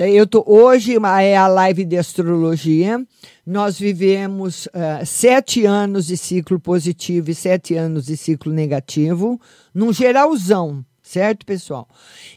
Então, 0.01 0.09
eu 0.09 0.27
tô, 0.27 0.43
hoje 0.47 0.97
é 1.21 1.37
a 1.37 1.47
live 1.47 1.85
de 1.85 1.99
astrologia. 1.99 3.07
Nós 3.45 3.79
vivemos 3.79 4.65
uh, 4.69 5.05
sete 5.05 5.67
anos 5.67 6.07
de 6.07 6.17
ciclo 6.17 6.59
positivo 6.59 7.31
e 7.31 7.35
sete 7.35 7.75
anos 7.75 8.07
de 8.07 8.17
ciclo 8.17 8.51
negativo, 8.51 9.39
num 9.75 9.93
geralzão, 9.93 10.83
certo, 11.03 11.45
pessoal? 11.45 11.87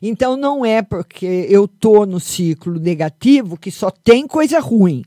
Então 0.02 0.36
não 0.36 0.66
é 0.66 0.82
porque 0.82 1.48
eu 1.50 1.66
tô 1.66 2.06
no 2.06 2.20
ciclo 2.20 2.78
negativo 2.78 3.58
que 3.58 3.72
só 3.72 3.90
tem 3.90 4.28
coisa 4.28 4.60
ruim. 4.60 5.06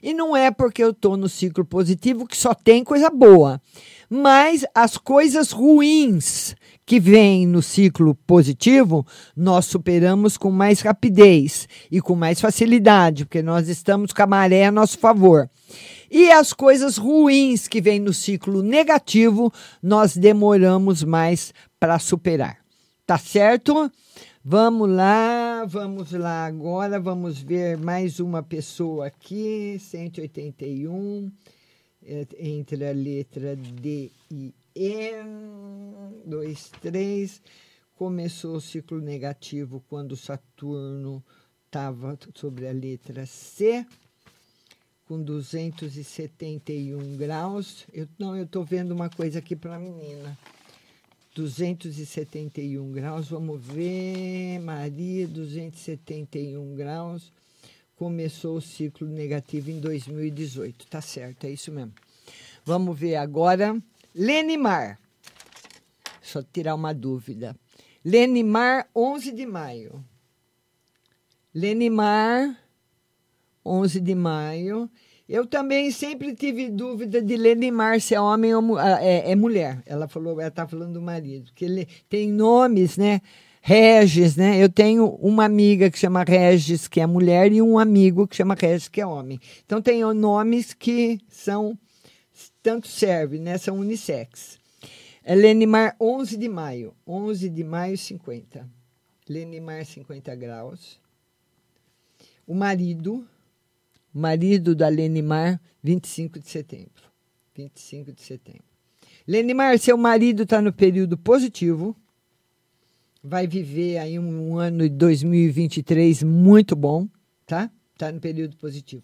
E 0.00 0.14
não 0.14 0.36
é 0.36 0.52
porque 0.52 0.84
eu 0.84 0.90
estou 0.90 1.16
no 1.16 1.28
ciclo 1.28 1.64
positivo 1.64 2.24
que 2.24 2.36
só 2.36 2.54
tem 2.54 2.84
coisa 2.84 3.10
boa. 3.10 3.60
Mas 4.08 4.64
as 4.72 4.96
coisas 4.96 5.50
ruins 5.50 6.54
que 6.86 7.00
vêm 7.00 7.44
no 7.44 7.60
ciclo 7.60 8.14
positivo, 8.14 9.04
nós 9.36 9.66
superamos 9.66 10.36
com 10.36 10.52
mais 10.52 10.80
rapidez 10.80 11.68
e 11.90 12.00
com 12.00 12.14
mais 12.14 12.40
facilidade, 12.40 13.24
porque 13.24 13.42
nós 13.42 13.68
estamos 13.68 14.12
com 14.12 14.22
a 14.22 14.26
maré 14.26 14.64
a 14.64 14.70
nosso 14.70 14.96
favor. 14.96 15.50
E 16.08 16.30
as 16.30 16.52
coisas 16.52 16.96
ruins 16.96 17.66
que 17.66 17.80
vêm 17.80 17.98
no 17.98 18.14
ciclo 18.14 18.62
negativo, 18.62 19.52
nós 19.82 20.16
demoramos 20.16 21.02
mais 21.02 21.52
para 21.80 21.98
superar. 21.98 22.58
Tá 23.04 23.18
certo? 23.18 23.90
Vamos 24.44 24.88
lá, 24.88 25.64
vamos 25.66 26.12
lá 26.12 26.46
agora, 26.46 27.00
vamos 27.00 27.40
ver 27.40 27.76
mais 27.76 28.20
uma 28.20 28.44
pessoa 28.44 29.08
aqui, 29.08 29.76
181, 29.80 31.26
é, 31.26 31.55
entre 32.38 32.88
a 32.88 32.92
letra 32.92 33.56
D 33.56 34.10
e 34.30 34.54
E, 34.74 35.12
2, 36.24 36.70
3. 36.82 37.42
Começou 37.96 38.56
o 38.56 38.60
ciclo 38.60 39.00
negativo 39.00 39.82
quando 39.88 40.16
Saturno 40.16 41.24
estava 41.64 42.18
sobre 42.34 42.68
a 42.68 42.72
letra 42.72 43.24
C, 43.24 43.86
com 45.06 45.22
271 45.22 47.16
graus. 47.16 47.86
Eu, 47.92 48.06
não, 48.18 48.36
eu 48.36 48.44
estou 48.44 48.64
vendo 48.64 48.92
uma 48.92 49.08
coisa 49.08 49.38
aqui 49.38 49.56
para 49.56 49.76
a 49.76 49.78
menina. 49.78 50.36
271 51.34 52.92
graus. 52.92 53.28
Vamos 53.28 53.62
ver, 53.62 54.58
Maria, 54.60 55.26
271 55.26 56.74
graus. 56.74 57.32
Começou 57.96 58.58
o 58.58 58.60
ciclo 58.60 59.08
negativo 59.08 59.70
em 59.70 59.80
2018. 59.80 60.86
Tá 60.86 61.00
certo, 61.00 61.44
é 61.44 61.50
isso 61.50 61.72
mesmo. 61.72 61.94
Vamos 62.64 62.98
ver 62.98 63.16
agora. 63.16 63.76
Lenimar. 64.14 64.98
Só 66.20 66.42
tirar 66.42 66.74
uma 66.74 66.92
dúvida. 66.92 67.56
Lenimar, 68.04 68.86
11 68.94 69.32
de 69.32 69.46
maio. 69.46 70.04
Lenimar, 71.54 72.56
11 73.64 74.00
de 74.00 74.14
maio. 74.14 74.90
Eu 75.28 75.46
também 75.46 75.90
sempre 75.90 76.34
tive 76.34 76.68
dúvida 76.68 77.20
de 77.22 77.36
Lenimar 77.36 78.00
se 78.00 78.14
é 78.14 78.20
homem 78.20 78.54
ou 78.54 78.76
ah, 78.78 79.02
é, 79.02 79.30
é 79.30 79.34
mulher. 79.34 79.82
Ela 79.86 80.06
falou, 80.06 80.38
ela 80.38 80.48
está 80.48 80.68
falando 80.68 80.92
do 80.92 81.02
marido, 81.02 81.50
que 81.54 81.64
ele 81.64 81.88
tem 82.08 82.30
nomes, 82.30 82.96
né? 82.96 83.20
Regis, 83.68 84.36
né? 84.36 84.62
Eu 84.62 84.68
tenho 84.68 85.08
uma 85.16 85.44
amiga 85.44 85.90
que 85.90 85.98
chama 85.98 86.22
Regis, 86.22 86.86
que 86.86 87.00
é 87.00 87.06
mulher, 87.06 87.50
e 87.50 87.60
um 87.60 87.80
amigo 87.80 88.24
que 88.24 88.36
chama 88.36 88.54
Regis, 88.54 88.86
que 88.86 89.00
é 89.00 89.06
homem. 89.06 89.40
Então 89.64 89.82
tem 89.82 90.02
nomes 90.14 90.72
que 90.72 91.18
são 91.28 91.76
tanto 92.62 92.86
serve, 92.86 93.40
né? 93.40 93.58
São 93.58 93.80
unissex. 93.80 94.56
Lenimar, 95.28 95.96
11 96.00 96.36
de 96.36 96.48
maio. 96.48 96.94
11 97.04 97.48
de 97.48 97.64
maio, 97.64 97.98
50. 97.98 98.70
Lenimar, 99.28 99.84
50 99.84 100.32
graus. 100.36 101.00
O 102.46 102.54
marido, 102.54 103.26
marido 104.14 104.76
da 104.76 104.86
Lenimar, 104.86 105.60
25 105.82 106.38
de 106.38 106.48
setembro. 106.48 107.02
25 107.56 108.12
de 108.12 108.22
setembro. 108.22 108.62
Lenimar, 109.26 109.76
seu 109.80 109.98
marido 109.98 110.44
está 110.44 110.62
no 110.62 110.72
período 110.72 111.18
positivo. 111.18 111.96
Vai 113.28 113.46
viver 113.46 113.98
aí 113.98 114.18
um, 114.18 114.52
um 114.52 114.58
ano 114.58 114.88
de 114.88 114.94
2023 114.94 116.22
muito 116.22 116.76
bom, 116.76 117.08
tá? 117.44 117.70
Está 117.92 118.12
no 118.12 118.20
período 118.20 118.56
positivo. 118.56 119.02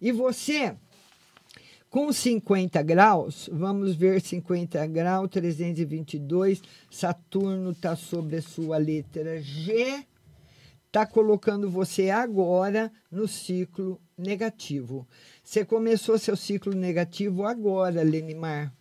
E 0.00 0.10
você, 0.10 0.74
com 1.90 2.10
50 2.10 2.80
graus, 2.82 3.50
vamos 3.52 3.94
ver 3.94 4.22
50 4.22 4.86
graus, 4.86 5.28
322, 5.30 6.62
Saturno 6.90 7.72
está 7.72 7.94
sobre 7.94 8.36
a 8.36 8.42
sua 8.42 8.78
letra 8.78 9.42
G 9.42 10.06
está 10.88 11.06
colocando 11.06 11.70
você 11.70 12.08
agora 12.08 12.90
no 13.10 13.28
ciclo 13.28 14.00
negativo. 14.16 15.06
Você 15.44 15.62
começou 15.64 16.18
seu 16.18 16.36
ciclo 16.36 16.74
negativo 16.74 17.44
agora, 17.44 18.02
Lenimar. 18.02 18.72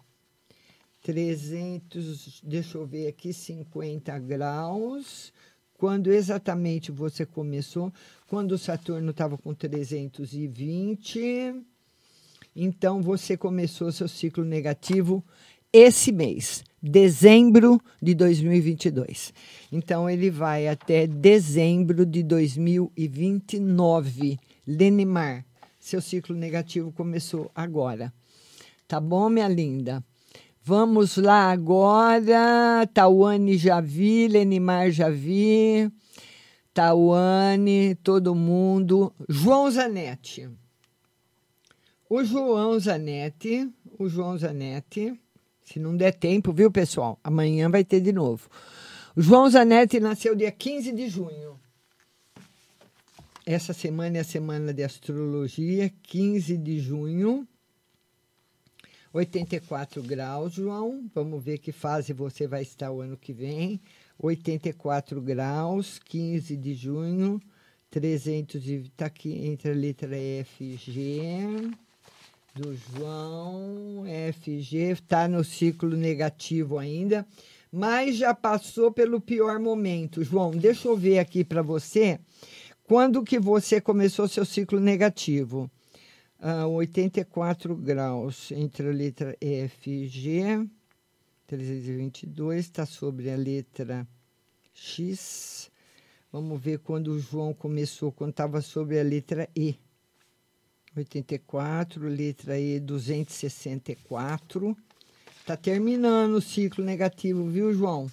300, 1.07 2.41
deixa 2.43 2.77
eu 2.77 2.85
ver 2.85 3.07
aqui, 3.07 3.31
50 3.31 4.19
graus. 4.19 5.31
Quando 5.77 6.11
exatamente 6.11 6.91
você 6.91 7.25
começou? 7.25 7.93
Quando 8.27 8.51
o 8.51 8.57
Saturno 8.57 9.11
estava 9.11 9.37
com 9.37 9.53
320. 9.53 11.63
Então 12.53 13.01
você 13.01 13.37
começou 13.37 13.89
seu 13.89 14.09
ciclo 14.09 14.43
negativo 14.43 15.23
esse 15.71 16.11
mês, 16.11 16.61
dezembro 16.83 17.79
de 18.01 18.13
2022. 18.13 19.33
Então 19.71 20.09
ele 20.09 20.29
vai 20.29 20.67
até 20.67 21.07
dezembro 21.07 22.05
de 22.05 22.21
2029. 22.21 24.37
Lenimar, 24.67 25.45
seu 25.79 26.01
ciclo 26.01 26.35
negativo 26.35 26.91
começou 26.91 27.49
agora. 27.55 28.11
Tá 28.89 28.99
bom, 28.99 29.29
minha 29.29 29.47
linda? 29.47 30.03
Vamos 30.67 31.15
lá 31.15 31.49
agora. 31.49 32.85
Tauane 32.93 33.57
já 33.57 33.79
vi, 33.79 34.27
Lenimar 34.27 34.91
já 34.91 35.09
vi. 35.09 35.89
Tauane, 36.73 37.95
todo 38.03 38.35
mundo. 38.35 39.13
João 39.29 39.71
Zanetti. 39.71 40.49
O 42.09 42.21
João 42.21 42.77
Zanetti, 42.77 43.73
o 43.97 44.09
João 44.09 44.37
Zanetti, 44.37 45.17
se 45.63 45.79
não 45.79 45.95
der 45.95 46.11
tempo, 46.11 46.51
viu, 46.51 46.69
pessoal? 46.69 47.17
Amanhã 47.23 47.69
vai 47.69 47.85
ter 47.85 48.01
de 48.01 48.11
novo. 48.11 48.49
O 49.15 49.21
João 49.21 49.49
Zanetti 49.49 50.01
nasceu 50.01 50.35
dia 50.35 50.51
15 50.51 50.91
de 50.91 51.07
junho. 51.07 51.57
Essa 53.45 53.71
semana 53.71 54.17
é 54.17 54.19
a 54.19 54.25
semana 54.25 54.73
de 54.73 54.83
astrologia, 54.83 55.89
15 56.03 56.57
de 56.57 56.77
junho. 56.77 57.47
84 59.17 60.03
graus, 60.03 60.53
João. 60.53 61.09
Vamos 61.13 61.43
ver 61.43 61.57
que 61.57 61.71
fase 61.71 62.13
você 62.13 62.47
vai 62.47 62.61
estar 62.61 62.91
o 62.91 63.01
ano 63.01 63.17
que 63.17 63.33
vem. 63.33 63.81
84 64.19 65.19
graus, 65.21 65.99
15 66.05 66.55
de 66.55 66.73
junho, 66.75 67.41
300 67.89 68.67
está 68.67 69.07
aqui 69.07 69.47
entre 69.47 69.71
a 69.71 69.73
letra 69.73 70.15
F 70.15 70.75
G 70.77 71.71
do 72.55 72.75
João, 72.75 74.03
FG 74.33 74.91
está 74.91 75.27
no 75.27 75.43
ciclo 75.43 75.95
negativo 75.95 76.79
ainda, 76.79 77.25
mas 77.71 78.17
já 78.17 78.33
passou 78.33 78.91
pelo 78.91 79.21
pior 79.21 79.59
momento. 79.59 80.23
João, 80.23 80.51
deixa 80.51 80.87
eu 80.87 80.97
ver 80.97 81.19
aqui 81.19 81.43
para 81.43 81.61
você 81.61 82.19
quando 82.83 83.23
que 83.23 83.39
você 83.39 83.79
começou 83.79 84.27
seu 84.27 84.45
ciclo 84.45 84.79
negativo 84.79 85.69
uh, 86.39 86.67
84 86.69 87.75
graus 87.75 88.51
entre 88.51 88.89
a 88.89 88.91
letra 88.91 89.37
F 89.41 89.89
e 89.89 90.07
G. 90.07 90.67
322 91.47 92.65
está 92.65 92.85
sobre 92.85 93.31
a 93.31 93.35
letra 93.35 94.07
X. 94.73 95.71
Vamos 96.31 96.61
ver 96.61 96.79
quando 96.79 97.09
o 97.09 97.19
João 97.19 97.53
começou, 97.53 98.11
quando 98.11 98.31
estava 98.31 98.61
sobre 98.61 98.99
a 98.99 99.03
letra 99.03 99.49
E. 99.55 99.75
84, 100.95 102.07
letra 102.07 102.59
E 102.59 102.79
264. 102.79 104.75
Está 105.39 105.55
terminando 105.55 106.35
o 106.35 106.41
ciclo 106.41 106.83
negativo, 106.83 107.47
viu, 107.47 107.73
João? 107.73 108.11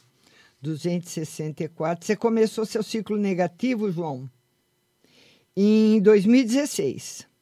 264. 0.63 2.07
Você 2.07 2.15
começou 2.15 2.65
seu 2.65 2.83
ciclo 2.83 3.17
negativo, 3.17 3.91
João, 3.91 4.31
em 5.57 6.01
2016. 6.01 7.34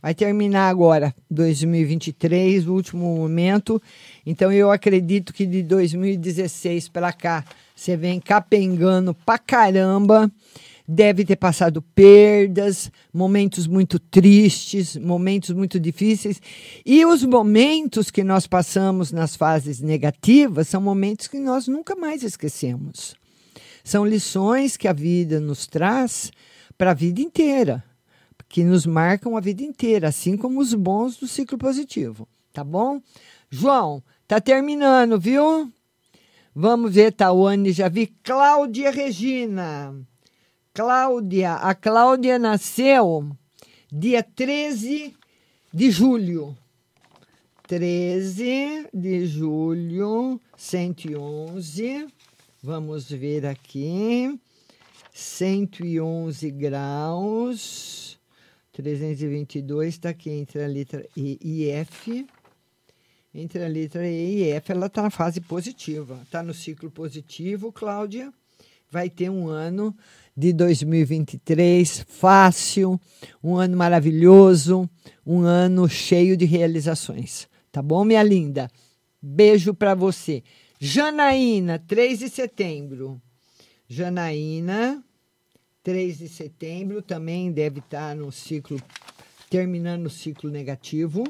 Vai 0.00 0.14
terminar 0.14 0.68
agora, 0.68 1.12
2023, 1.28 2.68
o 2.68 2.72
último 2.72 3.16
momento. 3.16 3.82
Então 4.24 4.52
eu 4.52 4.70
acredito 4.70 5.34
que 5.34 5.44
de 5.44 5.60
2016 5.64 6.88
para 6.88 7.12
cá 7.12 7.44
você 7.74 7.96
vem 7.96 8.20
capengando 8.20 9.12
pra 9.12 9.38
caramba. 9.38 10.30
Deve 10.86 11.24
ter 11.24 11.34
passado 11.34 11.82
perdas, 11.82 12.92
momentos 13.12 13.66
muito 13.66 13.98
tristes, 13.98 14.96
momentos 14.96 15.50
muito 15.50 15.80
difíceis. 15.80 16.40
E 16.86 17.04
os 17.04 17.24
momentos 17.24 18.08
que 18.08 18.22
nós 18.22 18.46
passamos 18.46 19.10
nas 19.10 19.34
fases 19.34 19.80
negativas 19.80 20.68
são 20.68 20.80
momentos 20.80 21.26
que 21.26 21.40
nós 21.40 21.66
nunca 21.66 21.96
mais 21.96 22.22
esquecemos. 22.22 23.16
São 23.82 24.06
lições 24.06 24.76
que 24.76 24.86
a 24.86 24.92
vida 24.92 25.40
nos 25.40 25.66
traz 25.66 26.30
para 26.78 26.92
a 26.92 26.94
vida 26.94 27.20
inteira 27.20 27.82
que 28.48 28.64
nos 28.64 28.86
marcam 28.86 29.36
a 29.36 29.40
vida 29.40 29.62
inteira, 29.62 30.08
assim 30.08 30.36
como 30.36 30.60
os 30.60 30.72
bons 30.72 31.16
do 31.16 31.28
ciclo 31.28 31.58
positivo, 31.58 32.26
tá 32.52 32.64
bom? 32.64 33.00
João, 33.50 34.02
tá 34.26 34.40
terminando, 34.40 35.18
viu? 35.18 35.70
Vamos 36.54 36.94
ver, 36.94 37.12
Tawane, 37.12 37.70
já 37.72 37.88
vi. 37.88 38.06
Cláudia 38.22 38.90
Regina. 38.90 39.94
Cláudia, 40.72 41.54
a 41.54 41.74
Cláudia 41.74 42.38
nasceu 42.38 43.30
dia 43.90 44.22
13 44.22 45.14
de 45.72 45.90
julho. 45.90 46.56
13 47.66 48.88
de 48.94 49.26
julho, 49.26 50.40
111. 50.56 52.06
Vamos 52.62 53.10
ver 53.10 53.46
aqui. 53.46 54.38
111 55.12 56.50
graus. 56.50 58.17
322 58.78 59.88
está 59.88 60.10
aqui 60.10 60.30
entre 60.30 60.62
a 60.62 60.68
letra 60.68 61.04
E 61.16 61.36
e 61.42 61.68
F. 61.68 62.24
Entre 63.34 63.64
a 63.64 63.66
letra 63.66 64.06
E 64.06 64.36
e 64.36 64.50
F, 64.52 64.70
ela 64.70 64.86
está 64.86 65.02
na 65.02 65.10
fase 65.10 65.40
positiva. 65.40 66.20
Está 66.22 66.44
no 66.44 66.54
ciclo 66.54 66.88
positivo, 66.88 67.72
Cláudia. 67.72 68.32
Vai 68.88 69.10
ter 69.10 69.30
um 69.30 69.48
ano 69.48 69.92
de 70.36 70.52
2023 70.52 72.06
fácil, 72.08 73.00
um 73.42 73.56
ano 73.56 73.76
maravilhoso, 73.76 74.88
um 75.26 75.40
ano 75.40 75.88
cheio 75.88 76.36
de 76.36 76.44
realizações. 76.44 77.48
Tá 77.72 77.82
bom, 77.82 78.04
minha 78.04 78.22
linda? 78.22 78.70
Beijo 79.20 79.74
para 79.74 79.96
você. 79.96 80.44
Janaína, 80.78 81.80
3 81.80 82.20
de 82.20 82.28
setembro. 82.28 83.20
Janaína, 83.88 85.02
3 85.82 86.18
de 86.18 86.28
setembro 86.28 87.00
também 87.00 87.50
deve 87.52 87.78
estar 87.80 88.14
no 88.14 88.30
ciclo, 88.30 88.80
terminando 89.48 90.06
o 90.06 90.10
ciclo 90.10 90.50
negativo. 90.50 91.24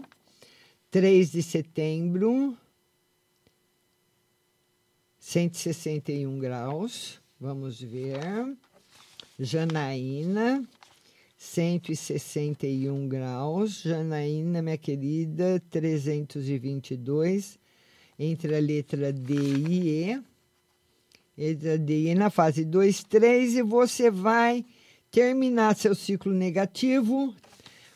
3 0.90 1.32
de 1.32 1.42
setembro, 1.42 2.56
161 5.18 6.38
graus. 6.38 7.20
Vamos 7.38 7.80
ver. 7.80 8.18
Janaína, 9.38 10.66
161 11.36 13.08
graus. 13.08 13.82
Janaína, 13.82 14.62
minha 14.62 14.78
querida, 14.78 15.62
322, 15.70 17.58
entre 18.18 18.56
a 18.56 18.60
letra 18.60 19.12
D 19.12 19.34
e 19.34 20.10
E 20.10 20.27
de 21.38 22.14
na 22.16 22.30
fase 22.30 22.64
2, 22.64 23.04
3 23.04 23.56
e 23.58 23.62
você 23.62 24.10
vai 24.10 24.64
terminar 25.08 25.76
seu 25.76 25.94
ciclo 25.94 26.32
negativo 26.32 27.32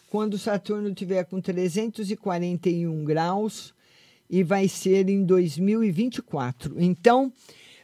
quando 0.09 0.39
Saturno 0.39 0.95
tiver 0.95 1.25
com 1.25 1.41
341 1.41 3.05
graus 3.05 3.75
e 4.31 4.45
vai 4.45 4.69
ser 4.69 5.09
em 5.09 5.25
2024. 5.25 6.77
Então, 6.79 7.33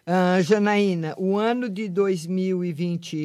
uh, 0.06 0.42
Janaína, 0.42 1.14
o 1.18 1.36
ano 1.36 1.68
de 1.68 1.88
2020 1.88 3.16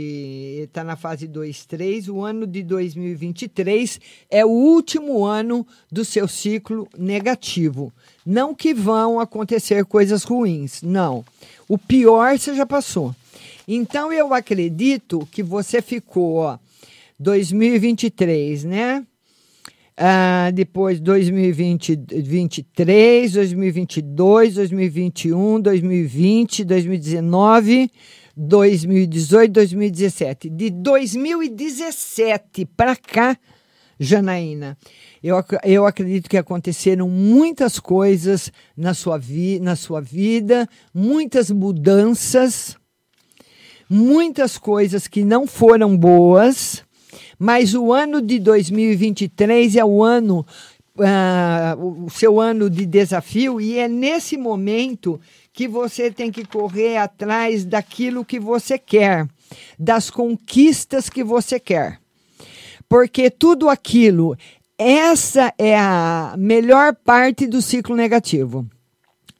está 0.64 0.84
na 0.84 0.96
fase 0.96 1.28
2, 1.28 1.66
3. 1.68 2.10
O 2.10 2.22
ano 2.22 2.48
de 2.48 2.64
2023 2.64 4.00
é 4.30 4.44
o 4.44 4.50
último 4.50 5.24
ano 5.24 5.68
do 5.92 6.04
seu 6.04 6.28
ciclo 6.28 6.88
negativo. 6.98 7.94
Não 8.26 8.56
que 8.56 8.74
vão 8.74 9.20
acontecer 9.20 9.84
coisas 9.86 10.24
ruins, 10.24 10.82
não. 10.82 11.26
O 11.68 11.78
pior 11.78 12.38
você 12.38 12.56
já 12.56 12.66
passou. 12.66 13.14
Então 13.68 14.12
eu 14.12 14.34
acredito 14.34 15.28
que 15.32 15.44
você 15.44 15.82
ficou, 15.82 16.36
ó, 16.36 16.58
2023, 17.20 18.64
né? 18.64 19.06
Ah, 19.96 20.50
depois 20.52 21.00
2023, 21.00 23.34
2022, 23.34 24.56
2021, 24.56 25.62
2020, 25.62 26.64
2019, 26.64 27.92
2018, 28.36 29.52
2017. 29.52 30.50
De 30.50 30.72
2017 30.72 32.66
para 32.76 32.96
cá, 32.96 33.38
Janaína, 34.00 34.76
eu, 35.24 35.42
eu 35.64 35.86
acredito 35.86 36.30
que 36.30 36.36
aconteceram 36.36 37.08
muitas 37.08 37.80
coisas 37.80 38.52
na 38.76 38.94
sua, 38.94 39.18
vi, 39.18 39.58
na 39.58 39.74
sua 39.74 40.02
vida, 40.02 40.68
muitas 40.94 41.50
mudanças, 41.50 42.76
muitas 43.90 44.58
coisas 44.58 45.08
que 45.08 45.24
não 45.24 45.48
foram 45.48 45.96
boas, 45.96 46.84
mas 47.40 47.74
o 47.74 47.94
ano 47.94 48.22
de 48.22 48.38
2023 48.38 49.78
é 49.78 49.86
o 49.86 50.04
ano, 50.04 50.46
uh, 50.98 52.06
o 52.06 52.10
seu 52.10 52.42
ano 52.42 52.70
de 52.70 52.86
desafio, 52.86 53.62
e 53.62 53.80
é 53.80 53.88
nesse 53.88 54.36
momento 54.36 55.22
que 55.54 55.70
você 55.70 56.12
tem 56.12 56.32
que 56.32 56.44
correr 56.44 56.98
atrás 56.98 57.64
daquilo 57.64 58.26
que 58.26 58.42
você 58.42 58.78
quer, 58.78 59.26
das 59.80 60.10
conquistas 60.10 61.10
que 61.10 61.24
você 61.24 61.62
quer. 61.62 61.98
Porque 62.90 63.30
tudo 63.30 63.70
aquilo, 63.70 64.36
essa 64.84 65.54
é 65.58 65.78
a 65.78 66.36
melhor 66.38 66.94
parte 66.94 67.48
do 67.48 67.62
ciclo 67.62 67.96
negativo. 67.96 68.68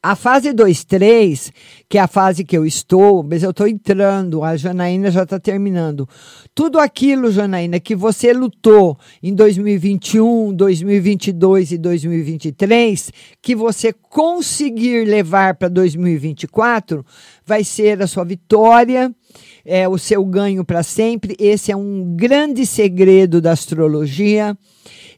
A 0.02 0.18
fase 0.18 0.52
2, 0.52 0.84
3, 0.84 1.54
que 1.88 1.98
é 1.98 2.02
a 2.02 2.08
fase 2.08 2.44
que 2.44 2.58
eu 2.58 2.66
estou, 2.66 3.24
mas 3.24 3.42
eu 3.42 3.52
estou 3.52 3.66
entrando, 3.66 4.44
a 4.44 4.58
Janaína 4.58 5.10
já 5.10 5.24
está 5.24 5.40
terminando. 5.40 6.08
Tudo 6.54 6.78
aquilo, 6.78 7.32
Janaína, 7.32 7.80
que 7.80 7.96
você 7.96 8.34
lutou 8.34 8.98
em 9.22 9.34
2021, 9.34 10.54
2022 10.54 11.72
e 11.72 11.78
2023, 11.78 13.12
que 13.42 13.56
você 13.56 13.94
conseguir 13.94 15.06
levar 15.06 15.56
para 15.56 15.70
2024, 15.70 17.06
vai 17.46 17.64
ser 17.64 18.02
a 18.02 18.08
sua 18.08 18.26
vitória, 18.26 19.14
é 19.66 19.88
o 19.88 19.98
seu 19.98 20.26
ganho 20.26 20.66
para 20.66 20.84
sempre. 20.84 21.36
Esse 21.40 21.72
é 21.72 21.78
um 21.78 22.14
grande 22.14 22.66
segredo 22.66 23.40
da 23.40 23.54
astrologia. 23.54 24.58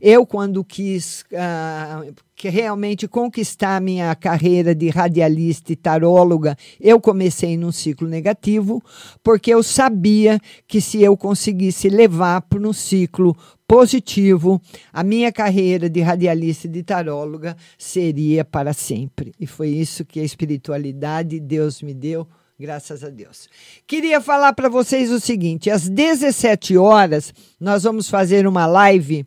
Eu, 0.07 0.23
quando 0.23 0.64
quis 0.64 1.26
uh, 1.32 2.14
que 2.36 2.48
realmente 2.48 3.07
conquistar 3.07 3.82
minha 3.82 4.14
carreira 4.14 4.76
de 4.76 4.88
radialista 4.90 5.73
e 5.73 5.76
taróloga, 5.76 6.56
eu 6.80 7.02
comecei 7.02 7.57
num 7.57 7.72
ciclo 7.72 8.07
negativo, 8.07 8.84
porque 9.23 9.52
eu 9.52 9.64
sabia 9.64 10.40
que 10.68 10.80
se 10.80 11.02
eu 11.02 11.18
conseguisse 11.18 11.90
levar 11.90 12.44
para 12.44 12.60
um 12.60 12.72
ciclo 12.72 13.36
positivo, 13.68 14.61
a 14.94 15.03
minha 15.03 15.32
carreira 15.32 15.90
de 15.90 16.02
radialista 16.02 16.68
e 16.68 16.69
de 16.69 16.84
taróloga 16.84 17.57
seria 17.76 18.45
para 18.45 18.73
sempre. 18.73 19.34
E 19.40 19.48
foi 19.48 19.69
isso 19.69 20.06
que 20.06 20.19
a 20.19 20.23
espiritualidade 20.23 21.40
Deus 21.40 21.82
me 21.82 21.95
deu. 21.95 22.27
Graças 22.57 23.03
a 23.03 23.10
Deus. 23.10 23.49
Queria 23.86 24.22
falar 24.22 24.53
para 24.53 24.69
vocês 24.69 25.11
o 25.11 25.19
seguinte: 25.19 25.69
às 25.69 25.90
17 25.90 26.77
horas, 26.77 27.34
nós 27.60 27.84
vamos 27.84 28.10
fazer 28.10 28.48
uma 28.48 28.65
live 28.65 29.26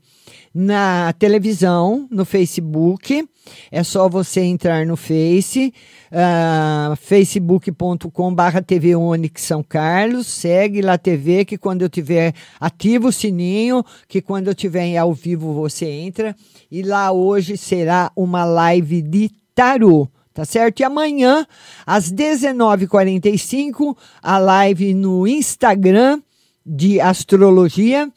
na 0.55 1.13
televisão, 1.13 2.09
no 2.11 2.25
Facebook. 2.25 3.29
É 3.71 3.83
só 3.85 4.09
você 4.09 4.41
entrar 4.41 4.87
no 4.87 4.97
Face, 4.97 5.75
uh, 6.11 6.97
facebook.com.br 6.97 8.61
TV 8.67 8.97
Onix 8.97 9.43
São 9.43 9.63
Carlos. 9.63 10.27
Segue 10.27 10.81
lá 10.81 10.97
TV, 10.97 11.45
que 11.45 11.59
quando 11.59 11.83
eu 11.83 11.89
tiver 11.91 12.35
ativa 12.59 13.09
o 13.09 13.13
sininho, 13.13 13.85
que 14.09 14.23
quando 14.23 14.49
eu 14.49 14.55
tiver 14.55 14.97
ao 14.97 15.13
vivo 15.13 15.53
você 15.53 15.85
entra. 15.85 16.35
E 16.71 16.83
lá 16.83 17.13
hoje 17.13 17.59
será 17.59 18.11
uma 18.17 18.47
live 18.47 19.03
de 19.03 19.31
tarô 19.55 20.09
tá 20.33 20.45
certo? 20.45 20.81
E 20.81 20.85
amanhã, 20.85 21.47
às 21.87 22.13
19h45, 22.13 23.97
a 24.23 24.39
live 24.39 24.95
no 24.95 25.27
Instagram 25.27 26.21
de 26.65 27.01
astrologia 27.01 28.11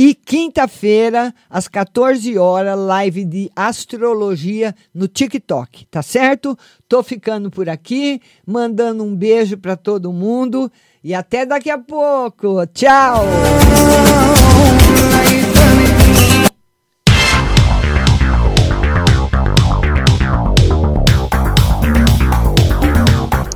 e 0.00 0.14
quinta-feira, 0.14 1.34
às 1.50 1.66
14 1.66 2.38
horas, 2.38 2.78
live 2.78 3.24
de 3.24 3.50
astrologia 3.56 4.72
no 4.94 5.08
TikTok, 5.08 5.86
tá 5.86 6.02
certo? 6.02 6.56
Tô 6.88 7.02
ficando 7.02 7.50
por 7.50 7.68
aqui, 7.68 8.20
mandando 8.46 9.02
um 9.02 9.16
beijo 9.16 9.58
para 9.58 9.76
todo 9.76 10.12
mundo 10.12 10.70
e 11.02 11.12
até 11.12 11.44
daqui 11.44 11.68
a 11.68 11.78
pouco. 11.78 12.64
Tchau! 12.68 13.24